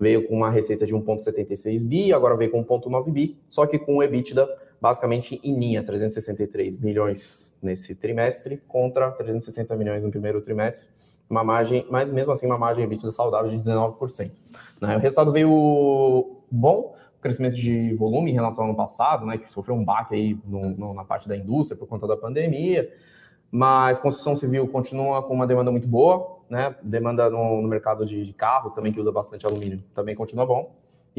veio 0.00 0.26
com 0.28 0.36
uma 0.36 0.50
receita 0.50 0.86
de 0.86 0.94
1,76 0.94 1.86
bi, 1.86 2.12
agora 2.12 2.36
veio 2.36 2.50
com 2.50 2.64
1,9 2.64 3.10
bi, 3.10 3.38
só 3.48 3.66
que 3.66 3.78
com 3.78 3.96
o 3.96 4.02
EBITDA 4.02 4.48
basicamente 4.80 5.40
em 5.42 5.58
linha, 5.58 5.82
363 5.82 6.78
milhões 6.78 7.54
nesse 7.60 7.94
trimestre 7.94 8.62
contra 8.68 9.10
360 9.10 9.74
milhões 9.76 10.04
no 10.04 10.10
primeiro 10.10 10.40
trimestre, 10.40 10.86
uma 11.28 11.44
margem, 11.44 11.86
mas 11.90 12.08
mesmo 12.08 12.32
assim 12.32 12.46
uma 12.46 12.58
margem 12.58 12.84
EBITDA 12.84 13.10
saudável 13.12 13.50
de 13.50 13.58
19%. 13.58 14.30
Né? 14.80 14.96
O 14.96 15.00
resultado 15.00 15.30
veio 15.30 16.36
bom, 16.50 16.94
crescimento 17.20 17.56
de 17.56 17.94
volume 17.94 18.30
em 18.30 18.34
relação 18.34 18.64
ao 18.64 18.70
ano 18.70 18.76
passado, 18.76 19.26
né, 19.26 19.38
que 19.38 19.52
sofreu 19.52 19.74
um 19.74 19.84
baque 19.84 20.14
aí 20.14 20.38
no, 20.44 20.70
no, 20.70 20.94
na 20.94 21.04
parte 21.04 21.28
da 21.28 21.36
indústria 21.36 21.76
por 21.76 21.86
conta 21.86 22.06
da 22.06 22.16
pandemia, 22.16 22.90
mas 23.50 23.98
construção 23.98 24.36
civil 24.36 24.68
continua 24.68 25.22
com 25.22 25.34
uma 25.34 25.46
demanda 25.46 25.70
muito 25.70 25.88
boa, 25.88 26.38
né? 26.50 26.74
Demanda 26.82 27.30
no, 27.30 27.62
no 27.62 27.68
mercado 27.68 28.04
de, 28.04 28.24
de, 28.24 28.32
carros 28.32 28.72
também, 28.72 28.92
que 28.92 29.00
usa 29.00 29.10
bastante 29.10 29.46
alumínio, 29.46 29.82
também 29.94 30.14
continua 30.14 30.46
bom. 30.46 30.70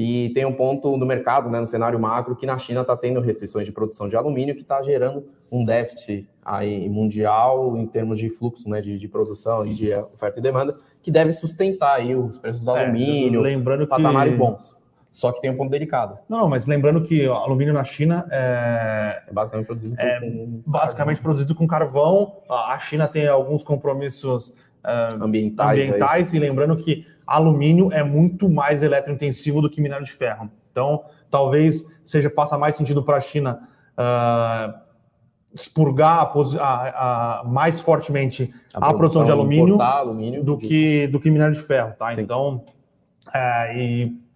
E 0.02 0.30
tem 0.30 0.46
um 0.46 0.54
ponto 0.54 0.96
no 0.96 1.06
mercado, 1.06 1.50
né, 1.50 1.60
no 1.60 1.68
cenário 1.68 2.00
macro, 2.00 2.34
que 2.34 2.46
na 2.46 2.58
China 2.58 2.84
está 2.84 2.96
tendo 2.96 3.20
restrições 3.20 3.66
de 3.66 3.72
produção 3.74 4.08
de 4.08 4.16
alumínio, 4.16 4.56
que 4.56 4.62
está 4.62 4.82
gerando 4.82 5.28
um 5.52 5.66
déficit 5.66 6.26
aí 6.42 6.88
mundial 6.88 7.76
em 7.76 7.86
termos 7.86 8.18
de 8.18 8.30
fluxo 8.30 8.70
né, 8.70 8.80
de, 8.80 8.98
de, 8.98 9.08
produção 9.10 9.66
e 9.66 9.74
de 9.74 9.94
oferta 9.94 10.40
e 10.40 10.42
demanda, 10.42 10.78
que 11.02 11.12
deve 11.12 11.34
sustentar 11.34 11.98
aí 11.98 12.16
os 12.16 12.38
preços 12.38 12.64
do 12.64 12.72
é, 12.78 12.86
alumínio, 12.86 13.42
lembrando 13.42 13.86
patamares 13.86 14.32
que... 14.32 14.40
bons. 14.40 14.78
Só 15.12 15.34
que 15.34 15.42
tem 15.42 15.52
um 15.52 15.58
ponto 15.58 15.70
delicado. 15.70 16.18
Não, 16.30 16.40
não 16.40 16.50
mas 16.50 16.66
lembrando 16.66 17.02
que 17.02 17.28
o 17.28 17.34
alumínio 17.34 17.74
na 17.74 17.84
China 17.84 18.26
é, 18.32 19.24
é 19.28 19.34
basicamente 19.34 19.66
produzido 19.66 19.96
é 20.00 20.20
com 20.22 20.62
basicamente 20.66 21.18
carvão. 21.18 21.24
produzido 21.24 21.56
com 21.56 21.68
carvão. 21.68 22.38
A 22.50 22.80
China 22.80 23.06
tem 23.06 23.28
alguns 23.28 23.64
compromissos 23.64 24.56
uh, 24.86 25.22
ambientais, 25.22 25.78
ambientais 25.78 26.34
e 26.34 26.40
lembrando 26.40 26.78
que 26.78 27.06
alumínio 27.36 27.92
é 27.92 28.04
muito 28.04 28.50
mais 28.50 28.84
eletrointensivo 28.84 29.62
do 29.62 29.70
que 29.70 29.82
minério 29.82 30.06
de 30.06 30.12
ferro. 30.12 30.50
Então, 30.72 31.04
talvez 31.30 31.86
seja 32.04 32.30
faça 32.30 32.58
mais 32.58 32.76
sentido 32.76 33.04
para 33.04 33.18
a 33.18 33.22
China 33.22 33.68
uh, 33.98 34.80
expurgar 35.54 36.20
a, 36.20 36.64
a, 36.64 37.40
a, 37.40 37.44
mais 37.44 37.82
fortemente 37.82 38.54
a, 38.74 38.94
produção, 38.94 39.24
de 39.24 39.32
alumínio, 39.32 39.82
alumínio 39.82 40.44
do, 40.44 40.58
que, 40.58 41.08
do 41.08 41.20
que 41.20 41.30
minério 41.30 41.54
de 41.54 41.62
ferro. 41.62 41.94
Tá? 41.98 42.14
Então, 42.14 42.64
é, 43.34 43.78
e 43.78 44.29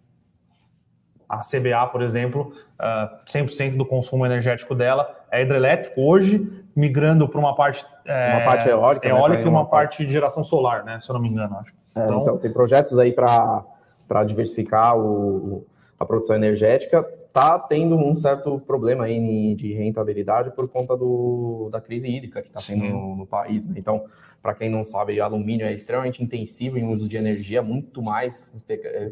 a 1.34 1.42
CBA, 1.42 1.88
por 1.92 2.02
exemplo, 2.02 2.54
uh, 2.80 3.26
100% 3.26 3.78
do 3.78 3.86
consumo 3.86 4.26
energético 4.26 4.76
dela 4.76 5.24
é 5.32 5.42
hidrelétrico. 5.42 6.02
Hoje, 6.02 6.64
migrando 6.76 7.28
para 7.28 7.40
uma 7.40 7.56
parte, 7.56 7.86
é, 8.06 8.36
uma 8.36 8.46
parte 8.46 8.70
eólica, 8.70 9.08
né, 9.08 9.14
eólica 9.14 9.42
né, 9.42 9.46
e 9.46 9.50
uma, 9.50 9.62
uma 9.62 9.66
parte, 9.66 9.98
parte 9.98 10.06
de 10.06 10.14
geração 10.14 10.44
solar, 10.44 10.84
né? 10.84 11.00
Se 11.02 11.10
eu 11.10 11.14
não 11.14 11.22
me 11.22 11.30
engano, 11.30 11.58
acho. 11.58 11.74
É, 11.96 12.04
então, 12.04 12.22
então, 12.22 12.38
tem 12.38 12.52
projetos 12.52 12.98
aí 12.98 13.12
para 13.12 14.24
diversificar 14.26 14.98
o, 14.98 15.66
a 16.00 16.06
produção 16.06 16.36
energética. 16.36 17.06
Está 17.28 17.58
tendo 17.58 17.96
um 17.96 18.16
certo 18.16 18.60
problema 18.60 19.06
aí 19.06 19.56
de 19.56 19.74
rentabilidade 19.74 20.52
por 20.52 20.68
conta 20.68 20.96
do, 20.96 21.70
da 21.72 21.82
crise 21.82 22.08
hídrica 22.08 22.44
que 22.44 22.50
está 22.50 22.62
tendo 22.62 22.86
no, 22.86 23.16
no, 23.16 23.26
país. 23.26 23.68
Né? 23.68 23.76
Então, 23.78 24.06
para 24.44 24.54
quem 24.54 24.70
não 24.70 24.84
sabe, 24.84 25.22
alumínio 25.22 25.66
é 25.66 25.72
extremamente 25.72 26.22
intensivo 26.22 26.78
em 26.78 26.84
uso 26.84 27.08
de 27.08 27.16
energia, 27.16 27.62
muito 27.62 28.02
mais, 28.02 28.54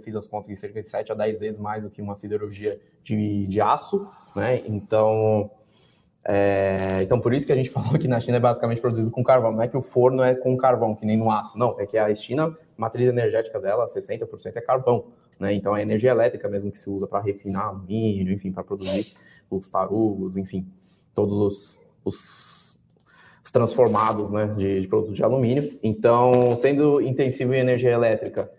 fiz 0.03 0.13
as 0.13 0.27
contas, 0.27 0.59
cerca 0.59 0.81
de 0.81 0.89
7 0.89 1.13
a 1.13 1.15
10 1.15 1.39
vezes 1.39 1.57
mais 1.57 1.85
do 1.85 1.89
que 1.89 2.01
uma 2.01 2.13
siderurgia 2.13 2.77
de, 3.01 3.47
de 3.47 3.61
aço. 3.61 4.09
Né? 4.35 4.61
Então, 4.67 5.49
é, 6.25 6.99
então, 7.01 7.17
por 7.21 7.33
isso 7.33 7.45
que 7.45 7.53
a 7.53 7.55
gente 7.55 7.69
falou 7.71 7.97
que 7.97 8.09
na 8.09 8.19
China 8.19 8.35
é 8.35 8.39
basicamente 8.41 8.81
produzido 8.81 9.09
com 9.09 9.23
carvão. 9.23 9.53
Não 9.53 9.61
é 9.61 9.69
que 9.69 9.77
o 9.77 9.81
forno 9.81 10.21
é 10.21 10.35
com 10.35 10.57
carvão, 10.57 10.93
que 10.93 11.05
nem 11.05 11.15
no 11.15 11.31
aço. 11.31 11.57
Não, 11.57 11.79
é 11.79 11.85
que 11.85 11.97
a 11.97 12.13
China, 12.13 12.47
a 12.47 12.55
matriz 12.75 13.07
energética 13.07 13.57
dela, 13.57 13.85
60% 13.85 14.51
é 14.53 14.61
carvão. 14.61 15.13
Né? 15.39 15.53
Então, 15.53 15.77
é 15.77 15.81
energia 15.81 16.11
elétrica 16.11 16.49
mesmo 16.49 16.69
que 16.69 16.77
se 16.77 16.89
usa 16.89 17.07
para 17.07 17.23
refinar 17.23 17.67
alumínio, 17.67 18.33
enfim, 18.33 18.51
para 18.51 18.65
produzir 18.65 19.13
os 19.49 19.69
tarugos, 19.69 20.35
enfim, 20.35 20.67
todos 21.15 21.37
os, 21.37 21.79
os, 22.03 22.60
os 23.43 23.51
transformados 23.51 24.31
né, 24.31 24.53
de, 24.57 24.81
de 24.81 24.87
produtos 24.87 25.15
de 25.15 25.23
alumínio. 25.23 25.77
Então, 25.83 26.55
sendo 26.55 27.01
intensivo 27.01 27.53
em 27.53 27.59
energia 27.59 27.91
elétrica, 27.91 28.49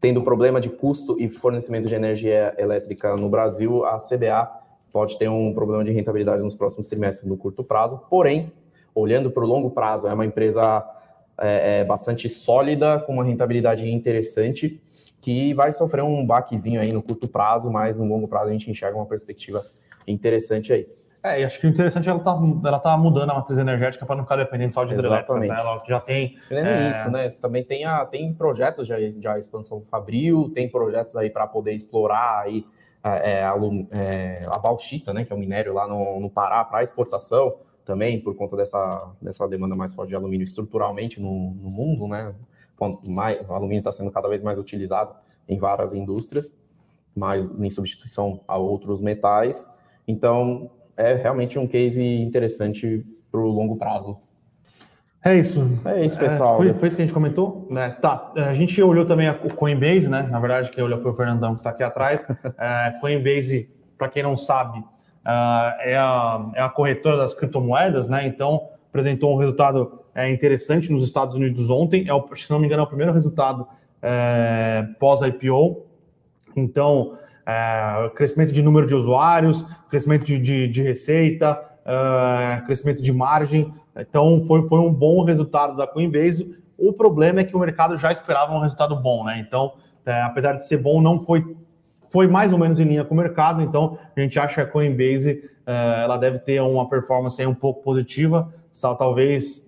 tendo 0.00 0.22
problema 0.22 0.60
de 0.60 0.68
custo 0.68 1.16
e 1.20 1.28
fornecimento 1.28 1.88
de 1.88 1.94
energia 1.94 2.54
elétrica 2.58 3.16
no 3.16 3.28
Brasil, 3.28 3.84
a 3.84 3.98
CBA 3.98 4.50
pode 4.92 5.18
ter 5.18 5.28
um 5.28 5.52
problema 5.52 5.84
de 5.84 5.90
rentabilidade 5.92 6.42
nos 6.42 6.54
próximos 6.54 6.86
trimestres 6.86 7.26
no 7.28 7.36
curto 7.36 7.64
prazo, 7.64 8.00
porém, 8.08 8.52
olhando 8.94 9.30
para 9.30 9.42
o 9.42 9.46
longo 9.46 9.70
prazo, 9.70 10.06
é 10.06 10.14
uma 10.14 10.24
empresa 10.24 10.88
é, 11.38 11.80
é, 11.80 11.84
bastante 11.84 12.28
sólida, 12.28 13.00
com 13.00 13.14
uma 13.14 13.24
rentabilidade 13.24 13.90
interessante, 13.90 14.80
que 15.20 15.54
vai 15.54 15.72
sofrer 15.72 16.04
um 16.04 16.24
baquezinho 16.24 16.80
aí 16.80 16.92
no 16.92 17.02
curto 17.02 17.26
prazo, 17.26 17.70
mas 17.70 17.98
no 17.98 18.04
longo 18.04 18.28
prazo 18.28 18.50
a 18.50 18.52
gente 18.52 18.70
enxerga 18.70 18.96
uma 18.96 19.06
perspectiva 19.06 19.64
interessante 20.06 20.72
aí. 20.72 20.86
É, 21.24 21.40
e 21.40 21.44
acho 21.44 21.58
que 21.58 21.66
o 21.66 21.70
interessante 21.70 22.06
é 22.06 22.10
ela 22.10 22.20
tá, 22.20 22.38
ela 22.66 22.78
tá 22.78 22.98
mudando 22.98 23.30
a 23.30 23.34
matriz 23.34 23.58
energética 23.58 24.04
para 24.04 24.14
não 24.14 24.24
ficar 24.24 24.36
dependente 24.36 24.74
só 24.74 24.84
de 24.84 24.92
hidrelétricas, 24.92 25.40
né? 25.40 25.56
Ela 25.58 25.82
já 25.88 25.98
tem... 25.98 26.38
É... 26.50 26.90
isso, 26.90 27.10
né? 27.10 27.30
Também 27.30 27.64
tem, 27.64 27.86
a, 27.86 28.04
tem 28.04 28.34
projetos 28.34 28.86
de, 28.86 29.18
de 29.18 29.28
expansão 29.38 29.82
fabril, 29.90 30.50
tem 30.54 30.68
projetos 30.68 31.16
aí 31.16 31.30
para 31.30 31.46
poder 31.46 31.72
explorar 31.72 32.42
aí 32.42 32.66
é, 33.02 33.42
a, 33.42 33.54
é, 33.92 34.46
a 34.50 34.58
bauxita, 34.58 35.12
né, 35.12 35.24
que 35.24 35.32
é 35.32 35.36
o 35.36 35.38
minério 35.38 35.74
lá 35.74 35.86
no, 35.86 36.20
no 36.20 36.30
Pará, 36.30 36.64
para 36.64 36.82
exportação 36.82 37.54
também, 37.84 38.20
por 38.20 38.34
conta 38.34 38.56
dessa, 38.56 39.10
dessa 39.20 39.46
demanda 39.46 39.74
mais 39.74 39.94
forte 39.94 40.08
de 40.08 40.16
alumínio 40.16 40.44
estruturalmente 40.44 41.20
no, 41.20 41.50
no 41.54 41.70
mundo, 41.70 42.08
né? 42.08 42.34
Mais, 43.06 43.40
o 43.48 43.52
alumínio 43.52 43.80
está 43.80 43.92
sendo 43.92 44.10
cada 44.10 44.28
vez 44.28 44.42
mais 44.42 44.58
utilizado 44.58 45.14
em 45.48 45.58
várias 45.58 45.94
indústrias, 45.94 46.58
mas 47.14 47.48
em 47.48 47.70
substituição 47.70 48.40
a 48.48 48.56
outros 48.56 49.00
metais. 49.00 49.70
Então, 50.08 50.70
é 50.96 51.14
realmente 51.14 51.58
um 51.58 51.66
case 51.66 52.02
interessante 52.02 53.04
para 53.30 53.40
o 53.40 53.48
longo 53.48 53.76
prazo 53.76 54.16
É 55.24 55.34
isso. 55.34 55.68
É 55.84 56.04
isso, 56.04 56.18
pessoal. 56.18 56.54
É, 56.54 56.56
foi, 56.56 56.74
foi, 56.74 56.88
isso 56.88 56.96
que 56.96 57.02
a 57.02 57.06
gente 57.06 57.14
comentou? 57.14 57.68
É, 57.72 57.90
tá. 57.90 58.32
A 58.36 58.54
gente 58.54 58.80
olhou 58.82 59.04
também 59.04 59.28
o 59.28 59.54
Coinbase, 59.54 60.08
né? 60.08 60.28
Na 60.30 60.38
verdade, 60.38 60.70
quem 60.70 60.84
olhou 60.84 61.00
foi 61.00 61.10
o 61.10 61.14
Fernandão 61.14 61.54
que 61.54 61.60
está 61.60 61.70
aqui 61.70 61.82
atrás. 61.82 62.28
é, 62.58 62.94
Coinbase, 63.00 63.70
para 63.98 64.08
quem 64.08 64.22
não 64.22 64.36
sabe, 64.36 64.78
uh, 64.78 65.80
é, 65.80 65.96
a, 65.96 66.50
é 66.54 66.62
a 66.62 66.68
corretora 66.68 67.16
das 67.16 67.34
criptomoedas, 67.34 68.06
né? 68.06 68.26
Então, 68.26 68.68
apresentou 68.88 69.34
um 69.34 69.36
resultado 69.36 70.00
é, 70.14 70.30
interessante 70.30 70.92
nos 70.92 71.02
Estados 71.02 71.34
Unidos 71.34 71.70
ontem. 71.70 72.06
É 72.06 72.14
o, 72.14 72.24
se 72.36 72.50
não 72.50 72.60
me 72.60 72.66
engano, 72.66 72.82
é 72.82 72.84
o 72.84 72.88
primeiro 72.88 73.12
resultado 73.12 73.66
é, 74.00 74.86
pós-IPO. 75.00 75.86
Então, 76.54 77.18
é, 77.46 78.10
crescimento 78.14 78.52
de 78.52 78.62
número 78.62 78.86
de 78.86 78.94
usuários, 78.94 79.64
crescimento 79.88 80.24
de, 80.24 80.38
de, 80.38 80.68
de 80.68 80.82
receita, 80.82 81.60
é, 81.84 82.60
crescimento 82.62 83.02
de 83.02 83.12
margem. 83.12 83.72
Então, 83.96 84.42
foi, 84.42 84.66
foi 84.66 84.80
um 84.80 84.92
bom 84.92 85.24
resultado 85.24 85.76
da 85.76 85.86
Coinbase. 85.86 86.56
O 86.76 86.92
problema 86.92 87.40
é 87.40 87.44
que 87.44 87.54
o 87.54 87.58
mercado 87.58 87.96
já 87.96 88.10
esperava 88.10 88.52
um 88.52 88.60
resultado 88.60 88.96
bom, 88.96 89.24
né? 89.24 89.38
Então, 89.38 89.74
é, 90.04 90.22
apesar 90.22 90.54
de 90.54 90.66
ser 90.66 90.78
bom, 90.78 91.00
não 91.00 91.20
foi, 91.20 91.56
foi 92.10 92.26
mais 92.26 92.52
ou 92.52 92.58
menos 92.58 92.80
em 92.80 92.84
linha 92.84 93.04
com 93.04 93.14
o 93.14 93.16
mercado. 93.16 93.62
Então, 93.62 93.98
a 94.16 94.20
gente 94.20 94.38
acha 94.38 94.54
que 94.54 94.60
a 94.60 94.66
Coinbase 94.66 95.50
é, 95.66 96.02
ela 96.02 96.16
deve 96.16 96.38
ter 96.40 96.60
uma 96.60 96.88
performance 96.88 97.44
um 97.46 97.54
pouco 97.54 97.82
positiva, 97.82 98.52
só, 98.72 98.94
talvez 98.94 99.64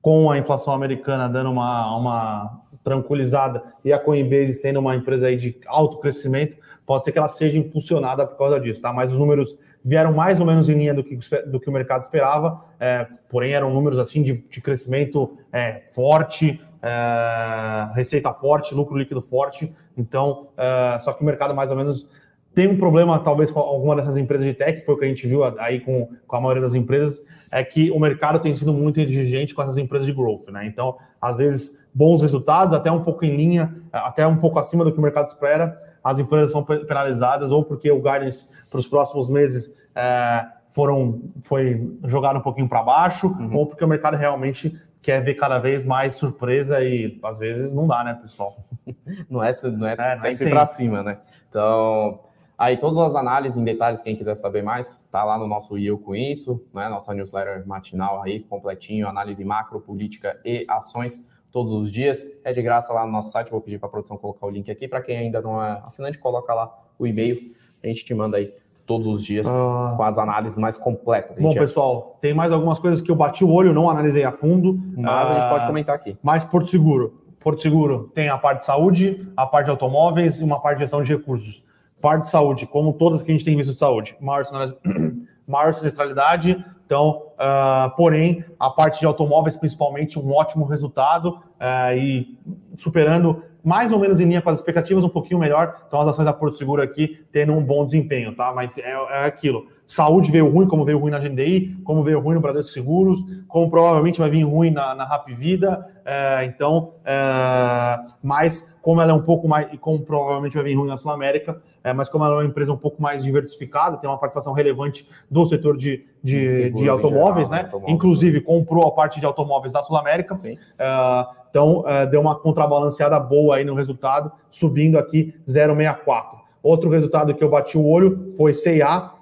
com 0.00 0.30
a 0.30 0.38
inflação 0.38 0.72
americana 0.72 1.28
dando 1.28 1.50
uma, 1.50 1.96
uma 1.96 2.60
tranquilizada 2.82 3.62
e 3.84 3.92
a 3.92 3.98
Coinbase 3.98 4.54
sendo 4.54 4.80
uma 4.80 4.96
empresa 4.96 5.34
de 5.36 5.56
alto 5.66 5.98
crescimento, 5.98 6.56
pode 6.90 7.04
ser 7.04 7.12
que 7.12 7.18
ela 7.18 7.28
seja 7.28 7.56
impulsionada 7.56 8.26
por 8.26 8.36
causa 8.36 8.58
disso, 8.58 8.80
tá? 8.80 8.92
Mas 8.92 9.12
os 9.12 9.16
números 9.16 9.56
vieram 9.84 10.12
mais 10.12 10.40
ou 10.40 10.44
menos 10.44 10.68
em 10.68 10.74
linha 10.74 10.92
do 10.92 11.04
que, 11.04 11.16
do 11.46 11.60
que 11.60 11.70
o 11.70 11.72
mercado 11.72 12.00
esperava, 12.02 12.64
é, 12.80 13.06
porém 13.28 13.52
eram 13.52 13.72
números 13.72 13.96
assim 14.00 14.24
de, 14.24 14.44
de 14.50 14.60
crescimento 14.60 15.36
é, 15.52 15.84
forte, 15.94 16.60
é, 16.82 17.94
receita 17.94 18.34
forte, 18.34 18.74
lucro 18.74 18.98
líquido 18.98 19.22
forte. 19.22 19.72
Então, 19.96 20.48
é, 20.56 20.98
só 20.98 21.12
que 21.12 21.22
o 21.22 21.24
mercado 21.24 21.54
mais 21.54 21.70
ou 21.70 21.76
menos 21.76 22.08
tem 22.52 22.66
um 22.66 22.76
problema, 22.76 23.20
talvez, 23.20 23.52
com 23.52 23.60
alguma 23.60 23.94
dessas 23.94 24.16
empresas 24.16 24.44
de 24.44 24.54
tech, 24.54 24.84
foi 24.84 24.96
o 24.96 24.98
que 24.98 25.04
a 25.04 25.08
gente 25.08 25.24
viu 25.28 25.44
aí 25.60 25.78
com, 25.78 26.08
com 26.26 26.36
a 26.36 26.40
maioria 26.40 26.62
das 26.62 26.74
empresas, 26.74 27.22
é 27.52 27.62
que 27.62 27.88
o 27.92 28.00
mercado 28.00 28.40
tem 28.40 28.52
sido 28.56 28.72
muito 28.72 28.98
exigente 28.98 29.54
com 29.54 29.62
essas 29.62 29.78
empresas 29.78 30.08
de 30.08 30.12
growth, 30.12 30.48
né? 30.48 30.66
Então, 30.66 30.96
às 31.22 31.38
vezes, 31.38 31.86
bons 31.94 32.20
resultados, 32.20 32.74
até 32.74 32.90
um 32.90 33.04
pouco 33.04 33.24
em 33.24 33.36
linha, 33.36 33.76
até 33.92 34.26
um 34.26 34.38
pouco 34.38 34.58
acima 34.58 34.84
do 34.84 34.90
que 34.90 34.98
o 34.98 35.02
mercado 35.02 35.28
espera, 35.28 35.78
as 36.02 36.18
empresas 36.18 36.52
são 36.52 36.62
penalizadas, 36.62 37.50
ou 37.50 37.64
porque 37.64 37.90
o 37.90 37.96
guidance 37.96 38.48
para 38.68 38.78
os 38.78 38.86
próximos 38.86 39.28
meses 39.28 39.74
é, 39.94 40.46
foram, 40.68 41.20
foi 41.42 41.98
jogado 42.04 42.38
um 42.38 42.42
pouquinho 42.42 42.68
para 42.68 42.82
baixo, 42.82 43.28
uhum. 43.28 43.56
ou 43.56 43.66
porque 43.66 43.84
o 43.84 43.88
mercado 43.88 44.16
realmente 44.16 44.80
quer 45.02 45.22
ver 45.22 45.34
cada 45.34 45.58
vez 45.58 45.84
mais 45.84 46.14
surpresa 46.14 46.82
e 46.82 47.18
às 47.22 47.38
vezes 47.38 47.72
não 47.72 47.86
dá, 47.86 48.04
né, 48.04 48.14
pessoal? 48.14 48.56
não 49.28 49.42
é, 49.42 49.52
não 49.62 49.86
é, 49.86 49.96
é 49.98 50.32
sempre, 50.32 50.54
para 50.54 50.66
cima, 50.66 51.02
né? 51.02 51.18
Então, 51.48 52.20
aí 52.56 52.76
todas 52.76 52.98
as 52.98 53.14
análises 53.16 53.58
em 53.58 53.64
detalhes, 53.64 54.02
quem 54.02 54.14
quiser 54.14 54.34
saber 54.36 54.62
mais, 54.62 55.04
tá 55.10 55.24
lá 55.24 55.38
no 55.38 55.46
nosso 55.46 55.76
IU 55.78 55.98
com 55.98 56.14
isso, 56.14 56.62
né? 56.72 56.88
Nossa 56.88 57.14
newsletter 57.14 57.66
matinal 57.66 58.22
aí, 58.22 58.40
completinho, 58.40 59.08
análise 59.08 59.44
macro, 59.44 59.80
política 59.80 60.38
e 60.44 60.64
ações 60.68 61.28
todos 61.50 61.72
os 61.72 61.90
dias. 61.90 62.20
É 62.44 62.52
de 62.52 62.62
graça 62.62 62.92
lá 62.92 63.06
no 63.06 63.12
nosso 63.12 63.30
site. 63.30 63.50
Vou 63.50 63.60
pedir 63.60 63.78
para 63.78 63.88
a 63.88 63.90
produção 63.90 64.16
colocar 64.16 64.46
o 64.46 64.50
link 64.50 64.70
aqui. 64.70 64.88
Para 64.88 65.00
quem 65.02 65.16
ainda 65.16 65.40
não 65.40 65.62
é 65.62 65.80
assinante, 65.84 66.18
coloca 66.18 66.52
lá 66.54 66.72
o 66.98 67.06
e-mail. 67.06 67.54
A 67.82 67.86
gente 67.86 68.04
te 68.04 68.14
manda 68.14 68.36
aí 68.36 68.52
todos 68.90 69.06
os 69.06 69.24
dias 69.24 69.46
ah. 69.46 69.94
com 69.96 70.02
as 70.02 70.18
análises 70.18 70.58
mais 70.58 70.76
completas. 70.76 71.36
Bom, 71.36 71.54
pessoal, 71.54 72.18
tem 72.20 72.34
mais 72.34 72.50
algumas 72.50 72.78
coisas 72.80 73.00
que 73.00 73.08
eu 73.08 73.14
bati 73.14 73.44
o 73.44 73.52
olho, 73.52 73.72
não 73.72 73.88
analisei 73.88 74.24
a 74.24 74.32
fundo. 74.32 74.80
Mas 74.96 75.06
ah, 75.06 75.22
a 75.22 75.40
gente 75.40 75.48
pode 75.48 75.66
comentar 75.68 75.94
aqui. 75.94 76.18
Mais 76.22 76.42
Porto 76.42 76.68
Seguro. 76.68 77.22
Porto 77.38 77.62
Seguro 77.62 78.10
tem 78.14 78.28
a 78.28 78.36
parte 78.36 78.60
de 78.60 78.66
saúde, 78.66 79.26
a 79.36 79.46
parte 79.46 79.66
de 79.66 79.70
automóveis 79.70 80.40
e 80.40 80.44
uma 80.44 80.60
parte 80.60 80.78
de 80.78 80.82
gestão 80.82 81.02
de 81.02 81.14
recursos. 81.14 81.64
Parte 82.00 82.22
de 82.22 82.30
saúde, 82.30 82.66
como 82.66 82.92
todas 82.94 83.22
que 83.22 83.30
a 83.30 83.34
gente 83.34 83.44
tem 83.44 83.56
visto 83.56 83.72
de 83.72 83.78
saúde. 83.78 84.16
Maior, 84.20 84.44
maior 85.46 85.72
sinistralidade, 85.72 86.64
então, 86.90 87.22
uh, 87.38 87.94
porém, 87.96 88.44
a 88.58 88.68
parte 88.68 88.98
de 88.98 89.06
automóveis, 89.06 89.56
principalmente, 89.56 90.18
um 90.18 90.32
ótimo 90.32 90.64
resultado 90.64 91.38
uh, 91.60 91.96
e 91.96 92.36
superando 92.76 93.44
mais 93.62 93.92
ou 93.92 93.98
menos 94.00 94.18
em 94.18 94.24
linha 94.24 94.42
com 94.42 94.50
as 94.50 94.56
expectativas, 94.56 95.04
um 95.04 95.08
pouquinho 95.08 95.38
melhor. 95.38 95.82
Então, 95.86 96.00
as 96.00 96.08
ações 96.08 96.24
da 96.24 96.32
Porto 96.32 96.56
Seguro 96.56 96.82
aqui 96.82 97.24
tendo 97.30 97.52
um 97.52 97.62
bom 97.62 97.84
desempenho, 97.84 98.34
tá? 98.34 98.52
Mas 98.52 98.76
é, 98.76 98.90
é 98.90 99.24
aquilo. 99.24 99.68
Saúde 99.86 100.32
veio 100.32 100.48
ruim, 100.48 100.66
como 100.66 100.84
veio 100.84 100.98
ruim 100.98 101.12
na 101.12 101.20
GDI, 101.20 101.76
como 101.84 102.02
veio 102.02 102.18
ruim 102.18 102.34
no 102.34 102.40
Bradesco 102.40 102.72
Seguros, 102.72 103.20
como 103.46 103.70
provavelmente 103.70 104.18
vai 104.18 104.28
vir 104.28 104.42
ruim 104.42 104.72
na, 104.72 104.92
na 104.96 105.04
Rap 105.04 105.32
Vida. 105.32 105.86
É, 106.04 106.44
então, 106.44 106.94
é, 107.04 108.00
mas 108.20 108.69
como 108.82 109.00
ela 109.00 109.12
é 109.12 109.14
um 109.14 109.22
pouco 109.22 109.46
mais, 109.46 109.68
e 109.72 109.78
como 109.78 110.00
provavelmente 110.00 110.54
vai 110.54 110.64
vir 110.64 110.74
ruim 110.74 110.88
na 110.88 110.96
Sul 110.96 111.10
América, 111.10 111.60
é, 111.82 111.92
mas 111.92 112.08
como 112.08 112.24
ela 112.24 112.34
é 112.34 112.36
uma 112.38 112.44
empresa 112.44 112.72
um 112.72 112.76
pouco 112.76 113.00
mais 113.00 113.22
diversificada, 113.22 113.96
tem 113.96 114.08
uma 114.08 114.18
participação 114.18 114.52
relevante 114.52 115.08
do 115.30 115.44
setor 115.46 115.76
de, 115.76 116.06
de, 116.22 116.70
de 116.70 116.88
automóveis, 116.88 117.48
geral, 117.48 117.62
né? 117.62 117.64
Automóveis. 117.64 117.94
Inclusive 117.94 118.40
comprou 118.40 118.86
a 118.86 118.92
parte 118.92 119.20
de 119.20 119.26
automóveis 119.26 119.72
da 119.72 119.82
Sul 119.82 119.96
América. 119.96 120.36
É, 120.78 121.26
então 121.50 121.84
é, 121.86 122.06
deu 122.06 122.20
uma 122.20 122.34
contrabalanceada 122.34 123.18
boa 123.18 123.56
aí 123.56 123.64
no 123.64 123.74
resultado, 123.74 124.30
subindo 124.48 124.98
aqui 124.98 125.34
0,64. 125.46 126.40
Outro 126.62 126.90
resultado 126.90 127.34
que 127.34 127.42
eu 127.42 127.48
bati 127.48 127.76
o 127.76 127.86
olho 127.86 128.34
foi 128.36 128.52
CA. 128.52 129.14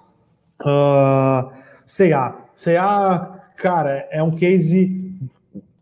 Uh, 0.60 1.50
CA. 1.86 2.36
CA, 2.54 3.40
cara, 3.56 4.08
é 4.10 4.20
um 4.22 4.32
case 4.32 5.07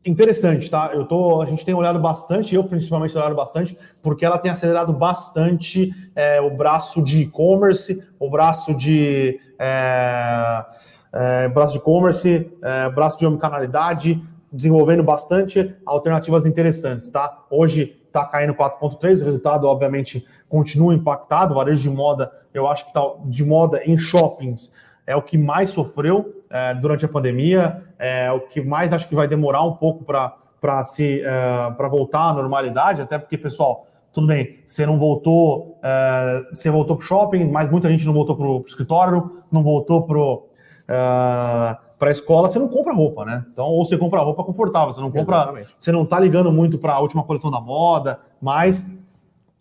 interessante, 0.06 0.70
tá? 0.70 0.90
Eu 0.94 1.04
tô, 1.04 1.42
a 1.42 1.46
gente 1.46 1.64
tem 1.64 1.74
olhado 1.74 1.98
bastante, 1.98 2.54
eu 2.54 2.64
principalmente 2.64 3.12
tenho 3.12 3.24
olhado 3.24 3.36
bastante, 3.36 3.76
porque 4.02 4.24
ela 4.24 4.38
tem 4.38 4.50
acelerado 4.50 4.92
bastante 4.92 5.92
é, 6.14 6.40
o 6.40 6.50
braço 6.50 7.02
de 7.02 7.22
e-commerce, 7.22 8.02
o 8.18 8.30
braço 8.30 8.74
de 8.74 9.40
é, 9.58 10.64
é, 11.12 11.48
braço 11.48 11.72
de 11.72 11.78
e-commerce, 11.78 12.50
é, 12.62 12.90
braço 12.90 13.18
de 13.18 13.26
omnicanalidade, 13.26 14.22
desenvolvendo 14.52 15.02
bastante 15.02 15.74
alternativas 15.84 16.46
interessantes, 16.46 17.08
tá? 17.08 17.44
Hoje 17.50 18.00
está 18.06 18.24
caindo 18.24 18.54
4,3, 18.54 19.20
o 19.20 19.24
resultado, 19.24 19.66
obviamente, 19.66 20.24
continua 20.48 20.94
impactado. 20.94 21.52
O 21.52 21.56
varejo 21.56 21.82
de 21.82 21.90
moda, 21.90 22.32
eu 22.54 22.66
acho 22.66 22.86
que 22.86 22.92
tá, 22.92 23.02
de 23.26 23.44
moda 23.44 23.82
em 23.84 23.98
shoppings 23.98 24.70
é 25.06 25.14
o 25.14 25.22
que 25.22 25.38
mais 25.38 25.70
sofreu 25.70 26.44
é, 26.50 26.74
durante 26.74 27.04
a 27.04 27.08
pandemia, 27.08 27.82
é 27.98 28.30
o 28.30 28.40
que 28.40 28.60
mais 28.60 28.92
acho 28.92 29.08
que 29.08 29.14
vai 29.14 29.26
demorar 29.26 29.62
um 29.62 29.72
pouco 29.72 30.04
para 30.04 30.84
se 30.84 31.20
é, 31.20 31.70
para 31.76 31.88
voltar 31.88 32.30
à 32.30 32.32
normalidade, 32.32 33.00
até 33.00 33.18
porque, 33.18 33.38
pessoal, 33.38 33.86
tudo 34.12 34.26
bem, 34.26 34.60
você 34.64 34.86
não 34.86 34.98
voltou, 34.98 35.78
é, 35.82 36.46
você 36.52 36.70
voltou 36.70 36.96
para 36.96 37.04
o 37.04 37.06
shopping, 37.06 37.50
mas 37.50 37.70
muita 37.70 37.88
gente 37.88 38.06
não 38.06 38.12
voltou 38.12 38.36
para 38.36 38.46
o 38.46 38.64
escritório, 38.66 39.42
não 39.50 39.62
voltou 39.62 40.02
para 40.06 41.80
para 41.98 42.08
a 42.08 42.12
escola, 42.12 42.48
você 42.48 42.58
não 42.58 42.68
compra 42.68 42.92
roupa, 42.92 43.24
né? 43.24 43.44
Então, 43.50 43.64
ou 43.66 43.84
você 43.84 43.96
compra 43.96 44.20
roupa 44.20 44.44
confortável, 44.44 44.92
você 44.92 45.00
não 45.00 45.10
compra, 45.10 45.36
Exatamente. 45.36 45.74
você 45.78 45.90
não 45.90 46.02
está 46.02 46.20
ligando 46.20 46.52
muito 46.52 46.78
para 46.78 46.92
a 46.92 47.00
última 47.00 47.22
coleção 47.22 47.50
da 47.50 47.60
moda, 47.60 48.20
mas 48.40 48.86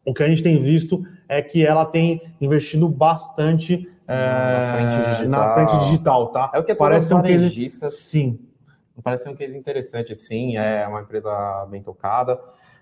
o 0.05 0.13
que 0.13 0.21
a 0.21 0.27
gente 0.27 0.43
tem 0.43 0.59
visto 0.59 1.03
é 1.27 1.41
que 1.41 1.65
ela 1.65 1.85
tem 1.85 2.21
investido 2.39 2.87
bastante 2.89 3.89
é, 4.07 5.25
na 5.27 5.53
frente 5.53 5.77
digital, 5.79 6.27
tá? 6.27 6.51
É 6.53 6.59
o 6.59 6.63
que 6.63 6.75
parece 6.75 7.13
um 7.13 7.21
case, 7.21 7.69
sim. 7.89 8.39
Parece 9.03 9.27
um 9.27 9.35
case 9.35 9.57
interessante, 9.57 10.15
sim. 10.15 10.57
É 10.57 10.87
uma 10.87 11.01
empresa 11.01 11.65
bem 11.69 11.81
tocada. 11.81 12.39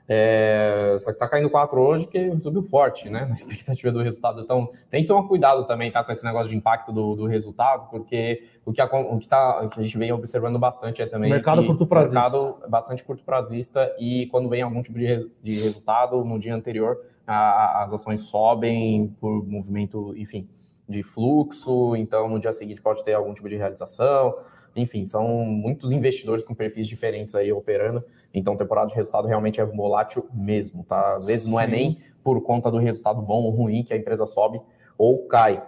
É, 0.08 0.98
só 1.00 1.14
que 1.14 1.18
tá 1.18 1.30
caindo 1.30 1.50
4 1.50 1.80
hoje, 1.80 2.08
que 2.08 2.38
subiu 2.42 2.62
forte, 2.64 3.10
né? 3.10 3.26
Na 3.30 3.36
expectativa 3.36 3.92
do 3.92 4.02
resultado. 4.02 4.42
Então, 4.42 4.70
tem 4.90 5.02
que 5.02 5.08
tomar 5.08 5.28
cuidado 5.28 5.66
também, 5.66 5.92
tá? 5.92 6.04
Com 6.04 6.12
esse 6.12 6.26
negócio 6.26 6.50
de 6.50 6.56
impacto 6.56 6.92
do, 6.92 7.16
do 7.16 7.26
resultado, 7.26 7.90
porque 7.90 8.44
o 8.66 8.74
que, 8.74 8.82
a, 8.82 8.86
o 8.86 9.18
que, 9.18 9.28
tá, 9.28 9.62
o 9.62 9.70
que 9.70 9.80
a 9.80 9.84
gente 9.84 9.98
vem 9.98 10.12
observando 10.12 10.60
bastante 10.60 11.02
é 11.02 11.06
também. 11.06 11.30
Mercado 11.30 11.66
curto 11.66 11.86
prazista. 11.86 12.20
Mercado 12.20 12.70
bastante 12.70 13.04
curto 13.04 13.24
prazista, 13.24 13.96
e 13.98 14.28
quando 14.28 14.50
vem 14.50 14.62
algum 14.62 14.84
tipo 14.84 15.00
de, 15.00 15.06
res, 15.06 15.28
de 15.42 15.62
resultado 15.62 16.24
no 16.26 16.38
dia 16.38 16.54
anterior, 16.54 16.98
a, 17.26 17.84
as 17.84 17.94
ações 17.94 18.22
sobem 18.22 19.16
por 19.22 19.48
movimento, 19.48 20.14
enfim, 20.18 20.48
de 20.94 21.04
fluxo, 21.04 21.96
então 21.96 22.30
no 22.30 22.40
dia 22.40 22.54
seguinte 22.54 22.82
pode 22.82 23.04
ter 23.04 23.14
algum 23.14 23.34
tipo 23.34 23.50
de 23.50 23.58
realização. 23.58 24.38
Enfim, 24.76 25.06
são 25.06 25.28
muitos 25.46 25.92
investidores 25.92 26.44
com 26.44 26.56
perfis 26.56 26.88
diferentes 26.88 27.36
aí 27.36 27.52
operando. 27.52 28.04
Então, 28.34 28.58
temporada 28.58 28.88
de 28.88 28.96
resultado 28.96 29.28
realmente 29.28 29.62
é 29.62 29.66
volátil 29.66 30.28
mesmo, 30.34 30.84
tá? 30.84 31.10
Às 31.10 31.28
vezes 31.28 31.46
Sim. 31.46 31.52
não 31.52 31.60
é 31.60 31.68
nem 31.68 32.02
por 32.24 32.42
conta 32.42 32.72
do 32.72 32.78
resultado 32.78 33.22
bom 33.22 33.44
ou 33.44 33.52
ruim 33.52 33.84
que 33.84 33.94
a 33.94 33.98
empresa 33.98 34.26
sobe 34.26 34.60
ou 34.98 35.28
cai. 35.28 35.62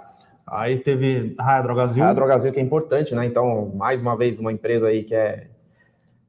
Aí 0.48 0.78
teve 0.78 1.36
Raia 1.40 1.62
Drogazil. 1.62 2.04
Raia 2.04 2.16
Drogazil 2.16 2.52
que 2.52 2.60
é 2.60 2.64
importante, 2.64 3.14
né? 3.14 3.26
Então, 3.26 3.72
mais 3.76 4.02
uma 4.02 4.16
vez, 4.16 4.40
uma 4.40 4.52
empresa 4.52 4.88
aí 4.88 5.04
que 5.04 5.14
é... 5.14 5.48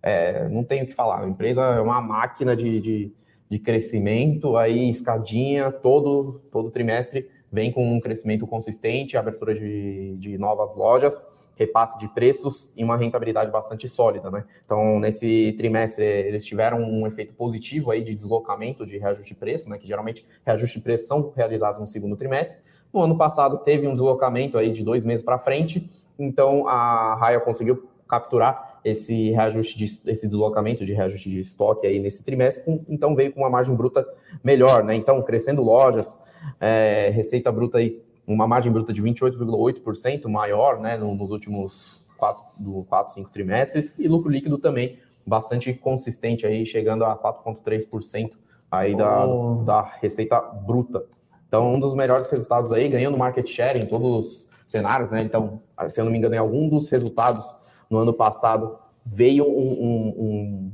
é 0.02 0.48
não 0.48 0.64
tenho 0.64 0.84
o 0.84 0.86
que 0.86 0.94
falar. 0.94 1.24
A 1.24 1.28
empresa 1.28 1.62
é 1.62 1.80
uma 1.80 2.00
máquina 2.00 2.54
de, 2.54 2.80
de, 2.80 3.12
de 3.48 3.58
crescimento, 3.58 4.56
aí 4.56 4.90
escadinha, 4.90 5.70
todo, 5.70 6.42
todo 6.50 6.70
trimestre 6.70 7.30
vem 7.56 7.72
com 7.72 7.96
um 7.96 7.98
crescimento 7.98 8.46
consistente, 8.46 9.16
abertura 9.16 9.54
de, 9.54 10.14
de 10.18 10.36
novas 10.36 10.76
lojas 10.76 11.34
repasse 11.56 11.98
de 11.98 12.06
preços 12.08 12.74
e 12.76 12.84
uma 12.84 12.98
rentabilidade 12.98 13.50
bastante 13.50 13.88
sólida, 13.88 14.30
né? 14.30 14.44
Então, 14.64 15.00
nesse 15.00 15.54
trimestre, 15.56 16.04
eles 16.04 16.44
tiveram 16.44 16.82
um 16.82 17.06
efeito 17.06 17.32
positivo 17.32 17.90
aí 17.90 18.04
de 18.04 18.14
deslocamento 18.14 18.84
de 18.84 18.98
reajuste 18.98 19.32
de 19.32 19.40
preço, 19.40 19.70
né? 19.70 19.78
Que 19.78 19.86
geralmente 19.86 20.26
reajuste 20.44 20.76
de 20.76 20.84
preço 20.84 21.06
são 21.06 21.32
realizados 21.34 21.80
no 21.80 21.86
segundo 21.86 22.14
trimestre. 22.14 22.58
No 22.92 23.00
ano 23.00 23.16
passado, 23.16 23.56
teve 23.64 23.88
um 23.88 23.94
deslocamento 23.94 24.58
aí 24.58 24.70
de 24.70 24.84
dois 24.84 25.02
meses 25.02 25.24
para 25.24 25.38
frente, 25.38 25.90
então 26.18 26.68
a 26.68 27.14
Raia 27.14 27.40
conseguiu 27.40 27.88
capturar 28.06 28.80
esse 28.84 29.30
reajuste, 29.30 29.78
de, 29.78 30.10
esse 30.10 30.28
deslocamento 30.28 30.84
de 30.84 30.92
reajuste 30.92 31.28
de 31.28 31.40
estoque 31.40 31.86
aí 31.86 31.98
nesse 31.98 32.24
trimestre, 32.24 32.62
então 32.88 33.16
veio 33.16 33.32
com 33.32 33.40
uma 33.40 33.50
margem 33.50 33.74
bruta 33.74 34.06
melhor, 34.44 34.84
né? 34.84 34.94
Então, 34.94 35.22
crescendo 35.22 35.62
lojas, 35.62 36.22
é, 36.60 37.10
receita 37.14 37.50
bruta 37.50 37.78
aí, 37.78 38.02
uma 38.26 38.46
margem 38.46 38.72
bruta 38.72 38.92
de 38.92 39.02
28,8% 39.02 40.28
maior, 40.28 40.80
né, 40.80 40.96
nos 40.96 41.30
últimos 41.30 42.04
quatro, 42.16 42.44
do 42.58 42.84
4, 42.88 43.14
5 43.14 43.30
trimestres, 43.30 43.98
e 43.98 44.08
lucro 44.08 44.30
líquido 44.30 44.58
também 44.58 44.98
bastante 45.26 45.72
consistente 45.74 46.46
aí, 46.46 46.64
chegando 46.64 47.04
a 47.04 47.16
4,3% 47.16 48.32
aí 48.70 48.94
oh. 48.94 48.96
da, 49.64 49.80
da 49.80 49.82
receita 50.00 50.40
bruta. 50.40 51.04
Então, 51.48 51.74
um 51.74 51.80
dos 51.80 51.94
melhores 51.94 52.30
resultados 52.30 52.72
aí, 52.72 52.88
ganhando 52.88 53.16
market 53.16 53.48
share 53.48 53.78
em 53.78 53.86
todos 53.86 54.10
os 54.10 54.50
cenários, 54.66 55.10
né? 55.10 55.22
Então, 55.22 55.58
se 55.88 56.00
eu 56.00 56.04
não 56.04 56.12
me 56.12 56.18
engano, 56.18 56.34
em 56.34 56.38
algum 56.38 56.68
dos 56.68 56.88
resultados 56.88 57.56
no 57.88 57.98
ano 57.98 58.12
passado 58.12 58.78
veio 59.04 59.44
um, 59.44 59.72
um, 59.72 60.08
um, 60.18 60.72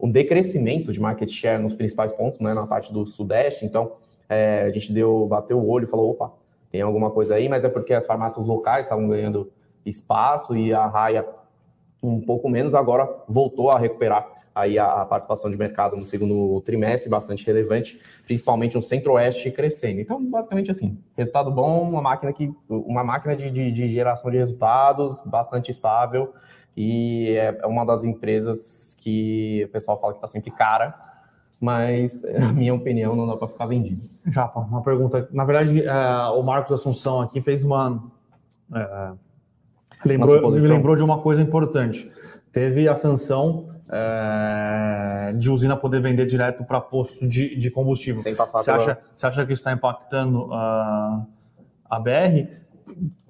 um 0.00 0.10
decrescimento 0.10 0.92
de 0.92 1.00
market 1.00 1.30
share 1.30 1.62
nos 1.62 1.74
principais 1.74 2.12
pontos, 2.12 2.40
né? 2.40 2.52
Na 2.52 2.66
parte 2.66 2.92
do 2.92 3.06
Sudeste. 3.06 3.64
Então, 3.64 3.92
é, 4.28 4.62
a 4.62 4.70
gente 4.70 4.92
deu, 4.92 5.26
bateu 5.26 5.58
o 5.58 5.68
olho 5.68 5.84
e 5.84 5.90
falou, 5.90 6.10
opa, 6.10 6.32
tem 6.70 6.80
alguma 6.82 7.10
coisa 7.10 7.34
aí, 7.34 7.48
mas 7.48 7.64
é 7.64 7.68
porque 7.68 7.94
as 7.94 8.06
farmácias 8.06 8.44
locais 8.44 8.86
estavam 8.86 9.08
ganhando 9.08 9.50
espaço 9.84 10.56
e 10.56 10.72
a 10.72 10.86
raia 10.86 11.26
um 12.02 12.20
pouco 12.20 12.48
menos, 12.48 12.74
agora 12.74 13.08
voltou 13.26 13.70
a 13.70 13.78
recuperar 13.78 14.38
aí 14.54 14.78
a, 14.78 15.04
participação 15.04 15.50
de 15.50 15.56
mercado 15.56 15.96
no 15.96 16.04
segundo 16.04 16.60
trimestre, 16.62 17.08
bastante 17.08 17.46
relevante, 17.46 18.00
principalmente 18.26 18.74
no 18.74 18.82
centro-oeste 18.82 19.50
crescendo. 19.50 20.00
Então, 20.00 20.22
basicamente 20.24 20.70
assim, 20.70 20.98
resultado 21.16 21.50
bom, 21.50 21.88
uma 21.88 22.02
máquina 22.02 22.32
que 22.32 22.52
uma 22.68 23.04
máquina 23.04 23.36
de, 23.36 23.50
de, 23.50 23.70
de 23.70 23.92
geração 23.92 24.30
de 24.30 24.36
resultados 24.36 25.22
bastante 25.24 25.70
estável 25.70 26.34
e 26.76 27.36
é, 27.36 27.58
é 27.62 27.66
uma 27.66 27.84
das 27.84 28.04
empresas 28.04 28.98
que 29.00 29.64
o 29.64 29.68
pessoal 29.68 29.98
fala 30.00 30.12
que 30.12 30.18
está 30.18 30.28
sempre 30.28 30.50
cara, 30.50 30.94
mas, 31.60 32.22
na 32.38 32.52
minha 32.52 32.74
opinião, 32.74 33.14
não 33.16 33.26
dá 33.26 33.36
para 33.36 33.48
ficar 33.48 33.66
vendido. 33.66 34.08
Japa, 34.26 34.60
uma 34.60 34.82
pergunta. 34.82 35.28
Na 35.32 35.44
verdade, 35.44 35.82
uh, 35.82 36.38
o 36.38 36.42
Marcos 36.42 36.72
Assunção 36.72 37.20
aqui 37.20 37.40
fez 37.40 37.62
uma. 37.62 37.96
Uh, 38.70 39.18
lembrou, 40.04 40.50
me 40.50 40.60
lembrou 40.60 40.96
de 40.96 41.02
uma 41.02 41.18
coisa 41.18 41.42
importante. 41.42 42.10
Teve 42.52 42.88
a 42.88 42.96
sanção 42.96 43.68
uh, 43.88 45.36
de 45.36 45.50
usina 45.50 45.76
poder 45.76 46.00
vender 46.00 46.26
direto 46.26 46.64
para 46.64 46.80
posto 46.80 47.26
de, 47.26 47.56
de 47.56 47.70
combustível. 47.70 48.22
Sem 48.22 48.34
passar 48.34 48.58
você, 48.58 48.70
pela... 48.70 48.82
acha, 48.82 48.98
você 49.14 49.26
acha 49.26 49.46
que 49.46 49.52
isso 49.52 49.60
está 49.60 49.72
impactando 49.72 50.48
a 50.52 52.00
BR? 52.00 52.48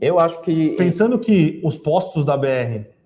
Eu 0.01 0.18
acho 0.18 0.41
que. 0.43 0.70
Pensando 0.76 1.18
que 1.18 1.61
os 1.64 1.79
postos 1.79 2.24
da 2.24 2.37
BR 2.37 2.99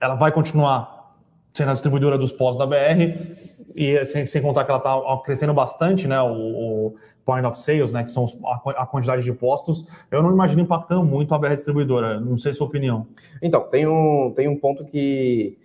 ela 0.00 0.14
vai 0.14 0.30
continuar 0.32 1.16
sendo 1.50 1.70
a 1.70 1.72
distribuidora 1.72 2.16
dos 2.16 2.30
postos 2.30 2.58
da 2.58 2.66
BR, 2.66 3.36
e 3.78 4.04
sem, 4.04 4.26
sem 4.26 4.42
contar 4.42 4.64
que 4.64 4.72
ela 4.72 4.78
está 4.78 5.22
crescendo 5.24 5.54
bastante, 5.54 6.08
né? 6.08 6.20
O, 6.20 6.32
o, 6.32 6.96
point 7.24 7.46
of 7.46 7.60
sales, 7.60 7.92
né? 7.92 8.02
Que 8.02 8.10
são 8.10 8.26
a, 8.44 8.82
a, 8.82 8.86
quantidade 8.86 9.22
de 9.22 9.32
postos. 9.32 9.86
Eu 10.10 10.20
não 10.20 10.32
imagino 10.32 10.62
impactando 10.62 11.04
muito 11.04 11.32
a 11.32 11.38
BR 11.38 11.54
distribuidora. 11.54 12.18
Não 12.18 12.36
sei 12.36 12.54
sua 12.54 12.66
opinião. 12.66 13.06
Então, 13.40 13.60
tem 13.68 13.86
um, 13.86 14.32
tem 14.34 14.48
um 14.48 14.58
ponto 14.58 14.84
que 14.84 15.56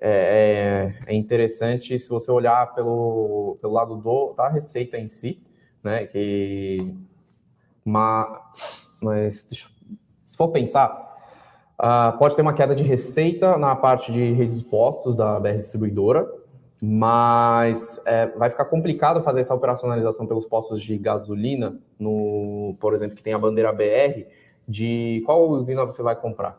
é, 0.00 0.94
é, 1.06 1.12
é 1.12 1.14
interessante 1.14 1.96
se 1.96 2.08
você 2.08 2.28
olhar 2.32 2.74
pelo, 2.74 3.56
pelo 3.60 3.72
lado 3.72 3.96
do, 3.96 4.32
da 4.32 4.48
receita 4.48 4.98
em 4.98 5.06
si, 5.06 5.40
né? 5.84 6.06
Que 6.06 6.92
mas, 7.84 8.82
mas 9.00 9.46
se 10.26 10.36
for 10.36 10.48
pensar, 10.48 11.08
Uh, 11.82 12.12
pode 12.18 12.36
ter 12.36 12.42
uma 12.42 12.52
queda 12.52 12.76
de 12.76 12.82
receita 12.82 13.56
na 13.56 13.74
parte 13.74 14.12
de 14.12 14.32
redes 14.32 14.58
de 14.58 14.68
postos 14.68 15.16
da 15.16 15.40
BR 15.40 15.52
Distribuidora, 15.52 16.28
mas 16.80 18.00
é, 18.06 18.26
vai 18.28 18.48
ficar 18.48 18.64
complicado 18.64 19.22
fazer 19.22 19.40
essa 19.40 19.54
operacionalização 19.54 20.26
pelos 20.26 20.46
postos 20.46 20.80
de 20.80 20.96
gasolina, 20.96 21.78
no, 21.98 22.74
por 22.80 22.94
exemplo, 22.94 23.14
que 23.14 23.22
tem 23.22 23.34
a 23.34 23.38
bandeira 23.38 23.70
BR, 23.70 24.24
de 24.66 25.22
qual 25.26 25.50
usina 25.50 25.84
você 25.84 26.02
vai 26.02 26.16
comprar. 26.16 26.58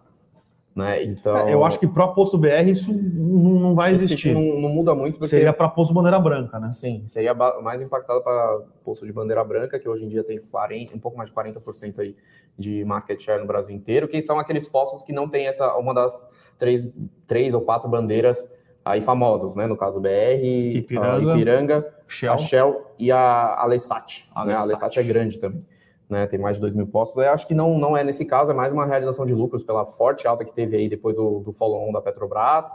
Né? 0.76 1.04
Então, 1.04 1.36
é, 1.36 1.54
eu 1.54 1.66
acho 1.66 1.78
que 1.80 1.88
para 1.88 2.08
posto 2.08 2.38
BR 2.38 2.70
isso 2.70 2.94
não, 2.94 3.60
não 3.60 3.76
vai 3.76 3.92
existir. 3.92 4.34
Não, 4.34 4.62
não, 4.62 4.70
muda 4.70 4.96
muito. 4.96 5.16
Porque, 5.16 5.28
seria 5.28 5.52
para 5.52 5.68
posto 5.68 5.94
bandeira 5.94 6.18
branca, 6.20 6.60
né? 6.60 6.72
Sim, 6.72 7.04
seria 7.08 7.34
mais 7.34 7.82
impactado 7.82 8.22
para 8.22 8.62
posto 8.84 9.06
de 9.06 9.12
bandeira 9.12 9.44
branca, 9.44 9.78
que 9.78 9.90
hoje 9.90 10.06
em 10.06 10.08
dia 10.08 10.24
tem 10.24 10.40
40, 10.40 10.96
um 10.96 11.00
pouco 11.00 11.18
mais 11.18 11.30
de 11.30 11.36
40% 11.36 12.00
aí 12.00 12.16
de 12.58 12.86
market 12.86 13.20
share 13.22 13.42
no 13.42 13.48
Brasil 13.48 13.76
inteiro, 13.76 14.08
que 14.08 14.22
são 14.22 14.40
aqueles 14.40 14.68
postos 14.68 15.04
que 15.04 15.12
não 15.12 15.28
tem 15.28 15.48
essa 15.48 15.76
uma 15.76 15.94
das 15.94 16.26
três, 16.58 16.94
três 17.28 17.54
ou 17.54 17.62
quatro 17.62 17.90
bandeiras 17.90 18.50
aí 18.84 19.02
famosas, 19.02 19.56
né? 19.56 19.68
No 19.68 19.78
caso 19.78 20.00
BR, 20.00 20.44
Ipiranga, 20.76 21.34
Ipiranga 21.34 21.94
Shell. 22.08 22.34
a 22.34 22.38
Shell 22.38 22.86
e 23.00 23.12
a 23.12 23.62
Alessat. 23.62 24.28
A 24.34 24.46
né? 24.46 24.54
A 24.54 24.62
Alessat 24.62 25.00
é 25.00 25.04
grande 25.04 25.40
também. 25.40 25.66
Né, 26.10 26.28
tem 26.28 26.38
mais 26.38 26.58
de 26.58 26.62
2 26.62 26.74
mil 26.74 26.88
postos. 26.88 27.24
Eu 27.24 27.32
acho 27.32 27.48
que 27.48 27.54
não, 27.54 27.80
não 27.80 27.96
é 27.96 28.04
nesse 28.04 28.26
caso, 28.26 28.52
é 28.52 28.54
mais 28.54 28.74
uma 28.74 28.86
realização 28.86 29.26
de 29.26 29.34
lucros 29.34 29.64
pela 29.64 29.86
forte 29.86 30.28
alta 30.28 30.44
que 30.44 30.52
teve 30.52 30.76
aí 30.76 30.90
depois 30.90 31.16
do, 31.16 31.40
do 31.40 31.54
follow-on 31.54 31.94
da 31.94 32.02
Petrobras. 32.02 32.66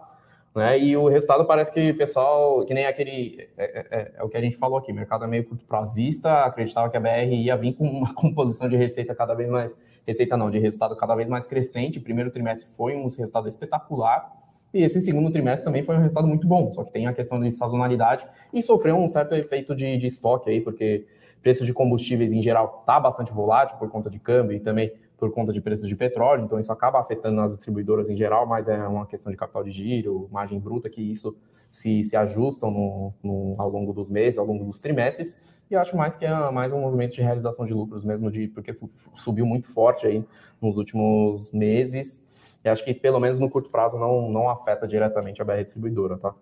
Né, 0.54 0.78
e 0.78 0.96
o 0.96 1.06
resultado 1.06 1.44
parece 1.44 1.70
que 1.70 1.90
o 1.90 1.98
pessoal, 1.98 2.64
que 2.64 2.72
nem 2.72 2.86
aquele. 2.86 3.46
É, 3.58 3.64
é, 3.64 3.86
é, 3.90 4.12
é, 4.16 4.22
o 4.22 4.28
que 4.30 4.38
a 4.38 4.40
gente 4.40 4.56
falou 4.56 4.78
aqui: 4.78 4.90
mercado 4.90 5.26
é 5.26 5.28
meio 5.28 5.44
curto 5.44 5.66
prazista, 5.66 6.44
acreditava 6.44 6.88
que 6.88 6.96
a 6.96 7.00
BR 7.00 7.30
ia 7.30 7.54
vir 7.58 7.74
com 7.74 7.84
uma 7.84 8.12
composição 8.16 8.66
de 8.66 8.74
receita 8.74 9.14
cada 9.14 9.34
vez 9.34 9.50
mais. 9.50 9.76
Receita 10.06 10.34
não, 10.34 10.50
de 10.50 10.58
resultado 10.58 10.96
cada 10.96 11.14
vez 11.14 11.28
mais 11.28 11.44
crescente. 11.44 11.98
O 11.98 12.02
primeiro 12.02 12.30
trimestre 12.30 12.70
foi 12.74 12.96
um 12.96 13.02
resultado 13.02 13.46
espetacular. 13.48 14.32
E 14.76 14.82
esse 14.82 15.00
segundo 15.00 15.30
trimestre 15.30 15.64
também 15.64 15.82
foi 15.82 15.96
um 15.96 16.00
resultado 16.00 16.28
muito 16.28 16.46
bom, 16.46 16.70
só 16.70 16.84
que 16.84 16.92
tem 16.92 17.06
a 17.06 17.14
questão 17.14 17.40
de 17.40 17.50
sazonalidade 17.50 18.26
e 18.52 18.62
sofreu 18.62 18.94
um 18.96 19.08
certo 19.08 19.34
efeito 19.34 19.74
de, 19.74 19.96
de 19.96 20.06
estoque 20.06 20.50
aí, 20.50 20.60
porque 20.60 21.06
preço 21.40 21.64
de 21.64 21.72
combustíveis 21.72 22.30
em 22.30 22.42
geral 22.42 22.80
está 22.80 23.00
bastante 23.00 23.32
volátil 23.32 23.78
por 23.78 23.88
conta 23.88 24.10
de 24.10 24.18
câmbio 24.18 24.54
e 24.54 24.60
também 24.60 24.92
por 25.16 25.32
conta 25.32 25.50
de 25.50 25.62
preços 25.62 25.88
de 25.88 25.96
petróleo, 25.96 26.44
então 26.44 26.60
isso 26.60 26.70
acaba 26.70 27.00
afetando 27.00 27.40
as 27.40 27.54
distribuidoras 27.54 28.10
em 28.10 28.16
geral, 28.18 28.46
mas 28.46 28.68
é 28.68 28.76
uma 28.86 29.06
questão 29.06 29.32
de 29.32 29.38
capital 29.38 29.64
de 29.64 29.70
giro, 29.70 30.28
margem 30.30 30.60
bruta, 30.60 30.90
que 30.90 31.00
isso 31.00 31.34
se, 31.70 32.04
se 32.04 32.14
ajustam 32.14 32.70
no, 32.70 33.14
no, 33.22 33.54
ao 33.56 33.70
longo 33.70 33.94
dos 33.94 34.10
meses, 34.10 34.38
ao 34.38 34.44
longo 34.44 34.62
dos 34.62 34.78
trimestres, 34.78 35.40
e 35.70 35.74
acho 35.74 35.96
mais 35.96 36.16
que 36.16 36.26
é 36.26 36.50
mais 36.50 36.70
um 36.70 36.82
movimento 36.82 37.14
de 37.14 37.22
realização 37.22 37.64
de 37.64 37.72
lucros 37.72 38.04
mesmo, 38.04 38.30
de, 38.30 38.48
porque 38.48 38.74
subiu 39.14 39.46
muito 39.46 39.68
forte 39.68 40.06
aí 40.06 40.22
nos 40.60 40.76
últimos 40.76 41.50
meses, 41.50 42.25
e 42.66 42.68
acho 42.68 42.84
que 42.84 42.92
pelo 42.92 43.20
menos 43.20 43.38
no 43.38 43.48
curto 43.48 43.70
prazo 43.70 43.96
não, 43.96 44.28
não 44.28 44.48
afeta 44.50 44.88
diretamente 44.88 45.40
a 45.40 45.44
BR 45.44 45.62
distribuidora, 45.62 46.18
tá? 46.18 46.34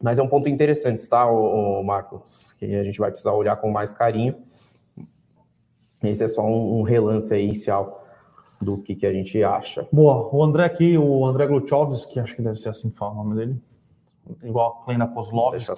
Mas 0.00 0.16
é 0.16 0.22
um 0.22 0.28
ponto 0.28 0.48
interessante, 0.48 1.08
tá, 1.08 1.26
o, 1.26 1.82
Marcos? 1.82 2.52
Que 2.56 2.66
a 2.76 2.84
gente 2.84 3.00
vai 3.00 3.10
precisar 3.10 3.32
olhar 3.32 3.56
com 3.56 3.68
mais 3.68 3.92
carinho. 3.92 4.36
Esse 6.02 6.22
é 6.22 6.28
só 6.28 6.42
um, 6.44 6.78
um 6.78 6.82
relance 6.82 7.36
inicial 7.36 8.06
do 8.60 8.80
que, 8.80 8.94
que 8.94 9.04
a 9.04 9.12
gente 9.12 9.42
acha. 9.42 9.88
Boa, 9.90 10.28
o 10.32 10.42
André 10.42 10.64
aqui, 10.64 10.96
o 10.96 11.26
André 11.26 11.48
Gluchovski, 11.48 12.20
acho 12.20 12.36
que 12.36 12.42
deve 12.42 12.56
ser 12.56 12.68
assim 12.68 12.90
que 12.90 12.96
fala 12.96 13.12
o 13.12 13.16
nome 13.16 13.34
dele, 13.34 13.60
igual 14.44 14.78
a 14.82 14.84
Kleina 14.84 15.08
Kozlovski, 15.08 15.72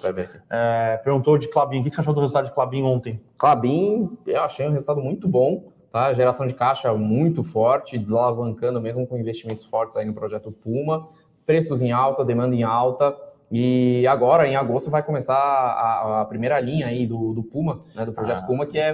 é, 0.50 0.98
perguntou 0.98 1.38
de 1.38 1.48
Clabin, 1.48 1.80
o 1.80 1.84
que 1.84 1.94
você 1.94 2.00
achou 2.00 2.12
do 2.12 2.20
resultado 2.20 2.44
de 2.44 2.54
Clabin 2.54 2.82
ontem? 2.82 3.20
Clabin, 3.38 4.18
eu 4.26 4.42
achei 4.42 4.68
um 4.68 4.72
resultado 4.72 5.00
muito 5.00 5.26
bom. 5.26 5.72
Tá? 5.96 6.12
Geração 6.12 6.46
de 6.46 6.52
caixa 6.52 6.92
muito 6.92 7.42
forte, 7.42 7.96
desalavancando 7.96 8.78
mesmo 8.82 9.06
com 9.06 9.16
investimentos 9.16 9.64
fortes 9.64 9.96
aí 9.96 10.04
no 10.04 10.12
projeto 10.12 10.52
Puma, 10.52 11.08
preços 11.46 11.80
em 11.80 11.90
alta, 11.90 12.22
demanda 12.22 12.54
em 12.54 12.62
alta. 12.62 13.16
E 13.50 14.06
agora, 14.06 14.46
em 14.46 14.56
agosto, 14.56 14.90
vai 14.90 15.02
começar 15.02 15.34
a, 15.34 16.20
a 16.20 16.24
primeira 16.26 16.60
linha 16.60 16.88
aí 16.88 17.06
do, 17.06 17.32
do 17.32 17.42
Puma, 17.42 17.80
né, 17.94 18.04
do 18.04 18.12
projeto 18.12 18.40
ah, 18.40 18.46
Puma, 18.46 18.66
que 18.66 18.78
é 18.78 18.92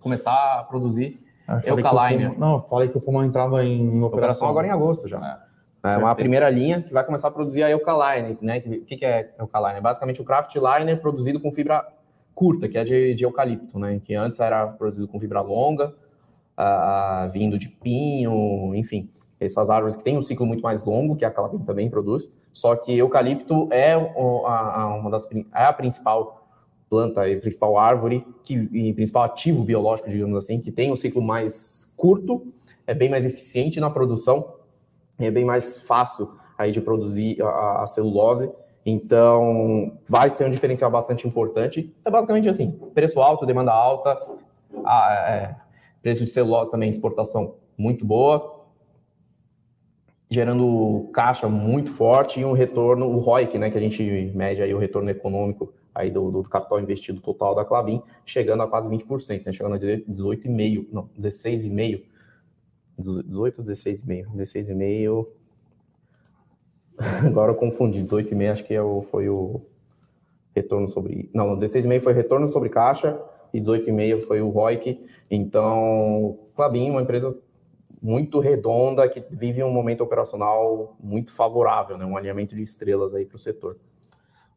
começar 0.00 0.60
a 0.60 0.64
produzir 0.64 1.20
Eucaliner. 1.66 2.38
Não, 2.38 2.62
falei 2.62 2.88
que 2.88 2.96
o 2.96 3.00
Puma 3.00 3.26
entrava 3.26 3.62
em 3.62 3.88
operação, 3.88 4.06
operação 4.06 4.48
agora 4.48 4.66
em 4.68 4.70
agosto 4.70 5.06
já. 5.06 5.42
É, 5.84 5.92
é 5.92 5.96
uma 5.98 6.14
primeira 6.14 6.48
linha 6.48 6.80
que 6.80 6.90
vai 6.94 7.04
começar 7.04 7.28
a 7.28 7.32
produzir 7.32 7.64
a 7.64 7.70
Eucaliner. 7.70 8.38
Né? 8.40 8.62
O 8.64 8.86
que, 8.86 8.96
que 8.96 9.04
é 9.04 9.34
Eucaliner? 9.38 9.82
Basicamente 9.82 10.22
o 10.22 10.24
craft 10.24 10.54
liner 10.54 10.98
produzido 11.02 11.38
com 11.38 11.52
fibra 11.52 11.86
curta, 12.34 12.68
que 12.68 12.78
é 12.78 12.84
de, 12.84 13.14
de 13.14 13.24
eucalipto, 13.24 13.78
né? 13.78 14.00
Que 14.04 14.14
antes 14.14 14.40
era 14.40 14.66
produzido 14.66 15.08
com 15.08 15.20
fibra 15.20 15.40
longa, 15.40 15.94
uh, 16.58 17.30
vindo 17.32 17.58
de 17.58 17.68
pinho, 17.68 18.74
enfim, 18.74 19.08
essas 19.40 19.70
árvores 19.70 19.96
que 19.96 20.04
têm 20.04 20.16
um 20.16 20.22
ciclo 20.22 20.46
muito 20.46 20.62
mais 20.62 20.84
longo, 20.84 21.16
que 21.16 21.24
a 21.24 21.30
calabina 21.30 21.64
também 21.64 21.90
produz. 21.90 22.32
Só 22.52 22.76
que 22.76 22.96
eucalipto 22.96 23.68
é 23.70 23.96
uma 23.96 25.10
das 25.10 25.28
é 25.54 25.64
a 25.64 25.72
principal 25.72 26.46
planta 26.88 27.26
e 27.26 27.40
principal 27.40 27.78
árvore 27.78 28.26
que, 28.44 28.54
e 28.54 28.92
principal 28.92 29.24
ativo 29.24 29.64
biológico, 29.64 30.10
digamos 30.10 30.36
assim, 30.36 30.60
que 30.60 30.70
tem 30.70 30.92
um 30.92 30.96
ciclo 30.96 31.22
mais 31.22 31.94
curto, 31.96 32.46
é 32.86 32.92
bem 32.92 33.08
mais 33.08 33.24
eficiente 33.24 33.80
na 33.80 33.88
produção 33.88 34.60
é 35.26 35.30
bem 35.30 35.44
mais 35.44 35.80
fácil 35.80 36.30
aí 36.56 36.72
de 36.72 36.80
produzir 36.80 37.42
a, 37.42 37.82
a 37.82 37.86
celulose. 37.86 38.52
Então, 38.84 39.98
vai 40.08 40.28
ser 40.28 40.46
um 40.46 40.50
diferencial 40.50 40.90
bastante 40.90 41.26
importante. 41.26 41.94
É 42.04 42.10
basicamente 42.10 42.48
assim: 42.48 42.72
preço 42.94 43.20
alto, 43.20 43.46
demanda 43.46 43.72
alta, 43.72 44.20
a, 44.84 45.14
é, 45.28 45.56
preço 46.02 46.24
de 46.24 46.30
celulose 46.30 46.70
também, 46.70 46.90
exportação 46.90 47.54
muito 47.78 48.04
boa, 48.04 48.66
gerando 50.28 51.10
caixa 51.12 51.48
muito 51.48 51.90
forte 51.90 52.40
e 52.40 52.44
um 52.44 52.52
retorno, 52.52 53.06
o 53.06 53.18
ROIC, 53.18 53.58
né, 53.58 53.70
que 53.70 53.78
a 53.78 53.80
gente 53.80 54.02
mede 54.34 54.62
aí 54.62 54.74
o 54.74 54.78
retorno 54.78 55.10
econômico 55.10 55.72
aí 55.94 56.10
do, 56.10 56.30
do 56.30 56.42
capital 56.42 56.80
investido 56.80 57.20
total 57.20 57.54
da 57.54 57.64
Clabin, 57.64 58.02
chegando 58.24 58.62
a 58.62 58.68
quase 58.68 58.88
20%, 58.88 59.44
né, 59.44 59.52
chegando 59.52 59.74
a 59.74 59.78
18,5%, 59.78 60.88
não, 60.90 61.08
16,5%, 61.18 62.02
18 62.98 63.58
ou 63.58 63.64
16,5%, 63.64 64.26
16,5%, 64.34 65.26
agora 67.26 67.52
eu 67.52 67.56
confundi, 67.56 68.02
18,5% 68.02 68.52
acho 68.52 68.64
que 68.64 68.74
é 68.74 68.80
foi 69.10 69.28
o 69.28 69.60
retorno 70.54 70.88
sobre, 70.88 71.30
não, 71.34 71.56
16,5% 71.56 72.00
foi 72.00 72.12
retorno 72.12 72.48
sobre 72.48 72.68
caixa 72.68 73.20
e 73.52 73.60
18,5% 73.60 74.26
foi 74.26 74.40
o 74.40 74.50
ROIC, 74.50 75.04
então, 75.30 76.38
Clabin, 76.54 76.90
uma 76.90 77.02
empresa 77.02 77.34
muito 78.02 78.40
redonda, 78.40 79.08
que 79.08 79.24
vive 79.30 79.62
um 79.62 79.70
momento 79.70 80.02
operacional 80.02 80.96
muito 81.00 81.32
favorável, 81.32 81.96
né? 81.96 82.04
um 82.04 82.16
alinhamento 82.16 82.56
de 82.56 82.62
estrelas 82.62 83.14
aí 83.14 83.24
para 83.24 83.36
o 83.36 83.38
setor. 83.38 83.78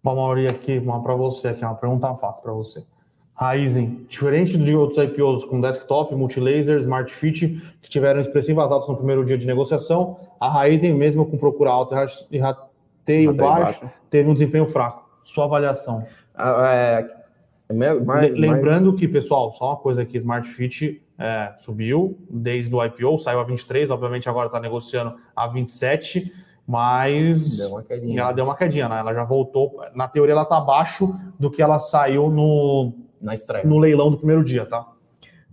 Bom, 0.03 0.15
Mauri, 0.15 0.47
aqui, 0.47 0.79
uma 0.79 1.01
para 1.01 1.15
você, 1.15 1.49
aqui, 1.49 1.63
uma 1.63 1.75
pergunta 1.75 2.13
fácil 2.15 2.41
para 2.41 2.53
você. 2.53 2.83
Raizen, 3.35 4.05
diferente 4.07 4.57
de 4.57 4.75
outros 4.75 5.03
IPOs 5.03 5.43
com 5.43 5.59
desktop, 5.59 6.15
multilaser, 6.15 6.79
smart 6.79 7.13
fit, 7.13 7.61
que 7.81 7.89
tiveram 7.89 8.21
expressivas 8.21 8.71
altas 8.71 8.87
no 8.87 8.95
primeiro 8.95 9.25
dia 9.25 9.37
de 9.37 9.45
negociação, 9.45 10.17
a 10.39 10.49
Raizen, 10.49 10.93
mesmo 10.93 11.25
com 11.25 11.37
procura 11.37 11.69
alta 11.69 12.07
e 12.31 12.37
rateio 12.37 13.33
baixo, 13.33 13.81
baixo, 13.81 13.95
teve 14.09 14.29
um 14.29 14.33
desempenho 14.33 14.65
fraco. 14.67 15.05
Sua 15.21 15.45
avaliação? 15.45 16.05
Ah, 16.33 16.73
é, 16.73 17.15
mais, 17.73 18.35
Lembrando 18.35 18.87
mais... 18.87 18.99
que, 18.99 19.07
pessoal, 19.07 19.51
só 19.51 19.71
uma 19.71 19.77
coisa 19.77 20.03
aqui, 20.03 20.17
Smart 20.17 20.47
Fit 20.47 21.01
é, 21.19 21.53
subiu 21.57 22.17
desde 22.29 22.73
o 22.73 22.83
IPO, 22.83 23.17
saiu 23.19 23.41
a 23.41 23.43
23, 23.43 23.89
obviamente 23.89 24.29
agora 24.29 24.47
está 24.47 24.61
negociando 24.61 25.15
a 25.35 25.47
27, 25.47 26.31
mas 26.65 27.57
deu 27.57 27.83
ela 28.17 28.31
deu 28.31 28.45
uma 28.45 28.55
quedinha, 28.55 28.89
né? 28.89 28.99
Ela 28.99 29.13
já 29.13 29.23
voltou. 29.23 29.81
Na 29.93 30.07
teoria, 30.07 30.33
ela 30.33 30.43
está 30.43 30.57
abaixo 30.57 31.13
do 31.39 31.51
que 31.51 31.61
ela 31.61 31.79
saiu 31.79 32.29
no, 32.29 32.93
na 33.25 33.33
estreia. 33.33 33.65
no 33.65 33.77
leilão 33.77 34.09
do 34.09 34.17
primeiro 34.17 34.43
dia, 34.43 34.65
tá? 34.65 34.93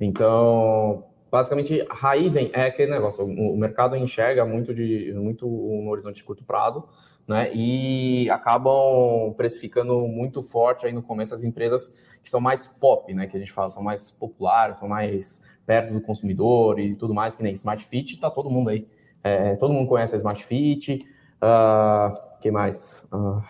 Então, 0.00 1.04
basicamente, 1.30 1.84
Raizen 1.90 2.50
é 2.52 2.66
aquele 2.66 2.90
negócio. 2.90 3.24
O 3.24 3.56
mercado 3.56 3.96
enxerga 3.96 4.44
muito, 4.44 4.74
de, 4.74 5.12
muito 5.14 5.46
no 5.46 5.90
horizonte 5.90 6.16
de 6.16 6.24
curto 6.24 6.44
prazo 6.44 6.86
né? 7.26 7.50
E 7.54 8.28
acabam 8.30 9.32
precificando 9.36 10.06
muito 10.06 10.42
forte 10.42 10.86
aí 10.86 10.92
no 10.92 11.02
começo 11.02 11.34
as 11.34 11.44
empresas 11.44 12.02
que 12.22 12.30
são 12.30 12.40
mais 12.40 12.66
pop, 12.66 13.12
né? 13.14 13.26
Que 13.26 13.36
a 13.36 13.40
gente 13.40 13.52
fala, 13.52 13.70
são 13.70 13.82
mais 13.82 14.10
populares, 14.10 14.78
são 14.78 14.88
mais 14.88 15.40
perto 15.66 15.92
do 15.92 16.00
consumidor 16.00 16.78
e 16.78 16.94
tudo 16.94 17.14
mais, 17.14 17.34
que 17.36 17.42
nem 17.42 17.52
Smart 17.54 17.84
Fit, 17.84 18.18
tá 18.18 18.30
todo 18.30 18.50
mundo 18.50 18.70
aí. 18.70 18.86
É, 19.22 19.54
todo 19.56 19.72
mundo 19.72 19.88
conhece 19.88 20.14
a 20.14 20.18
Smart 20.18 20.44
Fit. 20.44 20.98
Uh, 21.42 22.40
que 22.40 22.50
mais? 22.50 23.08
Uh, 23.12 23.42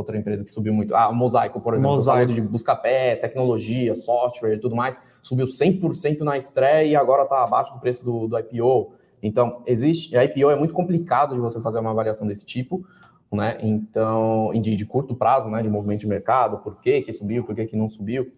outra 0.00 0.16
empresa 0.16 0.44
que 0.44 0.50
subiu 0.50 0.72
muito. 0.72 0.94
Ah, 0.94 1.12
Mosaico, 1.12 1.60
por 1.60 1.74
exemplo. 1.74 1.94
Mosaico. 1.94 2.32
de 2.32 2.40
busca-pé, 2.40 3.16
tecnologia, 3.16 3.94
software 3.94 4.54
e 4.54 4.58
tudo 4.58 4.76
mais. 4.76 5.00
Subiu 5.22 5.46
100% 5.46 6.20
na 6.20 6.36
estreia 6.36 6.84
e 6.84 6.96
agora 6.96 7.24
está 7.24 7.42
abaixo 7.42 7.74
do 7.74 7.80
preço 7.80 8.04
do, 8.04 8.28
do 8.28 8.38
IPO. 8.38 8.92
Então, 9.22 9.62
existe. 9.66 10.16
A 10.16 10.24
IPO 10.24 10.50
é 10.50 10.56
muito 10.56 10.74
complicado 10.74 11.34
de 11.34 11.40
você 11.40 11.60
fazer 11.60 11.78
uma 11.78 11.90
avaliação 11.90 12.26
desse 12.26 12.44
tipo, 12.44 12.86
né? 13.32 13.58
Então, 13.60 14.52
de, 14.54 14.76
de 14.76 14.86
curto 14.86 15.14
prazo, 15.14 15.48
né? 15.48 15.62
De 15.62 15.68
movimento 15.68 16.00
de 16.00 16.06
mercado, 16.06 16.58
por 16.58 16.80
que, 16.80 17.02
que 17.02 17.12
subiu, 17.12 17.44
por 17.44 17.54
que, 17.54 17.66
que 17.66 17.76
não 17.76 17.88
subiu. 17.88 18.30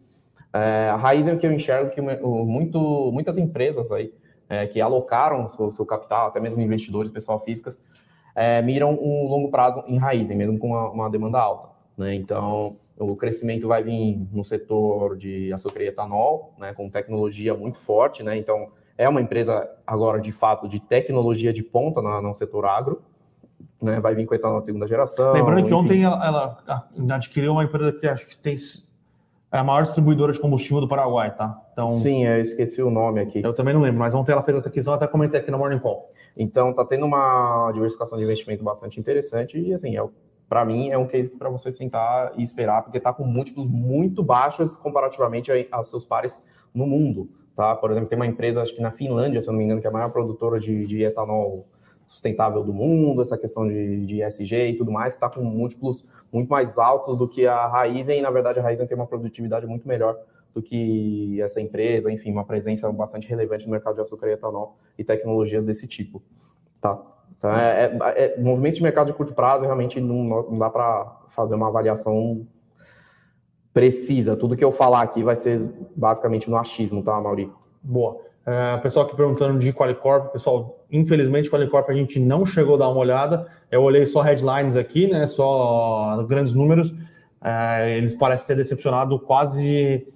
É, 0.53 0.89
a 0.89 0.97
raiz 0.97 1.29
é 1.29 1.35
o 1.35 1.39
que 1.39 1.47
eu 1.47 1.53
enxergo 1.53 1.91
que 1.91 2.01
muito, 2.01 3.11
muitas 3.13 3.37
empresas 3.37 3.93
aí 3.93 4.13
é, 4.49 4.67
que 4.67 4.81
alocaram 4.81 5.47
o 5.47 5.51
seu, 5.51 5.71
seu, 5.71 5.87
capital, 5.87 6.29
até 6.29 6.41
mesmo 6.41 6.61
investidores, 6.63 7.13
pessoal 7.13 7.39
físicas, 7.41 7.79
é, 8.35 8.63
miram 8.63 8.93
um 8.93 9.27
longo 9.27 9.51
prazo 9.51 9.83
em 9.87 9.97
raiz, 9.97 10.31
mesmo 10.31 10.59
com 10.59 10.69
uma, 10.69 10.91
uma 10.91 11.11
demanda 11.11 11.39
alta. 11.39 11.69
Né? 11.97 12.15
Então, 12.15 12.77
o 12.99 13.17
crescimento 13.17 13.69
vai 13.69 13.83
vir 13.83 14.27
no 14.33 14.45
setor 14.45 15.17
de 15.17 15.53
açúcar 15.53 15.83
e 15.83 15.89
etanol, 15.89 16.55
né, 16.59 16.73
com 16.73 16.89
tecnologia 16.89 17.55
muito 17.55 17.79
forte, 17.79 18.23
né? 18.23 18.37
Então, 18.37 18.69
é 18.97 19.09
uma 19.09 19.21
empresa 19.21 19.69
agora, 19.87 20.21
de 20.21 20.33
fato, 20.33 20.69
de 20.69 20.81
tecnologia 20.81 21.53
de 21.53 21.63
ponta 21.63 22.03
no, 22.03 22.21
no 22.21 22.35
setor 22.35 22.67
agro, 22.67 23.01
né? 23.81 24.01
vai 24.01 24.15
vir 24.15 24.27
com 24.27 24.35
etanol 24.35 24.61
de 24.61 24.67
segunda 24.67 24.89
geração. 24.89 25.33
Lembrando 25.33 25.63
que 25.63 25.69
enfim. 25.69 25.75
ontem 25.75 26.03
ela, 26.03 26.27
ela, 26.27 26.89
adquiriu 27.15 27.53
uma 27.53 27.63
empresa 27.63 27.93
que 27.93 28.09
acho 28.09 28.27
que 28.27 28.37
tem 28.37 28.57
é 29.51 29.59
a 29.59 29.65
maior 29.65 29.83
distribuidora 29.83 30.33
de 30.33 30.41
combustível 30.41 30.81
do 30.81 30.89
Paraguai, 30.89 31.35
tá? 31.35 31.59
Então, 31.73 31.89
Sim, 31.89 32.27
eu 32.27 32.41
esqueci 32.41 32.83
o 32.83 32.91
nome 32.91 33.21
aqui. 33.21 33.41
Eu 33.43 33.55
também 33.55 33.73
não 33.73 33.81
lembro, 33.81 33.99
mas 33.99 34.13
ontem 34.13 34.33
ela 34.33 34.43
fez 34.43 34.59
essa 34.59 34.69
aquisição, 34.69 34.93
até 34.93 35.07
comentei 35.07 35.41
aqui 35.41 35.51
no 35.51 35.57
Morning 35.57 35.79
Call. 35.79 36.11
Então, 36.37 36.73
tá 36.73 36.85
tendo 36.85 37.07
uma 37.07 37.71
diversificação 37.73 38.19
de 38.19 38.25
investimento 38.25 38.63
bastante 38.63 38.99
interessante 39.01 39.59
e, 39.59 39.75
assim, 39.75 39.97
é, 39.97 40.09
para 40.49 40.65
mim, 40.65 40.91
é 40.91 40.97
um 40.97 41.07
case 41.07 41.31
para 41.31 41.51
você 41.51 41.71
sentar 41.71 42.33
e 42.37 42.43
esperar, 42.43 42.83
porque 42.83 42.99
tá 42.99 43.13
com 43.13 43.25
múltiplos 43.25 43.69
muito 43.69 44.23
baixos 44.23 44.77
comparativamente 44.77 45.51
aos 45.71 45.91
seus 45.91 46.05
pares 46.05 46.43
no 46.75 46.87
mundo. 46.87 47.29
Tá? 47.55 47.75
Por 47.75 47.91
exemplo, 47.91 48.09
tem 48.09 48.17
uma 48.17 48.27
empresa, 48.27 48.63
acho 48.63 48.75
que 48.75 48.81
na 48.81 48.93
Finlândia, 48.93 49.43
se 49.43 49.49
eu 49.49 49.53
não 49.53 49.59
me 49.59 49.65
engano, 49.65 49.81
que 49.81 49.87
é 49.87 49.91
a 49.91 49.93
maior 49.93 50.11
produtora 50.11 50.61
de, 50.61 50.87
de 50.87 51.03
etanol 51.03 51.67
sustentável 52.07 52.65
do 52.65 52.73
mundo, 52.73 53.21
essa 53.21 53.37
questão 53.37 53.67
de, 53.67 54.07
de 54.07 54.23
ESG 54.23 54.71
e 54.71 54.77
tudo 54.77 54.91
mais, 54.91 55.13
que 55.13 55.19
está 55.19 55.29
com 55.29 55.43
múltiplos 55.45 56.09
muito 56.33 56.49
mais 56.49 56.79
altos 56.79 57.17
do 57.17 57.29
que 57.29 57.47
a 57.47 57.67
Raizen, 57.67 58.19
e 58.19 58.23
na 58.23 58.31
verdade 58.31 58.59
a 58.59 58.63
Raizen 58.63 58.87
tem 58.87 58.97
uma 58.97 59.07
produtividade 59.07 59.67
muito 59.67 59.87
melhor 59.87 60.19
do 60.55 60.63
que 60.63 61.41
essa 61.41 61.61
empresa, 61.61 62.11
enfim, 62.11 62.33
uma 62.33 62.45
presença 62.45 62.91
bastante 62.93 63.29
relevante 63.29 63.65
no 63.65 63.71
mercado 63.71 63.95
de 63.95 64.01
açúcar 64.01 64.29
e 64.29 64.33
etanol 64.33 64.79
e 64.99 65.05
tecnologias 65.05 65.67
desse 65.67 65.87
tipo. 65.87 66.23
Tá? 66.81 67.01
Então, 67.37 67.53
é, 67.53 67.85
é, 68.17 68.25
é 68.25 68.41
movimento 68.41 68.77
de 68.77 68.83
mercado 68.83 69.09
de 69.09 69.13
curto 69.13 69.33
prazo, 69.33 69.65
realmente 69.65 70.01
não, 70.01 70.25
não 70.25 70.59
dá 70.59 70.69
para 70.69 71.19
fazer 71.29 71.55
uma 71.55 71.69
avaliação 71.69 72.47
precisa. 73.73 74.37
Tudo 74.37 74.57
que 74.57 74.65
eu 74.65 74.73
falar 74.73 75.03
aqui 75.03 75.23
vai 75.23 75.37
ser 75.37 75.71
basicamente 75.95 76.51
no 76.51 76.57
achismo, 76.57 77.03
tá, 77.03 77.21
Mauri? 77.21 77.53
Boa. 77.81 78.19
É, 78.45 78.77
pessoal 78.79 79.07
aqui 79.07 79.15
perguntando 79.15 79.59
de 79.59 79.73
Qualicorp, 79.73 80.33
pessoal, 80.33 80.85
infelizmente 80.91 81.51
Qualicorp 81.51 81.89
a 81.91 81.93
gente 81.93 82.19
não 82.19 82.47
chegou 82.47 82.75
a 82.75 82.79
dar 82.79 82.89
uma 82.89 82.99
olhada. 82.99 83.47
Eu 83.71 83.83
olhei 83.83 84.07
só 84.07 84.23
headlines 84.23 84.75
aqui, 84.75 85.07
né? 85.07 85.27
Só 85.27 86.25
grandes 86.27 86.55
números. 86.55 86.93
É, 87.41 87.97
eles 87.97 88.15
parecem 88.15 88.49
ter 88.49 88.57
decepcionado 88.57 89.19
quase 89.21 90.09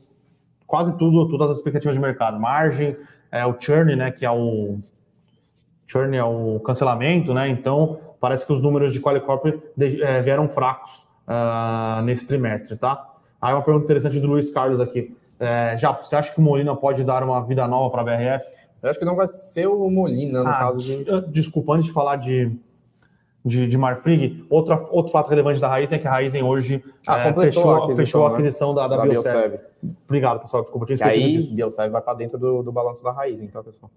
quase 0.73 0.97
tudo, 0.97 1.29
todas 1.29 1.51
as 1.51 1.59
expectativas 1.59 1.95
de 1.95 2.01
mercado. 2.01 2.41
Margem, 2.41 2.97
é, 3.31 3.45
o 3.45 3.55
churn, 3.61 3.95
né? 3.95 4.11
Que 4.11 4.25
é 4.25 4.31
o 4.31 4.79
churn 5.87 6.17
é 6.17 6.25
o 6.25 6.59
cancelamento, 6.61 7.35
né? 7.35 7.47
Então 7.47 8.01
parece 8.19 8.47
que 8.47 8.55
os 8.55 8.63
números 8.63 8.91
de 8.95 8.99
Qualicorp 8.99 9.45
é, 9.79 10.23
vieram 10.23 10.49
fracos 10.49 11.07
uh, 11.29 12.01
nesse 12.05 12.27
trimestre, 12.27 12.75
tá? 12.79 13.07
Aí 13.39 13.53
uma 13.53 13.61
pergunta 13.61 13.85
interessante 13.85 14.19
do 14.19 14.29
Luiz 14.29 14.49
Carlos 14.51 14.81
aqui. 14.81 15.15
É, 15.39 15.77
já, 15.77 15.93
você 15.93 16.17
acha 16.17 16.33
que 16.33 16.39
o 16.39 16.43
Molina 16.43 16.75
pode 16.75 17.05
dar 17.05 17.23
uma 17.23 17.45
vida 17.45 17.69
nova 17.69 17.91
para 17.91 18.01
a 18.01 18.05
BRF? 18.05 18.47
Eu 18.83 18.89
acho 18.89 18.99
que 18.99 19.05
não 19.05 19.15
vai 19.15 19.27
ser 19.27 19.67
o 19.67 19.91
Molina, 19.91 20.43
no 20.43 20.49
ah, 20.49 20.55
caso 20.55 20.79
de. 20.79 21.29
Desculpa, 21.33 21.75
antes 21.75 21.89
de 21.89 21.93
falar 21.93 22.17
de, 22.17 22.51
de, 23.45 23.69
de 23.69 23.77
Marfrig, 23.77 24.47
outro, 24.49 24.89
outro 24.91 25.13
fato 25.13 25.29
relevante 25.29 25.61
da 25.61 25.69
Raizen 25.69 25.99
é 25.99 26.01
que 26.01 26.09
a 26.09 26.13
Raizen 26.13 26.43
hoje 26.43 26.83
ah, 27.07 27.29
é, 27.29 27.35
fechou, 27.35 27.75
a 27.75 27.77
aquisição, 27.77 27.97
fechou 27.97 28.27
a 28.27 28.29
né? 28.31 28.35
aquisição 28.37 28.75
da, 28.75 28.89
da, 28.89 28.97
da 28.97 29.03
Biosev. 29.03 29.72
Obrigado, 30.05 30.41
pessoal. 30.41 30.63
Desculpa, 30.63 30.87
tinha 30.87 30.95
esquecido 30.95 31.25
aí, 31.25 31.31
disso. 31.33 31.55
Biosev 31.55 31.91
vai 31.91 32.01
para 32.01 32.15
dentro 32.15 32.39
do, 32.39 32.63
do 32.63 32.71
balanço 32.71 33.03
da 33.03 33.13
Raizen, 33.13 33.49
tá, 33.49 33.63
pessoal? 33.63 33.91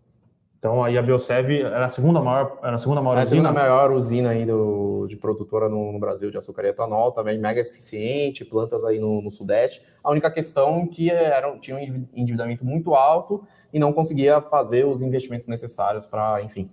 Então 0.58 0.84
aí 0.84 0.98
a 0.98 1.02
Biosev 1.02 1.62
era 1.62 1.86
a 1.86 1.90
segunda 1.90 2.20
maior, 2.20 2.58
era 2.64 2.76
a 2.76 2.80
segunda 2.80 3.00
maior 3.00 3.20
é 3.20 3.24
usina. 3.24 3.42
a 3.42 3.46
segunda 3.46 3.62
maior 3.62 3.92
usina 3.92 4.30
aí 4.32 4.48
do, 4.48 5.06
de 5.08 5.16
produtora 5.16 5.70
no, 5.70 5.92
no, 5.92 6.00
Brasil 6.00 6.32
de 6.32 6.40
açúcar 6.40 6.66
e 6.66 6.70
etanol, 6.70 7.12
também 7.12 7.38
mega 7.38 7.62
eficiente, 7.62 8.44
plantas 8.44 8.84
aí 8.84 8.98
no, 8.98 9.22
no 9.22 9.30
Sudeste. 9.30 9.84
A 10.04 10.10
única 10.10 10.32
questão 10.32 10.82
é 10.82 10.88
que 10.88 11.12
era, 11.12 11.56
tinha 11.60 11.78
um 11.78 12.08
endividamento 12.16 12.66
muito 12.66 12.96
alto 12.96 13.46
e 13.72 13.78
não 13.78 13.94
conseguia 13.94 14.42
fazer 14.42 14.88
os 14.88 15.04
investimentos 15.04 15.48
necessários 15.48 16.08
para, 16.08 16.42
enfim, 16.42 16.68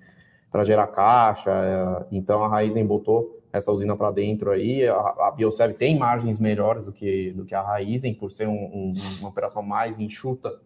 para 0.51 0.65
gerar 0.65 0.87
caixa. 0.87 1.51
É, 1.51 2.07
então 2.13 2.43
a 2.43 2.49
Raizen 2.49 2.87
botou 2.87 3.42
essa 3.53 3.71
usina 3.71 3.97
para 3.97 4.11
dentro 4.11 4.51
aí. 4.51 4.87
A, 4.87 4.95
a 4.95 5.35
tem 5.77 5.99
margens 5.99 6.41
melhores 6.41 6.87
do 6.87 6.93
que, 6.93 7.33
do 7.33 7.45
que 7.45 7.55
a 7.55 7.63
Raizen, 7.63 8.15
por 8.15 8.31
ser 8.31 8.49
um, 8.49 8.53
um, 8.53 8.93
uma 9.21 9.29
operação 9.29 9.63
mais 9.63 10.01
enxuta. 10.01 10.59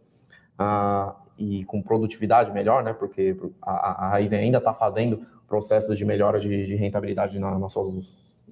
Uh, 0.59 1.27
e 1.39 1.65
com 1.65 1.83
produtividade 1.83 2.53
melhor, 2.53 2.83
né? 2.83 2.93
Porque 2.93 3.37
a, 3.61 4.07
a 4.07 4.09
Raiz 4.11 4.33
ainda 4.33 4.59
está 4.59 4.73
fazendo 4.73 5.27
processos 5.47 5.97
de 5.97 6.05
melhora 6.05 6.41
de, 6.41 6.67
de 6.67 6.75
rentabilidade 6.75 7.39
na, 7.39 7.59
na 7.59 7.69
sua, 7.69 7.93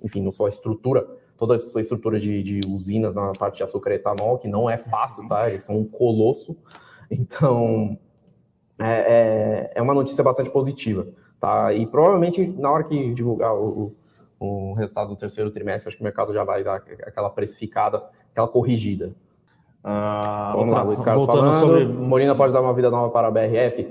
enfim, 0.02 0.22
na 0.22 0.30
sua 0.30 0.48
estrutura, 0.48 1.06
toda 1.36 1.54
a 1.54 1.58
sua 1.58 1.80
estrutura 1.80 2.20
de, 2.20 2.42
de, 2.42 2.60
usinas 2.68 3.16
na 3.16 3.32
parte 3.32 3.56
de 3.56 3.62
açúcar 3.62 3.92
e 3.92 3.94
etanol, 3.94 4.38
que 4.38 4.48
não 4.48 4.68
é 4.68 4.76
fácil, 4.76 5.26
tá? 5.28 5.48
Eles 5.48 5.64
são 5.64 5.78
um 5.78 5.84
colosso. 5.84 6.56
Então, 7.10 7.98
é, 8.78 8.86
é, 8.86 9.72
é, 9.74 9.82
uma 9.82 9.92
notícia 9.92 10.24
bastante 10.24 10.50
positiva, 10.50 11.06
tá? 11.38 11.72
E 11.72 11.86
provavelmente 11.86 12.46
na 12.46 12.70
hora 12.70 12.84
que 12.84 13.12
divulgar 13.12 13.54
o, 13.54 13.94
o, 14.44 14.70
o 14.70 14.74
resultado 14.74 15.08
do 15.08 15.16
terceiro 15.16 15.50
trimestre, 15.50 15.88
acho 15.88 15.96
que 15.96 16.02
o 16.02 16.04
mercado 16.04 16.32
já 16.32 16.44
vai 16.44 16.62
dar 16.62 16.76
aquela 16.76 17.30
precificada, 17.30 18.02
aquela 18.32 18.48
corrigida. 18.48 19.12
Ah, 19.82 20.52
vamos 20.54 20.74
lá, 20.74 20.82
Luiz 20.82 21.00
Carlos 21.00 21.26
falando. 21.26 21.60
Sobre... 21.60 21.84
Molina 21.84 22.34
pode 22.34 22.52
dar 22.52 22.62
uma 22.62 22.72
vida 22.72 22.90
nova 22.90 23.10
para 23.10 23.28
a 23.28 23.30
BRF? 23.30 23.86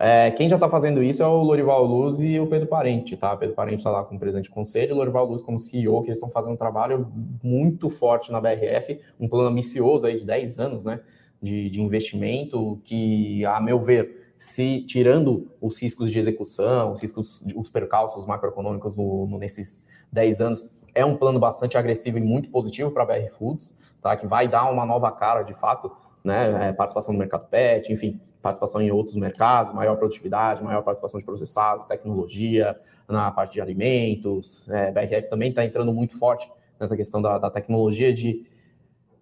É, 0.00 0.30
quem 0.30 0.48
já 0.48 0.54
está 0.54 0.68
fazendo 0.68 1.02
isso 1.02 1.22
é 1.22 1.26
o 1.26 1.42
Lorival 1.42 1.84
Luz 1.84 2.20
e 2.20 2.38
o 2.38 2.46
Pedro 2.46 2.68
Parente, 2.68 3.16
tá? 3.16 3.36
Pedro 3.36 3.54
Parente 3.56 3.78
está 3.78 3.90
lá 3.90 4.04
como 4.04 4.18
presidente 4.18 4.44
de 4.44 4.50
conselho, 4.50 4.94
o 4.94 4.98
Lorival 4.98 5.26
Luz 5.26 5.42
como 5.42 5.58
CEO, 5.58 6.02
que 6.02 6.08
eles 6.08 6.18
estão 6.18 6.30
fazendo 6.30 6.52
um 6.52 6.56
trabalho 6.56 7.10
muito 7.42 7.90
forte 7.90 8.30
na 8.30 8.40
BRF, 8.40 9.00
um 9.18 9.28
plano 9.28 9.48
ambicioso 9.48 10.06
aí 10.06 10.18
de 10.18 10.24
10 10.24 10.60
anos, 10.60 10.84
né? 10.84 11.00
De, 11.42 11.70
de 11.70 11.80
investimento, 11.80 12.80
que, 12.84 13.44
a 13.44 13.60
meu 13.60 13.80
ver, 13.80 14.34
se 14.38 14.82
tirando 14.82 15.50
os 15.60 15.80
riscos 15.80 16.10
de 16.10 16.18
execução, 16.18 16.92
os 16.92 17.00
riscos, 17.00 17.42
os 17.54 17.70
percalços 17.70 18.24
macroeconômicos 18.24 18.94
no, 18.94 19.26
no, 19.26 19.38
nesses 19.38 19.84
10 20.12 20.40
anos, 20.40 20.70
é 20.94 21.04
um 21.04 21.16
plano 21.16 21.38
bastante 21.38 21.76
agressivo 21.76 22.18
e 22.18 22.20
muito 22.20 22.50
positivo 22.50 22.90
para 22.90 23.02
a 23.02 23.06
BR 23.06 23.30
Foods, 23.30 23.78
tá? 24.02 24.16
Que 24.16 24.26
vai 24.26 24.48
dar 24.48 24.70
uma 24.70 24.84
nova 24.84 25.10
cara, 25.12 25.42
de 25.42 25.54
fato, 25.54 25.90
né? 26.24 26.68
É, 26.68 26.72
participação 26.72 27.12
no 27.12 27.18
mercado 27.18 27.46
pet, 27.48 27.92
enfim, 27.92 28.20
participação 28.42 28.80
em 28.80 28.90
outros 28.90 29.16
mercados, 29.16 29.72
maior 29.72 29.96
produtividade, 29.96 30.62
maior 30.62 30.82
participação 30.82 31.18
de 31.18 31.26
processados, 31.26 31.86
tecnologia, 31.86 32.78
na 33.08 33.30
parte 33.30 33.54
de 33.54 33.60
alimentos. 33.60 34.68
É, 34.68 34.90
BRF 34.90 35.28
também 35.28 35.50
está 35.50 35.64
entrando 35.64 35.92
muito 35.92 36.18
forte 36.18 36.50
nessa 36.78 36.96
questão 36.96 37.20
da, 37.20 37.38
da 37.38 37.50
tecnologia 37.50 38.12
de, 38.12 38.46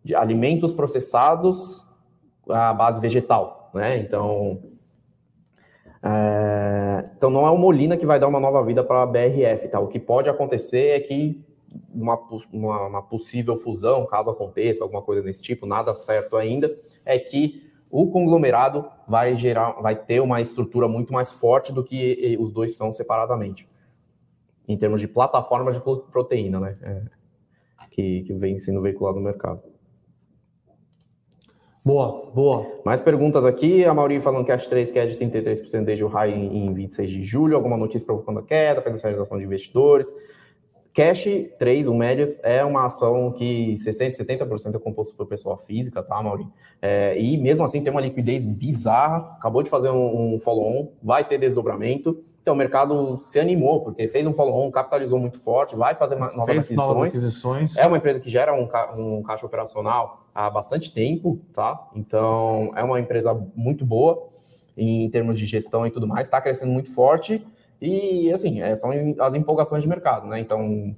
de, 0.05 0.15
alimentos 0.15 0.73
processados 0.73 1.85
à 2.49 2.73
base 2.73 3.01
vegetal, 3.01 3.71
né? 3.75 3.99
Então, 3.99 4.63
é, 6.07 7.11
então 7.17 7.31
não 7.31 7.47
é 7.47 7.51
o 7.51 7.59
Molina 7.59 7.97
que 7.97 8.07
vai 8.07 8.21
dar 8.21 8.29
uma 8.29 8.39
nova 8.39 8.63
vida 8.65 8.85
para 8.85 9.03
a 9.03 9.07
BRF, 9.07 9.69
tá? 9.69 9.81
O 9.81 9.89
que 9.89 9.99
pode 9.99 10.29
acontecer 10.29 10.91
é 10.91 11.01
que 11.01 11.45
uma, 11.93 12.17
uma, 12.53 12.87
uma 12.87 13.03
possível 13.03 13.57
fusão, 13.57 14.07
caso 14.07 14.31
aconteça 14.31 14.85
alguma 14.85 15.03
coisa 15.03 15.21
desse 15.23 15.43
tipo, 15.43 15.67
nada 15.67 15.95
certo 15.95 16.37
ainda, 16.37 16.79
é 17.05 17.19
que 17.19 17.71
o 17.91 18.11
conglomerado 18.11 18.89
vai 19.09 19.37
gerar, 19.37 19.73
vai 19.81 19.97
ter 19.97 20.21
uma 20.21 20.41
estrutura 20.41 20.87
muito 20.87 21.13
mais 21.13 21.33
forte 21.33 21.73
do 21.73 21.83
que 21.83 22.37
os 22.39 22.53
dois 22.53 22.77
são 22.77 22.93
separadamente, 22.93 23.69
em 24.69 24.77
termos 24.77 25.01
de 25.01 25.09
plataforma 25.09 25.73
de 25.73 25.81
proteína, 25.81 26.61
né? 26.61 26.77
É, 26.83 27.03
que, 27.91 28.23
que 28.23 28.35
vem 28.35 28.59
sendo 28.59 28.83
veiculado 28.83 29.19
no 29.19 29.25
mercado. 29.25 29.63
Boa, 31.87 32.33
boa. 32.35 32.67
Mais 32.85 33.01
perguntas 33.01 33.45
aqui. 33.45 33.85
A 33.85 33.95
Mauri 33.95 34.21
falando 34.21 34.45
que 34.45 34.51
a 34.51 34.59
3 34.59 34.91
quer 34.91 35.07
de 35.07 35.17
33% 35.17 35.85
desde 35.85 36.03
o 36.03 36.09
high 36.09 36.33
em 36.33 36.75
26 36.75 37.09
de 37.09 37.23
julho. 37.23 37.55
Alguma 37.55 37.77
notícia 37.77 38.05
provocando 38.05 38.41
a 38.41 38.43
queda, 38.43 38.83
potencialização 38.83 39.39
de 39.39 39.45
investidores. 39.45 40.13
Cash 40.93 41.29
3, 41.61 41.87
o 41.87 41.95
Médias, 41.95 42.41
é 42.43 42.65
uma 42.65 42.87
ação 42.87 43.31
que 43.31 43.75
60%, 43.75 44.17
70% 44.17 44.75
é 44.75 44.79
composto 44.81 45.15
por 45.15 45.27
pessoa 45.27 45.59
física, 45.59 46.03
tá, 46.03 46.21
Mauri? 46.21 46.49
É, 46.83 47.17
e 47.21 47.39
mesmo 47.39 47.63
assim 47.63 47.81
tem 47.81 47.93
uma 47.93 48.01
liquidez 48.01 48.45
bizarra, 48.45 49.19
acabou 49.39 49.63
de 49.63 49.71
fazer 49.71 49.91
um, 49.91 50.35
um 50.35 50.41
follow-on, 50.41 50.91
vai 51.01 51.23
ter 51.23 51.39
desdobramento. 51.39 52.21
Então 52.47 52.55
o 52.55 52.57
mercado 52.57 53.19
se 53.25 53.41
animou, 53.41 53.81
porque 53.81 54.07
fez 54.07 54.25
um 54.25 54.33
follow-on, 54.33 54.71
capitalizou 54.71 55.19
muito 55.19 55.41
forte, 55.41 55.75
vai 55.75 55.97
fazer 55.97 56.15
novas, 56.15 56.39
aquisições. 56.39 56.77
novas 56.77 57.09
aquisições. 57.09 57.77
É 57.77 57.89
uma 57.89 57.97
empresa 57.97 58.21
que 58.21 58.31
gera 58.31 58.55
um, 58.55 58.69
ca 58.69 58.95
um 58.97 59.21
caixa 59.25 59.45
operacional 59.45 60.29
há 60.33 60.49
bastante 60.49 60.95
tempo, 60.95 61.41
tá? 61.53 61.89
Então 61.97 62.71
é 62.77 62.85
uma 62.85 63.01
empresa 63.01 63.35
muito 63.57 63.85
boa 63.85 64.29
em 64.77 65.11
termos 65.11 65.37
de 65.41 65.45
gestão 65.45 65.85
e 65.89 65.91
tudo 65.91 66.07
mais, 66.07 66.29
está 66.29 66.41
crescendo 66.41 66.71
muito 66.71 66.95
forte 66.95 67.45
e, 67.83 68.31
assim, 68.33 68.63
é, 68.63 68.77
são 68.77 68.93
as 69.19 69.35
empolgações 69.35 69.83
de 69.83 69.89
mercado, 69.89 70.29
né? 70.29 70.39
Então, 70.39 70.95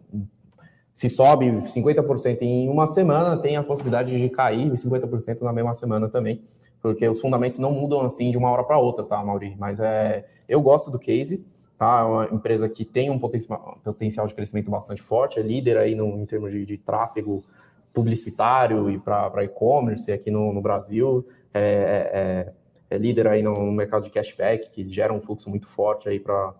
se 0.93 1.09
sobe 1.09 1.47
50% 1.63 2.43
em 2.43 2.69
uma 2.69 2.87
semana, 2.87 3.39
tem 3.39 3.57
a 3.57 3.63
possibilidade 3.63 4.15
de 4.21 4.29
cair 4.29 4.71
50% 4.71 5.41
na 5.41 5.53
mesma 5.55 5.73
semana 5.73 6.11
também, 6.11 6.43
porque 6.81 7.09
os 7.09 7.21
fundamentos 7.21 7.59
não 7.59 7.73
mudam 7.73 8.03
assim 8.03 8.31
de 8.31 8.39
uma 8.39 8.51
hora 8.51 8.65
para 8.65 8.79
outra, 8.79 9.05
tá, 9.05 9.23
Mauri? 9.23 9.57
Mas 9.59 9.81
é, 9.81 10.27
eu 10.49 10.61
gosto 10.61 10.91
do 10.91 10.99
case, 10.99 11.45
tá? 11.77 12.01
É 12.01 12.05
uma 12.05 12.25
empresa 12.27 12.69
que 12.69 12.85
tem 12.85 13.11
um 13.11 13.19
potencial 13.19 14.27
de 14.27 14.35
crescimento 14.35 14.71
bastante 14.71 15.03
forte, 15.03 15.39
é 15.39 15.43
líder 15.43 15.77
aí 15.79 15.95
no, 15.95 16.19
em 16.19 16.27
termos 16.27 16.51
de, 16.51 16.65
de 16.65 16.79
tráfego 16.79 17.45
publicitário 17.93 18.91
e 18.91 18.99
para 18.99 19.43
e-commerce 19.45 20.11
aqui 20.13 20.31
no, 20.31 20.53
no 20.53 20.61
Brasil, 20.61 21.27
é, 21.53 21.61
é, 21.61 22.95
é, 22.95 22.95
é 22.95 22.99
líder 22.99 23.27
aí 23.27 23.43
no 23.43 23.73
mercado 23.73 24.05
de 24.05 24.11
cashback, 24.11 24.71
que 24.71 24.89
gera 24.89 25.13
um 25.13 25.21
fluxo 25.21 25.51
muito 25.51 25.67
forte 25.67 26.09
aí 26.09 26.21
para 26.21 26.55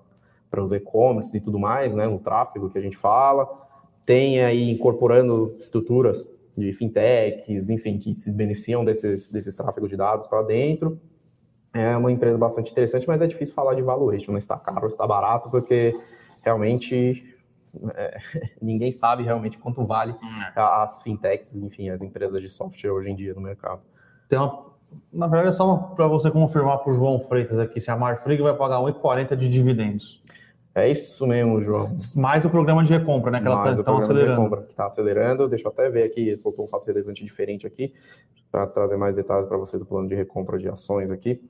os 0.57 0.73
e-commerce 0.73 1.37
e 1.37 1.41
tudo 1.41 1.59
mais, 1.59 1.95
né, 1.95 2.07
no 2.07 2.19
tráfego 2.19 2.69
que 2.71 2.79
a 2.79 2.81
gente 2.81 2.97
fala, 2.97 3.49
tem 4.05 4.43
aí 4.43 4.71
incorporando 4.71 5.55
estruturas 5.61 6.35
de 6.59 6.73
fintechs, 6.73 7.71
enfim, 7.71 7.99
que 7.99 8.15
se 8.15 8.33
beneficiam 8.33 8.85
desses, 8.85 9.31
desses 9.31 9.55
tráfegos 9.57 9.89
de 9.89 9.97
dados 9.97 10.27
para 10.27 10.43
dentro. 10.43 11.01
É 11.73 11.97
uma 11.97 12.11
empresa 12.11 12.39
bastante 12.39 12.73
interessante, 12.73 13.07
mas 13.07 13.23
é 13.23 13.27
difícil 13.27 13.55
falar 13.55 13.75
de 13.75 13.83
valuation, 13.83 14.33
não 14.33 14.39
está 14.39 14.57
caro, 14.57 14.87
está 14.87 15.07
barato, 15.07 15.51
porque 15.51 15.95
realmente 16.43 17.37
é, 17.95 18.19
ninguém 18.61 18.91
sabe 18.91 19.23
realmente 19.23 19.59
quanto 19.59 19.85
vale 19.85 20.13
é. 20.13 20.61
as 20.61 21.03
fintechs, 21.03 21.55
enfim, 21.55 21.91
as 21.91 22.03
empresas 22.03 22.41
de 22.41 22.49
software 22.49 22.91
hoje 22.91 23.11
em 23.11 23.15
dia 23.15 23.35
no 23.35 23.41
mercado. 23.41 23.87
Tem 24.29 24.39
uma, 24.39 24.69
na 25.13 25.27
verdade, 25.27 25.51
é 25.51 25.53
só 25.53 25.77
para 25.77 26.07
você 26.07 26.31
confirmar 26.31 26.79
para 26.79 26.93
o 26.93 26.95
João 26.95 27.21
Freitas 27.21 27.59
aqui 27.59 27.81
se 27.81 27.91
a 27.91 27.97
Marfrig 27.97 28.43
vai 28.43 28.55
pagar 28.55 28.79
1,40 28.79 29.37
de 29.37 29.49
dividendos. 29.49 30.23
É 30.79 30.89
isso 30.89 31.27
mesmo, 31.27 31.61
João. 31.61 31.95
Mais 32.17 32.43
o 32.45 32.51
programa 32.51 32.85
de 32.85 32.93
recompra, 32.93 33.33
né? 33.33 33.41
Que 33.41 33.49
ela 33.49 33.71
está 33.71 33.83
tá 33.83 33.99
acelerando. 33.99 34.25
De 34.25 34.31
recompra, 34.31 34.63
que 34.63 34.71
está 34.71 34.87
acelerando. 34.87 35.49
Deixa 35.49 35.67
eu 35.67 35.73
até 35.73 35.91
ver 35.91 36.05
aqui, 36.05 36.37
soltou 36.37 36.65
um 36.65 36.69
fato 36.69 36.87
relevante 36.87 37.25
diferente 37.25 37.67
aqui, 37.67 37.93
para 38.51 38.65
trazer 38.65 38.97
mais 38.97 39.17
detalhes 39.17 39.49
para 39.49 39.57
vocês 39.57 39.81
do 39.81 39.87
plano 39.87 40.09
de 40.09 40.15
recompra 40.15 40.57
de 40.57 40.69
ações 40.69 41.11
aqui. 41.11 41.43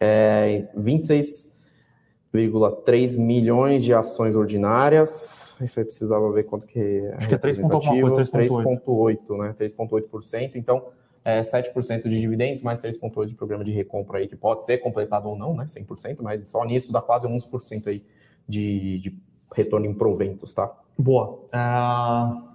É, 0.00 0.66
26,3 0.76 3.16
milhões 3.16 3.84
de 3.84 3.94
ações 3.94 4.34
ordinárias. 4.34 5.54
Isso 5.60 5.78
aí 5.78 5.84
precisava 5.84 6.28
ver 6.32 6.42
quanto 6.42 6.66
que 6.66 6.80
é. 6.80 7.14
Acho 7.14 7.28
que 7.28 7.34
é 7.34 7.38
3,8, 7.38 9.38
né? 9.38 9.54
3,8%. 9.56 10.56
Então, 10.56 10.88
é 11.24 11.42
7% 11.42 12.02
de 12.02 12.20
dividendos, 12.20 12.60
mais 12.62 12.80
3,8% 12.80 13.26
de 13.26 13.34
programa 13.34 13.64
de 13.64 13.70
recompra 13.70 14.18
aí, 14.18 14.26
que 14.26 14.34
pode 14.34 14.64
ser 14.64 14.78
completado 14.78 15.28
ou 15.28 15.38
não, 15.38 15.54
né? 15.54 15.66
100%, 15.66 16.16
mas 16.20 16.50
só 16.50 16.64
nisso 16.64 16.92
dá 16.92 17.00
quase 17.00 17.28
11% 17.28 17.86
aí 17.86 18.02
de, 18.48 18.98
de 18.98 19.18
retorno 19.54 19.86
em 19.86 19.94
proventos, 19.94 20.52
tá? 20.54 20.70
Boa. 20.98 21.40
Uh, 21.52 22.54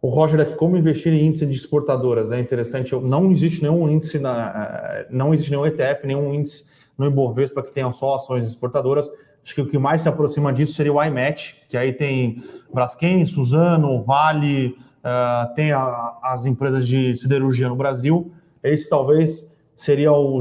o 0.00 0.08
Roger 0.08 0.40
aqui, 0.40 0.54
como 0.54 0.76
investir 0.76 1.12
em 1.12 1.26
índice 1.26 1.46
de 1.46 1.56
exportadoras? 1.56 2.30
É 2.30 2.38
interessante, 2.38 2.94
não 2.94 3.30
existe 3.30 3.62
nenhum 3.62 3.88
índice, 3.88 4.18
na, 4.18 4.52
eh, 4.54 5.06
não 5.10 5.34
existe 5.34 5.50
nenhum 5.50 5.66
ETF, 5.66 6.06
nenhum 6.06 6.32
índice 6.32 6.64
no 6.96 7.06
Ibovespa 7.06 7.62
que 7.62 7.72
tenha 7.72 7.90
só 7.90 8.14
ações 8.14 8.46
exportadoras. 8.46 9.10
Acho 9.42 9.54
que 9.54 9.60
o 9.60 9.66
que 9.66 9.78
mais 9.78 10.02
se 10.02 10.08
aproxima 10.08 10.52
disso 10.52 10.74
seria 10.74 10.92
o 10.92 11.02
iMatch, 11.02 11.56
que 11.68 11.76
aí 11.76 11.92
tem 11.92 12.42
Braskem, 12.72 13.24
Suzano, 13.26 14.02
Vale, 14.02 14.76
uh, 15.02 15.54
tem 15.54 15.72
a, 15.72 16.18
as 16.22 16.46
empresas 16.46 16.86
de 16.86 17.16
siderurgia 17.16 17.68
no 17.68 17.76
Brasil. 17.76 18.32
Esse 18.62 18.88
talvez 18.88 19.48
seria 19.74 20.12
o, 20.12 20.40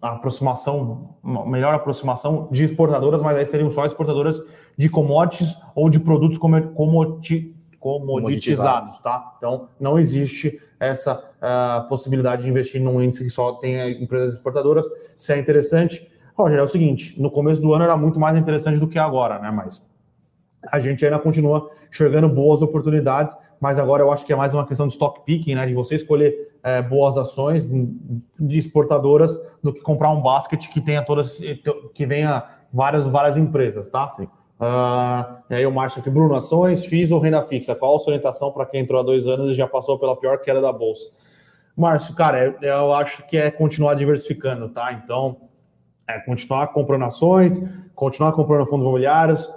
a 0.00 0.10
aproximação, 0.12 1.16
melhor 1.46 1.74
aproximação 1.74 2.48
de 2.50 2.64
exportadoras, 2.64 3.20
mas 3.20 3.36
aí 3.36 3.44
seriam 3.44 3.70
só 3.70 3.84
exportadoras 3.84 4.40
de 4.76 4.88
commodities 4.88 5.56
ou 5.74 5.90
de 5.90 5.98
produtos 5.98 6.38
comodi 6.38 7.54
comoditizados, 7.80 8.98
tá? 8.98 9.34
Então, 9.38 9.68
não 9.78 9.98
existe 9.98 10.60
essa 10.80 11.14
uh, 11.14 11.88
possibilidade 11.88 12.42
de 12.42 12.50
investir 12.50 12.80
num 12.80 13.00
índice 13.00 13.22
que 13.22 13.30
só 13.30 13.52
tenha 13.52 13.88
empresas 13.88 14.34
exportadoras. 14.34 14.84
Se 15.16 15.32
é 15.32 15.38
interessante, 15.38 16.08
Roger, 16.34 16.58
é 16.58 16.62
o 16.62 16.68
seguinte, 16.68 17.20
no 17.20 17.30
começo 17.30 17.60
do 17.60 17.72
ano 17.72 17.84
era 17.84 17.96
muito 17.96 18.18
mais 18.18 18.36
interessante 18.36 18.78
do 18.78 18.88
que 18.88 18.98
agora, 18.98 19.38
né? 19.38 19.50
Mas 19.52 19.80
a 20.70 20.80
gente 20.80 21.04
ainda 21.04 21.18
continua 21.18 21.70
enxergando 21.88 22.28
boas 22.28 22.62
oportunidades, 22.62 23.34
mas 23.60 23.78
agora 23.78 24.02
eu 24.02 24.10
acho 24.10 24.26
que 24.26 24.32
é 24.32 24.36
mais 24.36 24.52
uma 24.52 24.66
questão 24.66 24.86
de 24.86 24.92
stock 24.92 25.24
picking, 25.24 25.54
né? 25.54 25.66
De 25.66 25.74
você 25.74 25.94
escolher 25.94 26.47
é, 26.62 26.82
boas 26.82 27.16
ações 27.16 27.68
de 27.68 28.58
exportadoras 28.58 29.38
do 29.62 29.72
que 29.72 29.80
comprar 29.80 30.10
um 30.10 30.20
basket 30.20 30.68
que 30.68 30.80
tenha 30.80 31.02
todas, 31.02 31.38
que 31.94 32.06
venha 32.06 32.44
várias, 32.72 33.06
várias 33.06 33.36
empresas, 33.36 33.88
tá? 33.88 34.10
Sim. 34.10 34.28
Uh, 34.60 35.38
e 35.50 35.54
aí 35.54 35.66
o 35.66 35.70
Márcio 35.70 36.00
aqui, 36.00 36.10
Bruno, 36.10 36.34
ações, 36.34 36.84
FIIs 36.84 37.12
ou 37.12 37.20
renda 37.20 37.42
fixa? 37.44 37.76
Qual 37.76 37.96
a 37.96 37.98
sua 38.00 38.12
orientação 38.12 38.50
para 38.50 38.66
quem 38.66 38.80
entrou 38.80 39.00
há 39.00 39.04
dois 39.04 39.26
anos 39.26 39.50
e 39.50 39.54
já 39.54 39.68
passou 39.68 39.98
pela 39.98 40.16
pior 40.16 40.38
queda 40.38 40.60
da 40.60 40.72
Bolsa? 40.72 41.12
Márcio, 41.76 42.14
cara, 42.14 42.44
eu, 42.44 42.54
eu 42.60 42.92
acho 42.92 43.24
que 43.26 43.36
é 43.36 43.50
continuar 43.52 43.94
diversificando, 43.94 44.68
tá? 44.68 44.92
Então, 44.92 45.36
é 46.08 46.18
continuar 46.20 46.66
comprando 46.68 47.04
ações, 47.04 47.60
continuar 47.94 48.32
comprando 48.32 48.66
fundos 48.66 48.82
imobiliários, 48.82 49.48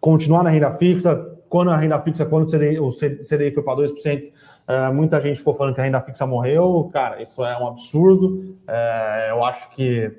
continuar 0.00 0.44
na 0.44 0.50
renda 0.50 0.70
fixa, 0.72 1.16
quando 1.48 1.70
a 1.70 1.76
renda 1.76 2.00
fixa, 2.00 2.24
quando 2.24 2.44
o 2.44 2.46
CDI, 2.46 2.78
o 2.78 2.90
CDI 2.90 3.52
foi 3.52 3.62
para 3.64 3.80
2%, 3.82 4.32
é, 4.68 4.90
muita 4.90 5.20
gente 5.20 5.38
ficou 5.38 5.54
falando 5.54 5.74
que 5.74 5.80
a 5.80 5.84
renda 5.84 6.00
fixa 6.00 6.26
morreu. 6.26 6.90
Cara, 6.92 7.22
isso 7.22 7.44
é 7.44 7.56
um 7.56 7.66
absurdo. 7.68 8.56
É, 8.66 9.30
eu 9.30 9.44
acho 9.44 9.70
que 9.70 10.12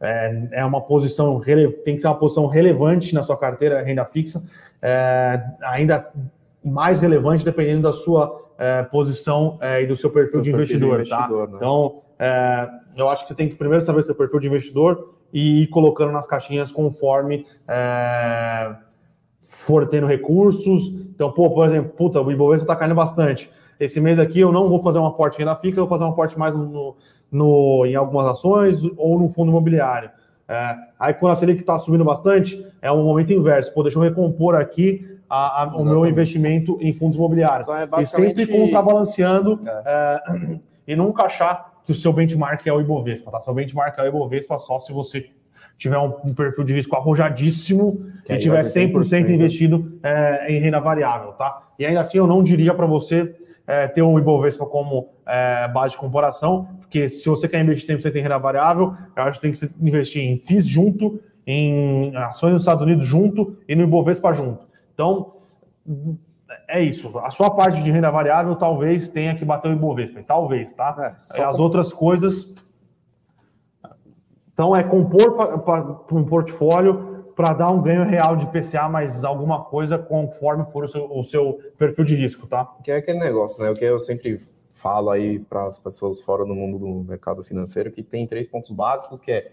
é, 0.00 0.48
é 0.52 0.64
uma 0.64 0.80
posição, 0.80 1.40
tem 1.84 1.94
que 1.94 2.00
ser 2.00 2.08
uma 2.08 2.18
posição 2.18 2.46
relevante 2.46 3.14
na 3.14 3.22
sua 3.22 3.36
carteira, 3.36 3.80
renda 3.80 4.04
fixa, 4.04 4.42
é, 4.80 5.40
ainda 5.62 6.10
mais 6.64 6.98
relevante 6.98 7.44
dependendo 7.44 7.82
da 7.82 7.92
sua 7.92 8.40
é, 8.58 8.82
posição 8.82 9.58
e 9.80 9.86
do 9.86 9.94
seu 9.94 10.10
perfil, 10.10 10.32
seu 10.34 10.40
de, 10.42 10.50
investidor, 10.50 10.96
perfil 10.98 11.04
de 11.04 11.12
investidor, 11.12 11.46
tá? 11.46 11.52
Né? 11.52 11.56
Então, 11.56 12.02
eu 12.96 13.08
acho 13.08 13.22
que 13.22 13.28
você 13.28 13.34
tem 13.36 13.48
que 13.48 13.54
primeiro 13.54 13.84
saber 13.84 14.02
seu 14.02 14.14
perfil 14.14 14.40
de 14.40 14.48
investidor 14.48 15.14
e 15.32 15.62
ir 15.62 15.66
colocando 15.68 16.12
nas 16.12 16.26
caixinhas 16.26 16.70
conforme 16.70 17.46
for 19.40 19.86
tendo 19.86 20.06
recursos. 20.06 20.88
Então, 21.14 21.30
pô, 21.32 21.50
por 21.50 21.66
exemplo, 21.66 21.90
puta, 21.90 22.20
o 22.20 22.30
Ibovespa 22.30 22.64
está 22.64 22.76
caindo 22.76 22.94
bastante. 22.94 23.50
Esse 23.82 24.00
mês 24.00 24.16
aqui 24.20 24.38
eu 24.38 24.52
não 24.52 24.68
vou 24.68 24.80
fazer 24.80 25.00
uma 25.00 25.08
aporte 25.08 25.40
renda 25.40 25.56
fixa, 25.56 25.80
eu 25.80 25.86
vou 25.86 25.98
fazer 25.98 26.08
um 26.08 26.12
aporte 26.12 26.38
mais 26.38 26.54
no, 26.54 26.96
no, 27.30 27.84
em 27.84 27.96
algumas 27.96 28.26
ações 28.28 28.80
ou 28.96 29.18
no 29.18 29.28
fundo 29.28 29.50
imobiliário. 29.50 30.08
É, 30.48 30.76
aí 31.00 31.12
quando 31.14 31.32
a 31.32 31.36
Selic 31.36 31.60
está 31.60 31.76
subindo 31.80 32.04
bastante, 32.04 32.64
é 32.80 32.92
um 32.92 33.02
momento 33.02 33.32
inverso. 33.32 33.74
Pô, 33.74 33.82
deixa 33.82 33.98
eu 33.98 34.02
recompor 34.02 34.54
aqui 34.54 35.18
a, 35.28 35.64
a, 35.64 35.76
o 35.76 35.84
meu 35.84 36.06
investimento 36.06 36.78
em 36.80 36.92
fundos 36.92 37.16
imobiliários. 37.16 37.62
Então 37.62 37.76
é 37.76 37.84
basicamente... 37.84 38.32
E 38.32 38.36
sempre 38.36 38.46
contrabalanceando 38.46 39.60
é. 39.66 39.82
é, 39.84 40.60
e 40.92 40.94
nunca 40.94 41.24
achar 41.24 41.72
que 41.82 41.90
o 41.90 41.94
seu 41.94 42.12
benchmark 42.12 42.64
é 42.64 42.72
o 42.72 42.80
Ibovespa. 42.80 43.32
Tá? 43.32 43.40
Seu 43.40 43.52
benchmark 43.52 43.98
é 43.98 44.02
o 44.02 44.06
Ibovespa 44.06 44.60
só 44.60 44.78
se 44.78 44.92
você 44.92 45.28
tiver 45.76 45.98
um, 45.98 46.14
um 46.24 46.32
perfil 46.32 46.62
de 46.62 46.72
risco 46.72 46.94
arrojadíssimo 46.94 48.06
que 48.24 48.32
e 48.32 48.38
tiver 48.38 48.62
100%, 48.62 48.92
100% 48.92 49.30
investido 49.30 49.98
é, 50.04 50.52
em 50.52 50.60
renda 50.60 50.78
variável. 50.78 51.32
Tá? 51.32 51.62
E 51.76 51.84
ainda 51.84 52.00
assim, 52.00 52.18
eu 52.18 52.28
não 52.28 52.44
diria 52.44 52.72
para 52.72 52.86
você 52.86 53.34
é, 53.66 53.86
ter 53.88 54.02
o 54.02 54.18
Ibovespa 54.18 54.66
como 54.66 55.08
é, 55.26 55.68
base 55.68 55.92
de 55.92 55.98
comparação, 55.98 56.68
porque 56.80 57.08
se 57.08 57.28
você 57.28 57.48
quer 57.48 57.60
investir 57.60 57.96
100% 57.96 58.16
em 58.16 58.22
renda 58.22 58.38
variável, 58.38 58.94
eu 59.16 59.22
acho 59.22 59.40
que 59.40 59.50
tem 59.50 59.52
que 59.52 59.74
investir 59.80 60.22
em 60.22 60.38
FIIs 60.38 60.66
junto, 60.66 61.20
em 61.46 62.14
ações 62.16 62.52
nos 62.52 62.62
Estados 62.62 62.82
Unidos 62.82 63.04
junto 63.04 63.56
e 63.68 63.74
no 63.74 63.84
Ibovespa 63.84 64.32
junto. 64.32 64.66
Então, 64.94 65.34
é 66.68 66.80
isso. 66.80 67.16
A 67.18 67.30
sua 67.30 67.50
parte 67.50 67.82
de 67.82 67.90
renda 67.90 68.10
variável 68.10 68.54
talvez 68.56 69.08
tenha 69.08 69.34
que 69.34 69.44
bater 69.44 69.68
o 69.68 69.72
Ibovespa, 69.72 70.22
talvez, 70.22 70.72
tá? 70.72 71.16
É, 71.34 71.42
As 71.42 71.58
outras 71.58 71.92
coisas. 71.92 72.54
Então, 74.52 74.76
é 74.76 74.82
compor 74.82 75.60
para 75.64 75.96
um 76.12 76.24
portfólio 76.24 77.11
para 77.42 77.54
dar 77.54 77.72
um 77.72 77.82
ganho 77.82 78.04
real 78.04 78.36
de 78.36 78.46
PCA, 78.46 78.88
mas 78.88 79.24
alguma 79.24 79.64
coisa 79.64 79.98
conforme 79.98 80.64
for 80.66 80.84
o 80.84 80.88
seu, 80.88 81.10
o 81.10 81.24
seu, 81.24 81.60
perfil 81.76 82.04
de 82.04 82.14
risco, 82.14 82.46
tá? 82.46 82.64
Que 82.84 82.92
é 82.92 82.96
aquele 82.98 83.18
negócio, 83.18 83.60
né? 83.64 83.68
O 83.68 83.74
que 83.74 83.84
eu 83.84 83.98
sempre 83.98 84.40
falo 84.70 85.10
aí 85.10 85.40
para 85.40 85.66
as 85.66 85.76
pessoas 85.76 86.20
fora 86.20 86.44
do 86.44 86.54
mundo 86.54 86.78
do 86.78 87.02
mercado 87.02 87.42
financeiro, 87.42 87.90
que 87.90 88.00
tem 88.00 88.28
três 88.28 88.46
pontos 88.46 88.70
básicos, 88.70 89.18
que 89.18 89.32
é 89.32 89.50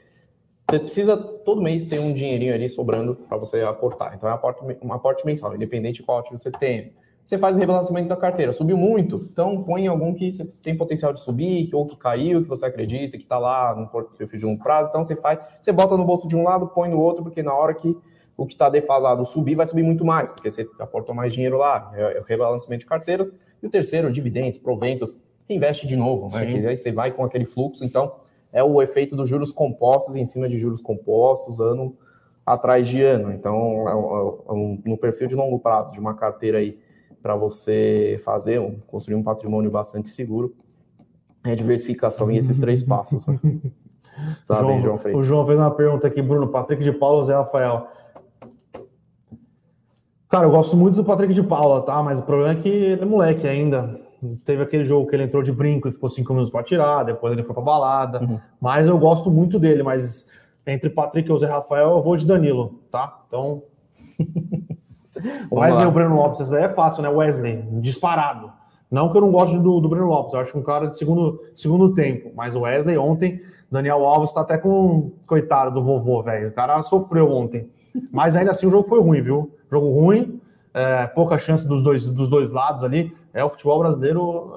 você 0.70 0.78
precisa 0.78 1.18
todo 1.18 1.64
mês 1.64 1.84
ter 1.84 2.00
um 2.00 2.14
dinheirinho 2.14 2.54
ali 2.54 2.70
sobrando 2.70 3.16
para 3.16 3.38
você 3.38 3.62
aportar. 3.62 4.14
Então 4.14 4.30
é 4.30 4.34
um 4.34 4.36
aporte, 4.36 4.78
um 4.84 4.94
aporte 4.94 5.26
mensal, 5.26 5.56
independente 5.56 6.02
de 6.02 6.04
qual 6.04 6.20
ativo 6.20 6.38
você 6.38 6.52
tem. 6.52 6.94
Você 7.30 7.38
faz 7.38 7.56
o 7.56 7.60
rebalanceamento 7.60 8.10
da 8.10 8.16
carteira. 8.16 8.52
Subiu 8.52 8.76
muito, 8.76 9.18
então 9.32 9.62
põe 9.62 9.86
algum 9.86 10.16
que 10.16 10.32
você 10.32 10.44
tem 10.64 10.76
potencial 10.76 11.14
de 11.14 11.20
subir, 11.20 11.70
ou 11.76 11.86
que 11.86 11.96
caiu, 11.96 12.42
que 12.42 12.50
você 12.50 12.66
acredita, 12.66 13.20
que 13.20 13.24
está 13.24 13.38
lá 13.38 13.76
no 13.76 13.88
perfil 14.18 14.40
de 14.40 14.46
longo 14.46 14.64
prazo. 14.64 14.90
Então 14.90 15.04
você 15.04 15.16
faz, 15.16 15.38
você 15.62 15.72
bota 15.72 15.96
no 15.96 16.04
bolso 16.04 16.28
de 16.28 16.36
um 16.36 16.42
lado, 16.42 16.70
põe 16.70 16.90
no 16.90 17.00
outro, 17.00 17.22
porque 17.22 17.44
na 17.44 17.54
hora 17.54 17.76
que 17.76 17.96
o 18.36 18.48
que 18.48 18.54
está 18.54 18.68
defasado 18.68 19.24
subir, 19.28 19.54
vai 19.54 19.68
subir 19.68 19.84
muito 19.84 20.04
mais, 20.04 20.32
porque 20.32 20.50
você 20.50 20.68
aportou 20.80 21.14
mais 21.14 21.32
dinheiro 21.32 21.60
lá. 21.60 21.92
É, 21.94 22.18
é 22.18 22.20
o 22.20 22.24
rebalanceamento 22.24 22.80
de 22.80 22.88
carteiras. 22.88 23.28
E 23.62 23.68
o 23.68 23.70
terceiro, 23.70 24.12
dividendos, 24.12 24.58
proventos, 24.58 25.22
investe 25.48 25.86
de 25.86 25.96
novo, 25.96 26.36
né? 26.36 26.48
Que 26.48 26.66
aí 26.66 26.78
você 26.78 26.92
vai 26.92 27.12
com 27.12 27.24
aquele 27.24 27.46
fluxo. 27.46 27.86
Então, 27.86 28.12
é 28.52 28.64
o 28.64 28.82
efeito 28.82 29.16
dos 29.16 29.30
juros 29.30 29.52
compostos 29.52 30.16
em 30.16 30.26
cima 30.26 30.50
de 30.50 30.60
juros 30.60 30.82
compostos, 30.82 31.60
ano 31.60 31.96
atrás 32.44 32.88
de 32.88 33.04
ano. 33.04 33.32
Então, 33.32 33.88
é 33.88 34.52
um, 34.52 34.82
no 34.84 34.98
perfil 34.98 35.28
de 35.28 35.36
longo 35.36 35.60
prazo 35.60 35.92
de 35.92 36.00
uma 36.00 36.16
carteira 36.16 36.58
aí 36.58 36.89
para 37.22 37.36
você 37.36 38.22
fazer, 38.24 38.60
um, 38.60 38.76
construir 38.88 39.16
um 39.16 39.24
patrimônio 39.24 39.70
bastante 39.70 40.10
seguro, 40.10 40.56
é 41.44 41.56
diversificação 41.56 42.32
e 42.32 42.38
esses 42.38 42.60
três 42.60 42.84
passos. 42.84 43.28
Né? 43.28 43.40
Tá 44.48 44.60
João, 44.60 44.68
bem, 44.68 44.82
João 44.82 44.98
Freitas. 44.98 45.22
O 45.22 45.26
João 45.26 45.46
fez 45.46 45.58
uma 45.58 45.72
pergunta 45.72 46.08
aqui, 46.08 46.22
Bruno, 46.22 46.48
Patrick 46.48 46.84
de 46.84 46.92
Paula 46.92 47.20
ou 47.20 47.26
Zé 47.26 47.34
Rafael? 47.34 47.88
Cara, 50.30 50.46
eu 50.46 50.52
gosto 50.52 50.78
muito 50.78 50.96
do 50.96 51.04
Patrick 51.04 51.34
de 51.34 51.42
Paula, 51.42 51.82
tá? 51.82 52.04
Mas 52.04 52.20
o 52.20 52.24
problema 52.24 52.52
é 52.52 52.62
que 52.62 52.70
ele 52.70 53.02
é 53.02 53.06
moleque 53.06 53.48
ainda. 53.48 54.00
Teve 54.46 54.62
aquele 54.62 54.84
jogo 54.84 55.08
que 55.08 55.16
ele 55.16 55.24
entrou 55.24 55.42
de 55.42 55.52
brinco 55.52 55.88
e 55.88 55.92
ficou 55.92 56.10
cinco 56.10 56.34
minutos 56.34 56.52
para 56.52 56.64
tirar, 56.64 57.04
depois 57.04 57.34
ele 57.34 57.44
foi 57.44 57.56
para 57.56 57.64
balada. 57.64 58.22
Uhum. 58.22 58.40
Mas 58.60 58.88
eu 58.88 58.98
gosto 59.00 59.32
muito 59.32 59.58
dele, 59.58 59.82
mas 59.82 60.28
entre 60.68 60.90
Patrick 60.90 61.28
e 61.30 61.32
o 61.32 61.38
Zé 61.38 61.48
Rafael, 61.48 61.92
eu 61.92 62.04
vou 62.04 62.16
de 62.16 62.28
Danilo, 62.28 62.80
tá? 62.92 63.24
Então. 63.28 63.64
o 65.50 65.60
Wesley 65.60 65.86
o 65.86 65.92
Breno 65.92 66.16
Lopes, 66.16 66.42
essa 66.42 66.52
daí 66.52 66.66
é 66.66 66.70
fácil, 66.70 67.04
né? 67.04 67.10
Wesley, 67.10 67.64
disparado. 67.74 68.52
Não 68.90 69.12
que 69.12 69.18
eu 69.18 69.22
não 69.22 69.32
goste 69.32 69.58
do, 69.60 69.80
do 69.80 69.88
Breno 69.88 70.08
Lopes, 70.08 70.34
eu 70.34 70.40
acho 70.40 70.58
um 70.58 70.64
cara 70.64 70.88
de 70.88 70.98
segundo, 70.98 71.40
segundo 71.54 71.94
tempo. 71.94 72.32
Mas 72.36 72.56
o 72.56 72.62
Wesley 72.62 72.98
ontem, 72.98 73.42
Daniel 73.72 74.06
Alves 74.06 74.34
tá 74.34 74.42
até 74.42 74.58
com. 74.58 75.12
Coitado 75.28 75.72
do 75.72 75.84
vovô, 75.84 76.24
velho. 76.24 76.50
O 76.50 76.52
cara 76.52 76.82
sofreu 76.82 77.32
ontem. 77.32 77.70
Mas 78.12 78.36
ainda 78.36 78.52
assim 78.52 78.66
o 78.66 78.72
jogo 78.72 78.88
foi 78.88 79.00
ruim, 79.00 79.22
viu? 79.22 79.56
Jogo 79.72 79.90
ruim, 79.92 80.40
é, 80.74 81.08
pouca 81.08 81.38
chance 81.38 81.68
dos 81.68 81.84
dois, 81.84 82.10
dos 82.10 82.30
dois 82.30 82.52
lados 82.52 82.84
ali. 82.84 83.16
É, 83.34 83.44
o 83.44 83.50
futebol 83.50 83.80
brasileiro 83.80 84.54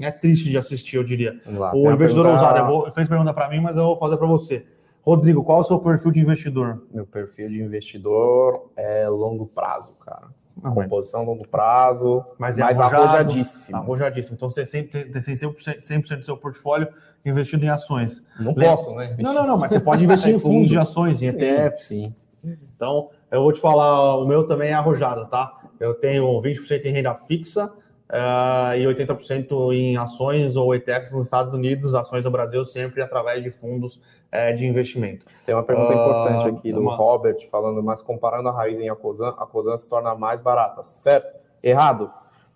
é, 0.00 0.06
é 0.06 0.10
triste 0.10 0.50
de 0.50 0.58
assistir, 0.58 0.96
eu 0.96 1.04
diria. 1.04 1.38
Lá, 1.46 1.74
o 1.74 1.90
investidor 1.90 2.26
pergunta... 2.26 2.48
ousado, 2.48 2.58
eu 2.58 2.66
vou, 2.66 2.90
fez 2.92 3.08
pergunta 3.08 3.32
para 3.32 3.48
mim, 3.48 3.60
mas 3.60 3.76
eu 3.76 3.84
vou 3.84 3.96
fazer 3.98 4.16
para 4.16 4.26
você. 4.26 4.66
Rodrigo, 5.02 5.42
qual 5.42 5.58
é 5.58 5.60
o 5.62 5.64
seu 5.64 5.78
perfil 5.78 6.10
de 6.10 6.20
investidor? 6.20 6.86
Meu 6.92 7.06
perfil 7.06 7.48
de 7.48 7.62
investidor 7.62 8.70
é 8.76 9.08
longo 9.08 9.46
prazo, 9.46 9.92
cara. 10.04 10.28
Ah, 10.62 10.70
Composição 10.72 11.24
longo 11.24 11.48
prazo, 11.48 12.22
mas 12.38 12.58
é 12.58 12.62
mais 12.62 12.78
arrojado, 12.78 13.04
arrojadíssimo. 13.04 13.76
Arrojadíssimo. 13.78 14.36
Então 14.36 14.50
você 14.50 14.66
tem, 14.66 14.86
tem 14.86 15.10
100%, 15.10 15.80
100 15.80 16.00
do 16.18 16.24
seu 16.24 16.36
portfólio 16.36 16.88
investido 17.24 17.64
em 17.64 17.68
ações. 17.68 18.22
Não 18.38 18.54
posso, 18.54 18.94
né? 18.94 19.16
Não, 19.18 19.32
não, 19.32 19.46
não, 19.46 19.58
mas 19.58 19.72
você 19.72 19.80
pode 19.80 20.04
investir 20.04 20.34
em 20.34 20.38
fundos 20.38 20.68
de 20.68 20.76
ações, 20.76 21.22
em 21.22 21.28
ETFs. 21.28 21.86
Sim. 21.86 22.14
Então, 22.44 23.10
eu 23.30 23.42
vou 23.42 23.52
te 23.52 23.60
falar, 23.60 24.16
o 24.16 24.26
meu 24.26 24.46
também 24.46 24.70
é 24.70 24.74
arrojado, 24.74 25.26
tá? 25.28 25.60
Eu 25.78 25.94
tenho 25.94 26.24
20% 26.42 26.84
em 26.84 26.92
renda 26.92 27.14
fixa, 27.14 27.72
uh, 28.10 28.74
e 28.76 28.84
80% 28.84 29.72
em 29.72 29.96
ações 29.96 30.56
ou 30.56 30.74
ETFs 30.74 31.12
nos 31.12 31.24
Estados 31.24 31.54
Unidos, 31.54 31.94
ações 31.94 32.24
do 32.24 32.30
Brasil, 32.30 32.64
sempre 32.64 33.02
através 33.02 33.42
de 33.42 33.50
fundos 33.50 34.00
uh, 34.32 34.56
de 34.56 34.66
investimento. 34.66 35.26
Tem 35.44 35.54
uma 35.54 35.62
pergunta 35.62 35.90
uh, 35.90 35.92
importante 35.92 36.48
aqui 36.48 36.72
do 36.72 36.80
uma... 36.80 36.96
Robert, 36.96 37.36
falando, 37.50 37.82
mas 37.82 38.02
comparando 38.02 38.48
a 38.48 38.52
raiz 38.52 38.80
em 38.80 38.88
a 38.88 38.96
Cosan, 38.96 39.30
a 39.30 39.46
Cosan 39.46 39.76
se 39.76 39.88
torna 39.88 40.14
mais 40.14 40.40
barata, 40.40 40.82
certo? 40.82 41.38
Errado, 41.62 42.10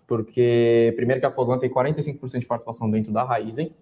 porque 0.07 0.93
primeiro 0.95 1.19
que 1.19 1.27
a 1.27 1.31
Cosan 1.31 1.57
tem 1.57 1.69
45% 1.69 2.39
de 2.39 2.45
participação 2.45 2.89
dentro 2.89 3.11
da 3.11 3.23
Raizen, 3.23 3.75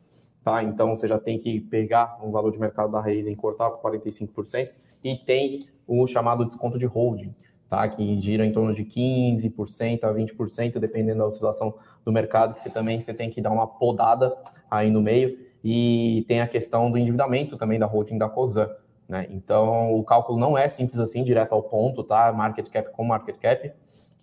tá? 0.44 0.64
Então 0.64 0.96
você 0.96 1.08
já 1.08 1.20
tem 1.20 1.39
que 1.39 1.60
pegar 1.62 2.20
o 2.22 2.32
valor 2.32 2.52
de 2.52 2.60
mercado 2.60 2.91
da 2.91 3.00
Raizen 3.00 3.34
e 3.34 3.36
cortar 3.36 3.70
para 3.70 3.91
45%, 3.91 4.70
e 5.04 5.16
tem 5.16 5.68
o 5.88 6.06
chamado 6.08 6.46
desconto 6.46 6.78
de 6.78 6.86
holding 6.86 7.34
tá? 7.74 7.88
que 7.88 8.22
gira 8.22 8.46
em 8.46 8.52
torno 8.52 8.74
de 8.74 8.86
15% 8.86 10.04
a 10.04 10.14
20%, 10.14 10.78
dependendo 10.78 11.20
da 11.20 11.26
oscilação 11.26 11.74
do 12.06 12.12
mercado, 12.12 12.54
que 12.54 12.62
você 12.62 12.70
também 12.70 13.02
você 13.02 13.14
tem 13.14 13.32
que 13.32 13.41
dar 13.41 13.50
uma 13.50 13.66
podada 13.66 14.32
aí 14.70 14.91
no 14.91 15.02
meio. 15.02 15.39
E 15.64 16.26
tem 16.28 16.41
a 16.41 16.47
questão 16.47 16.91
do 16.91 16.97
endividamento 16.97 17.57
também 17.57 17.80
da 17.80 17.86
holding 17.86 18.18
da 18.18 18.28
COSAN. 18.28 18.70
Né? 19.07 19.28
Então, 19.30 19.95
o 19.95 20.03
cálculo 20.03 20.38
não 20.38 20.57
é 20.57 20.68
simples 20.68 20.99
assim, 20.99 21.24
direto 21.24 21.53
ao 21.53 21.64
ponto, 21.64 22.03
tá? 22.03 22.32
Market 22.34 22.70
cap 22.70 22.91
com 22.91 23.03
market 23.03 23.38
cap, 23.38 23.72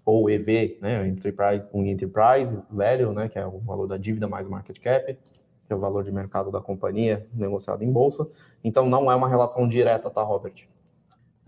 ou 0.04 0.28
EV, 0.28 0.78
né? 0.80 1.06
Enterprise 1.06 1.66
com 1.66 1.84
Enterprise 1.84 2.58
Value, 2.70 3.12
né? 3.12 3.28
Que 3.28 3.38
é 3.38 3.46
o 3.46 3.58
valor 3.58 3.86
da 3.86 3.96
dívida 3.96 4.26
mais 4.26 4.48
market 4.48 4.78
cap, 4.78 5.16
que 5.66 5.72
é 5.72 5.76
o 5.76 5.78
valor 5.78 6.04
de 6.04 6.10
mercado 6.10 6.50
da 6.50 6.60
companhia 6.60 7.26
negociado 7.32 7.82
em 7.82 7.90
bolsa. 7.90 8.26
Então, 8.62 8.86
não 8.88 9.10
é 9.10 9.14
uma 9.14 9.28
relação 9.28 9.68
direta, 9.68 10.10
tá, 10.10 10.22
Robert? 10.22 10.68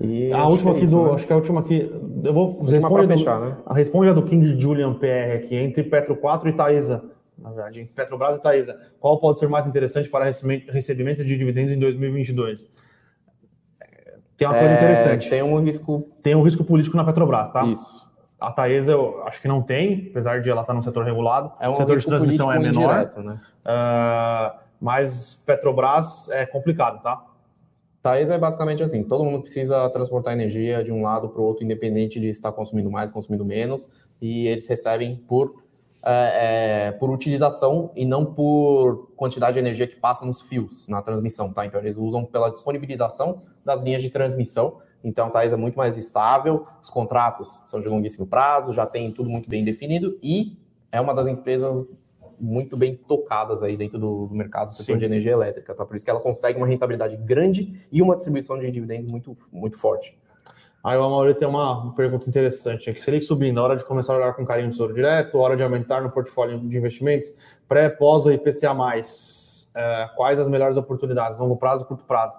E 0.01 0.33
a 0.33 0.47
última 0.49 0.73
é 0.73 0.77
aqui 0.77 0.87
do. 0.87 1.05
Né? 1.05 1.13
Acho 1.13 1.27
que 1.27 1.33
a 1.33 1.37
última 1.37 1.61
aqui. 1.61 1.93
Eu 2.25 2.33
vou 2.33 2.63
responder. 2.65 3.07
Fechar, 3.07 3.41
né? 3.41 3.57
A 3.65 3.75
responde 3.75 4.11
a 4.11 4.13
do 4.13 4.23
King 4.23 4.59
Julian 4.59 4.95
PR 4.95 5.37
aqui, 5.37 5.55
entre 5.55 5.83
Petro 5.85 6.17
4 6.17 6.49
e 6.49 6.53
Taesa. 6.53 7.05
Na 7.43 7.51
verdade, 7.51 7.91
Petrobras 7.95 8.37
e 8.37 8.41
Taesa. 8.41 8.79
Qual 9.01 9.19
pode 9.19 9.39
ser 9.39 9.49
mais 9.49 9.67
interessante 9.67 10.09
para 10.09 10.25
recebimento 10.25 11.25
de 11.25 11.37
dividendos 11.37 11.73
em 11.73 11.79
2022? 11.79 12.69
Tem 14.37 14.47
uma 14.47 14.57
é, 14.57 14.61
coisa 14.61 14.75
interessante. 14.75 15.29
Tem 15.29 15.43
um 15.43 15.61
risco. 15.61 16.09
Tem 16.23 16.35
um 16.35 16.43
risco 16.43 16.65
político 16.65 16.97
na 16.97 17.05
Petrobras, 17.05 17.51
tá? 17.51 17.67
Isso. 17.67 18.11
A 18.41 18.51
Taesa 18.51 18.93
eu 18.93 19.23
acho 19.25 19.41
que 19.41 19.47
não 19.47 19.63
tem, 19.63 20.09
apesar 20.11 20.41
de 20.41 20.51
ela 20.51 20.63
estar 20.63 20.75
no 20.75 20.83
setor 20.83 21.05
regulado. 21.05 21.53
É 21.61 21.69
um 21.69 21.73
o 21.73 21.75
setor 21.75 21.99
de 21.99 22.07
transmissão 22.07 22.53
é 22.53 22.59
menor. 22.59 22.91
Indireto, 22.91 23.23
né? 23.23 23.41
Uh, 23.65 24.59
mas 24.81 25.35
Petrobras 25.47 26.29
é 26.31 26.45
complicado, 26.45 27.03
tá? 27.03 27.25
Taesa 28.03 28.35
é 28.35 28.39
basicamente 28.39 28.83
assim: 28.83 29.05
todo 29.05 29.25
mundo 29.25 29.43
precisa 29.43 29.89
transportar 29.91 30.33
energia 30.33 30.83
de 30.83 30.91
um 30.91 31.03
lado 31.03 31.29
para 31.29 31.41
o 31.41 31.45
outro, 31.45 31.65
independente 31.65 32.19
de 32.19 32.29
estar 32.29 32.51
consumindo 32.51 32.91
mais, 32.91 33.11
consumindo 33.11 33.45
menos, 33.45 33.89
e 34.21 34.49
eles 34.49 34.67
recebem 34.67 35.17
por, 35.29 35.63
é, 36.05 36.89
é, 36.89 36.93
por 36.93 37.11
utilização 37.11 37.93
e 37.95 38.05
não 38.05 38.27
por 38.27 39.13
quantidade 39.17 39.55
de 39.55 39.61
energia 39.61 39.87
que 39.87 39.97
passa 39.97 40.25
nos 40.25 40.41
fios 40.41 40.89
na 40.89 41.01
transmissão, 41.01 41.53
tá? 41.53 41.65
Então 41.65 41.81
eles 41.81 41.97
usam 41.97 42.25
pela 42.25 42.51
disponibilização 42.51 43.43
das 43.65 43.83
linhas 43.83 44.03
de 44.03 44.11
transmissão. 44.11 44.79
Então 45.05 45.27
a 45.27 45.31
Taesa 45.31 45.55
é 45.55 45.59
muito 45.59 45.77
mais 45.77 45.97
estável, 45.97 46.67
os 46.83 46.91
contratos 46.91 47.61
são 47.69 47.81
de 47.81 47.89
longuíssimo 47.89 48.27
prazo, 48.27 48.73
já 48.73 48.87
tem 48.87 49.13
tudo 49.13 49.31
muito 49.31 49.49
bem 49.49 49.65
definido 49.65 50.19
e 50.23 50.57
é 50.91 51.01
uma 51.01 51.15
das 51.15 51.27
empresas 51.27 51.87
muito 52.39 52.77
bem 52.77 52.97
tocadas 52.97 53.63
aí 53.63 53.77
dentro 53.77 53.99
do, 53.99 54.27
do 54.27 54.35
mercado 54.35 54.69
do 54.71 54.75
setor 54.75 54.95
Sim. 54.95 54.99
de 54.99 55.05
energia 55.05 55.31
elétrica, 55.31 55.75
tá? 55.75 55.85
Por 55.85 55.95
isso 55.95 56.05
que 56.05 56.11
ela 56.11 56.21
consegue 56.21 56.59
uma 56.59 56.67
rentabilidade 56.67 57.17
grande 57.17 57.81
e 57.91 58.03
uma 58.03 58.17
distribuição 58.17 58.59
de 58.59 58.69
dividendos 58.71 59.11
muito, 59.11 59.37
muito 59.53 59.79
forte. 59.79 60.19
Aí 60.83 60.99
o 60.99 61.05
Amaury 61.05 61.35
tem 61.35 61.47
uma 61.47 61.93
pergunta 61.95 62.29
interessante 62.29 62.91
aqui. 62.91 63.01
Seria 63.01 63.21
que 63.21 63.27
subindo, 63.27 63.55
na 63.55 63.63
hora 63.63 63.77
de 63.77 63.85
começar 63.85 64.15
a 64.15 64.17
olhar 64.17 64.35
com 64.35 64.45
carinho 64.45 64.69
de 64.69 64.75
tesouro 64.75 64.93
direto, 64.93 65.39
hora 65.39 65.57
de 65.57 65.63
aumentar 65.63 66.01
no 66.03 66.11
portfólio 66.11 66.59
de 66.59 66.77
investimentos, 66.77 67.33
pré, 67.69 67.89
pós 67.89 68.27
ou 68.27 68.33
IPCA+, 68.33 68.75
é, 69.75 70.11
quais 70.17 70.39
as 70.39 70.49
melhores 70.49 70.77
oportunidades, 70.77 71.39
longo 71.39 71.57
prazo 71.57 71.85
curto 71.85 72.05
prazo? 72.05 72.37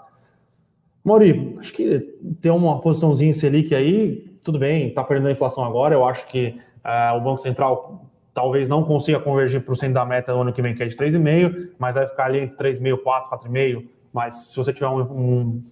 Mauri, 1.04 1.56
acho 1.60 1.74
que 1.74 2.00
ter 2.42 2.50
uma 2.52 2.80
posiçãozinha 2.80 3.34
Selic 3.34 3.74
aí, 3.74 4.38
tudo 4.44 4.60
bem, 4.60 4.90
está 4.90 5.04
perdendo 5.04 5.30
a 5.30 5.32
inflação 5.32 5.64
agora, 5.64 5.96
eu 5.96 6.06
acho 6.06 6.28
que 6.28 6.60
é, 6.84 7.12
o 7.12 7.22
Banco 7.22 7.42
Central 7.42 8.10
talvez 8.34 8.68
não 8.68 8.84
consiga 8.84 9.20
convergir 9.20 9.64
para 9.64 9.74
o 9.74 9.76
centro 9.76 9.96
da 9.96 10.06
meta 10.06 10.34
no 10.34 10.42
ano 10.42 10.54
que 10.54 10.62
vem, 10.62 10.74
que 10.76 10.84
é 10.84 10.88
de 10.88 10.98
3,5, 10.98 11.70
mas 11.78 11.96
vai 11.96 12.08
ficar 12.08 12.26
ali 12.26 12.40
entre 12.42 12.72
3,5, 12.72 12.98
4, 13.04 13.30
4,5. 13.40 13.86
Mas 14.12 14.36
se 14.48 14.58
você 14.58 14.74
tiver 14.74 14.88
um, 14.88 15.02
um, 15.02 15.64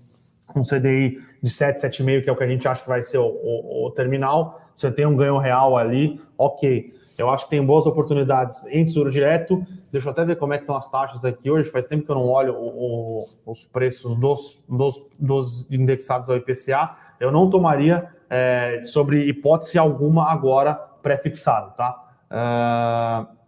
um, 0.55 0.63
CDI 0.63 1.19
de 1.41 1.49
7, 1.49 1.81
7,5, 1.81 2.23
que 2.23 2.29
é 2.29 2.33
o 2.33 2.35
que 2.35 2.43
a 2.43 2.47
gente 2.47 2.67
acha 2.67 2.83
que 2.83 2.87
vai 2.87 3.01
ser 3.01 3.17
o, 3.17 3.25
o, 3.25 3.87
o, 3.87 3.91
terminal, 3.91 4.61
você 4.75 4.91
tem 4.91 5.05
um 5.05 5.15
ganho 5.15 5.37
real 5.37 5.77
ali, 5.77 6.21
ok. 6.37 6.93
Eu 7.17 7.29
acho 7.29 7.45
que 7.45 7.51
tem 7.51 7.65
boas 7.65 7.85
oportunidades 7.85 8.65
em 8.67 8.85
tesouro 8.85 9.11
direto. 9.11 9.63
Deixa 9.91 10.07
eu 10.07 10.11
até 10.11 10.23
ver 10.25 10.37
como 10.37 10.53
é 10.53 10.57
que 10.57 10.63
estão 10.63 10.75
as 10.75 10.89
taxas 10.89 11.23
aqui 11.23 11.51
hoje. 11.51 11.69
Faz 11.69 11.85
tempo 11.85 12.03
que 12.03 12.11
eu 12.11 12.15
não 12.15 12.27
olho 12.27 12.55
o, 12.55 13.27
os 13.45 13.63
preços 13.63 14.15
dos, 14.15 14.63
dos, 14.67 15.09
dos 15.19 15.71
indexados 15.71 16.29
ao 16.29 16.37
IPCA. 16.37 16.95
Eu 17.19 17.31
não 17.31 17.49
tomaria 17.49 18.09
é, 18.29 18.81
sobre 18.85 19.25
hipótese 19.25 19.77
alguma 19.77 20.31
agora 20.31 20.73
pré-fixado, 20.73 21.75
tá? 21.75 22.07
Uh, 22.31 23.41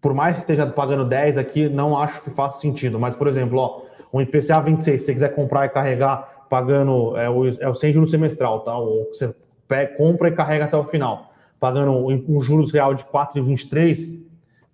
por 0.00 0.14
mais 0.14 0.36
que 0.36 0.40
esteja 0.40 0.66
pagando 0.66 1.04
10 1.04 1.36
aqui, 1.36 1.68
não 1.68 1.98
acho 1.98 2.22
que 2.22 2.30
faça 2.30 2.60
sentido. 2.60 2.98
Mas, 2.98 3.14
por 3.14 3.26
exemplo, 3.26 3.58
ó, 3.58 3.82
um 4.12 4.20
IPCA 4.20 4.60
26, 4.60 5.00
se 5.00 5.06
você 5.06 5.12
quiser 5.12 5.34
comprar 5.34 5.66
e 5.66 5.68
carregar 5.68 6.46
pagando, 6.48 7.16
é 7.16 7.28
o, 7.28 7.48
é 7.48 7.68
o 7.68 7.74
sem 7.74 7.92
juros 7.92 8.10
semestral, 8.10 8.60
tá? 8.60 8.76
Ou 8.76 9.08
você 9.12 9.34
pega, 9.66 9.96
compra 9.96 10.28
e 10.28 10.32
carrega 10.32 10.64
até 10.64 10.76
o 10.76 10.84
final, 10.84 11.30
pagando 11.60 11.92
um, 11.92 12.24
um 12.28 12.40
juros 12.40 12.72
real 12.72 12.94
de 12.94 13.04
4,23, 13.04 14.24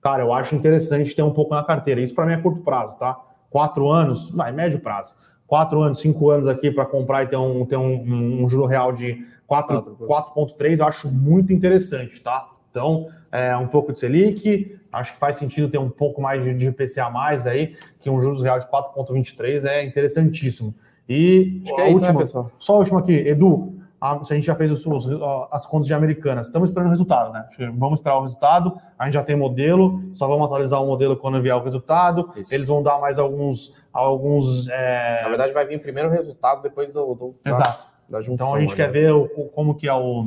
cara, 0.01 0.23
eu 0.23 0.33
acho 0.33 0.55
interessante 0.55 1.15
ter 1.15 1.23
um 1.23 1.33
pouco 1.33 1.55
na 1.55 1.65
carteira. 1.65 2.01
Isso 2.01 2.15
para 2.15 2.27
mim 2.27 2.33
é 2.33 2.37
curto 2.37 2.61
prazo, 2.61 2.97
tá? 2.97 3.19
Quatro 3.51 3.89
anos, 3.89 4.31
vai, 4.31 4.53
médio 4.53 4.81
prazo. 4.81 5.15
Quatro 5.47 5.83
anos, 5.83 6.01
cinco 6.01 6.31
anos 6.31 6.49
aqui 6.49 6.71
para 6.71 6.87
comprar 6.87 7.25
e 7.25 7.27
ter 7.27 7.37
um, 7.37 7.67
ter 7.67 7.77
um, 7.77 8.03
um, 8.03 8.45
um 8.45 8.49
juro 8.49 8.67
real 8.67 8.93
de 8.93 9.25
4,3 9.49 10.79
eu 10.79 10.87
acho 10.87 11.11
muito 11.11 11.53
interessante, 11.53 12.21
tá? 12.21 12.47
Então, 12.75 13.07
é, 13.31 13.57
um 13.57 13.69
pouco 13.69 13.93
de 13.93 14.01
Selic, 14.01 14.77
acho 14.93 15.13
que 15.13 15.19
faz 15.21 15.37
sentido 15.37 15.69
ter 15.69 15.79
um 15.79 15.89
pouco 15.89 16.21
mais 16.21 16.43
de, 16.43 16.53
de 16.53 16.67
IPCA 16.67 17.09
mais 17.09 17.47
aí, 17.47 17.77
que 18.01 18.11
um 18.11 18.21
juros 18.21 18.43
real 18.43 18.59
de 18.59 18.67
4,23 18.67 19.65
é 19.65 19.85
interessantíssimo. 19.85 20.75
E 21.09 21.63
acho 21.65 21.75
que 21.77 21.81
é 21.81 21.85
última, 21.85 22.23
isso, 22.23 22.43
né, 22.43 22.51
Só 22.59 22.75
a 22.75 22.79
última 22.79 22.99
aqui, 22.99 23.13
Edu, 23.13 23.79
a, 24.01 24.19
a 24.19 24.25
gente 24.25 24.45
já 24.45 24.57
fez 24.57 24.73
os, 24.73 24.85
os, 24.85 25.07
as 25.53 25.65
contas 25.67 25.87
de 25.87 25.95
Americanas, 25.95 26.49
estamos 26.49 26.69
esperando 26.69 26.89
o 26.89 26.91
resultado, 26.91 27.33
né? 27.33 27.47
Vamos 27.79 28.01
esperar 28.01 28.19
o 28.19 28.23
resultado, 28.23 28.77
a 28.99 29.05
gente 29.05 29.15
já 29.15 29.23
tem 29.23 29.37
modelo, 29.37 30.03
só 30.13 30.27
vamos 30.27 30.45
atualizar 30.47 30.83
o 30.83 30.87
modelo 30.87 31.17
quando 31.17 31.41
vier 31.41 31.55
o 31.55 31.63
resultado. 31.63 32.33
Isso. 32.35 32.53
Eles 32.53 32.67
vão 32.67 32.83
dar 32.83 32.99
mais 32.99 33.21
alguns. 33.21 33.73
alguns 33.93 34.69
é... 34.69 35.23
Na 35.23 35.29
verdade, 35.29 35.53
vai 35.53 35.65
vir 35.65 35.81
primeiro 35.81 36.09
o 36.09 36.13
resultado, 36.13 36.61
depois 36.61 36.93
do. 36.93 37.15
do 37.15 37.35
Exato 37.45 37.95
da 38.09 38.21
junção. 38.21 38.35
Então 38.49 38.55
a 38.55 38.61
gente 38.61 38.71
né? 38.71 38.77
quer 38.77 38.91
ver 38.91 39.13
o, 39.13 39.29
como 39.55 39.75
que 39.75 39.89
é 39.89 39.95
o 39.95 40.27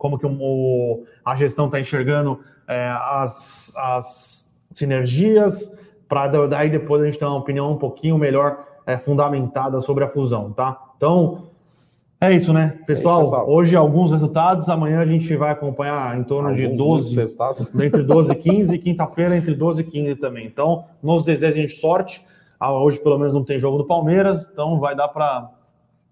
como 0.00 0.18
que 0.18 0.24
o, 0.26 1.04
a 1.22 1.36
gestão 1.36 1.66
está 1.66 1.78
enxergando 1.78 2.40
é, 2.66 2.88
as, 2.88 3.70
as 3.76 4.50
sinergias 4.74 5.76
para 6.08 6.26
daí 6.46 6.70
depois 6.70 7.02
a 7.02 7.04
gente 7.04 7.18
ter 7.18 7.26
uma 7.26 7.36
opinião 7.36 7.72
um 7.72 7.76
pouquinho 7.76 8.16
melhor 8.16 8.64
é, 8.86 8.96
fundamentada 8.96 9.78
sobre 9.82 10.02
a 10.02 10.08
fusão, 10.08 10.52
tá? 10.52 10.92
Então 10.96 11.50
é 12.18 12.32
isso, 12.32 12.50
né, 12.50 12.78
pessoal, 12.86 13.20
é 13.20 13.22
isso, 13.24 13.30
pessoal? 13.30 13.50
Hoje 13.50 13.76
alguns 13.76 14.10
resultados, 14.10 14.70
amanhã 14.70 15.00
a 15.00 15.06
gente 15.06 15.36
vai 15.36 15.50
acompanhar 15.50 16.18
em 16.18 16.24
torno 16.24 16.48
alguns 16.48 16.62
de 16.70 16.76
12 16.76 17.16
resultados, 17.16 17.60
entre 17.78 18.02
12 18.02 18.32
e 18.32 18.36
15, 18.36 18.74
e 18.74 18.78
quinta-feira 18.78 19.36
entre 19.36 19.54
12 19.54 19.82
e 19.82 19.84
15 19.84 20.14
também. 20.16 20.46
Então, 20.46 20.86
nos 21.02 21.24
gente 21.24 21.76
sorte. 21.76 22.24
Ah, 22.58 22.72
hoje 22.72 22.98
pelo 22.98 23.18
menos 23.18 23.34
não 23.34 23.44
tem 23.44 23.58
jogo 23.60 23.76
do 23.76 23.86
Palmeiras, 23.86 24.48
então 24.50 24.80
vai 24.80 24.96
dar 24.96 25.08
para 25.08 25.50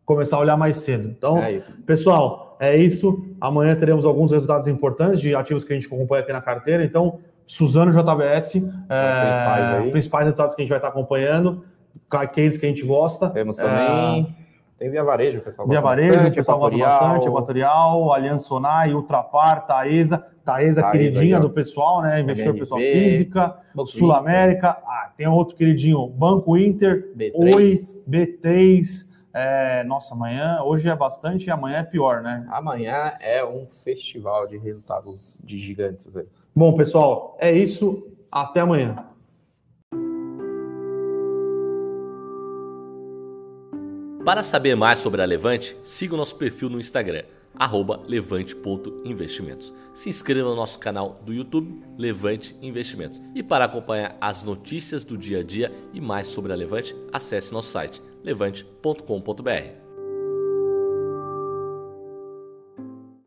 começar 0.04 0.36
a 0.36 0.40
olhar 0.40 0.58
mais 0.58 0.76
cedo. 0.76 1.08
Então, 1.08 1.38
é 1.38 1.58
pessoal, 1.86 2.47
é 2.58 2.76
isso. 2.76 3.24
Amanhã 3.40 3.74
teremos 3.74 4.04
alguns 4.04 4.30
resultados 4.30 4.66
importantes 4.68 5.20
de 5.20 5.34
ativos 5.34 5.64
que 5.64 5.72
a 5.72 5.76
gente 5.76 5.86
acompanha 5.86 6.22
aqui 6.22 6.32
na 6.32 6.40
carteira. 6.40 6.84
Então, 6.84 7.20
Suzano 7.46 7.92
JBS, 7.92 8.56
é, 8.56 8.60
principais, 8.60 9.90
principais, 9.90 10.24
resultados 10.26 10.54
que 10.54 10.60
a 10.60 10.64
gente 10.64 10.70
vai 10.70 10.78
estar 10.78 10.88
acompanhando, 10.88 11.64
case 12.34 12.58
que 12.58 12.66
a 12.66 12.68
gente 12.68 12.84
gosta. 12.84 13.30
Temos 13.30 13.56
também. 13.56 14.36
É, 14.44 14.48
tem 14.78 14.90
Via 14.90 15.02
Varejo, 15.02 15.38
o 15.38 15.40
pessoal 15.40 15.66
gosta 15.66 15.80
Via 15.80 15.88
Varejo, 15.88 16.12
bastante, 16.12 16.32
o 16.32 16.36
pessoal 16.36 16.58
gosta 16.58 16.78
bastante, 16.78 17.26
Equatorial, 17.26 18.12
Aliança 18.12 18.44
Sonai, 18.44 18.94
Ultrapar, 18.94 19.66
Taesa, 19.66 20.18
Taesa, 20.44 20.82
Taesa 20.82 20.90
queridinha 20.92 21.36
aí, 21.36 21.42
do 21.42 21.50
pessoal, 21.50 22.02
né? 22.02 22.20
Investidor 22.20 22.54
pessoal 22.54 22.80
física, 22.80 23.56
Sul 23.86 24.12
América. 24.12 24.78
Ah, 24.86 25.10
tem 25.16 25.26
outro 25.26 25.56
queridinho, 25.56 26.06
Banco 26.06 26.56
Inter, 26.56 27.12
B3. 27.16 27.54
Oi, 27.54 27.80
B3, 28.08 29.07
é, 29.38 29.84
nossa, 29.84 30.14
amanhã, 30.14 30.60
hoje 30.64 30.88
é 30.88 30.96
bastante 30.96 31.46
e 31.46 31.50
amanhã 31.50 31.78
é 31.78 31.82
pior, 31.84 32.22
né? 32.22 32.44
Amanhã 32.50 33.12
é 33.20 33.44
um 33.44 33.68
festival 33.84 34.48
de 34.48 34.58
resultados 34.58 35.38
de 35.42 35.58
gigantes 35.60 36.16
aí. 36.16 36.26
Bom, 36.54 36.76
pessoal, 36.76 37.36
é 37.38 37.52
isso. 37.52 38.08
Até 38.32 38.60
amanhã. 38.60 39.06
Para 44.24 44.42
saber 44.42 44.74
mais 44.74 44.98
sobre 44.98 45.22
a 45.22 45.24
Levante, 45.24 45.76
siga 45.84 46.14
o 46.14 46.18
nosso 46.18 46.34
perfil 46.34 46.68
no 46.68 46.80
Instagram, 46.80 47.22
levante.investimentos. 48.06 49.72
Se 49.94 50.08
inscreva 50.08 50.48
no 50.48 50.56
nosso 50.56 50.80
canal 50.80 51.20
do 51.24 51.32
YouTube, 51.32 51.80
Levante 51.96 52.56
Investimentos. 52.60 53.22
E 53.34 53.42
para 53.42 53.64
acompanhar 53.64 54.16
as 54.20 54.42
notícias 54.42 55.04
do 55.04 55.16
dia 55.16 55.38
a 55.38 55.42
dia 55.44 55.72
e 55.94 56.00
mais 56.00 56.26
sobre 56.26 56.52
a 56.52 56.56
Levante, 56.56 56.94
acesse 57.12 57.52
nosso 57.52 57.70
site 57.70 58.02
levante.com.br. 58.22 59.87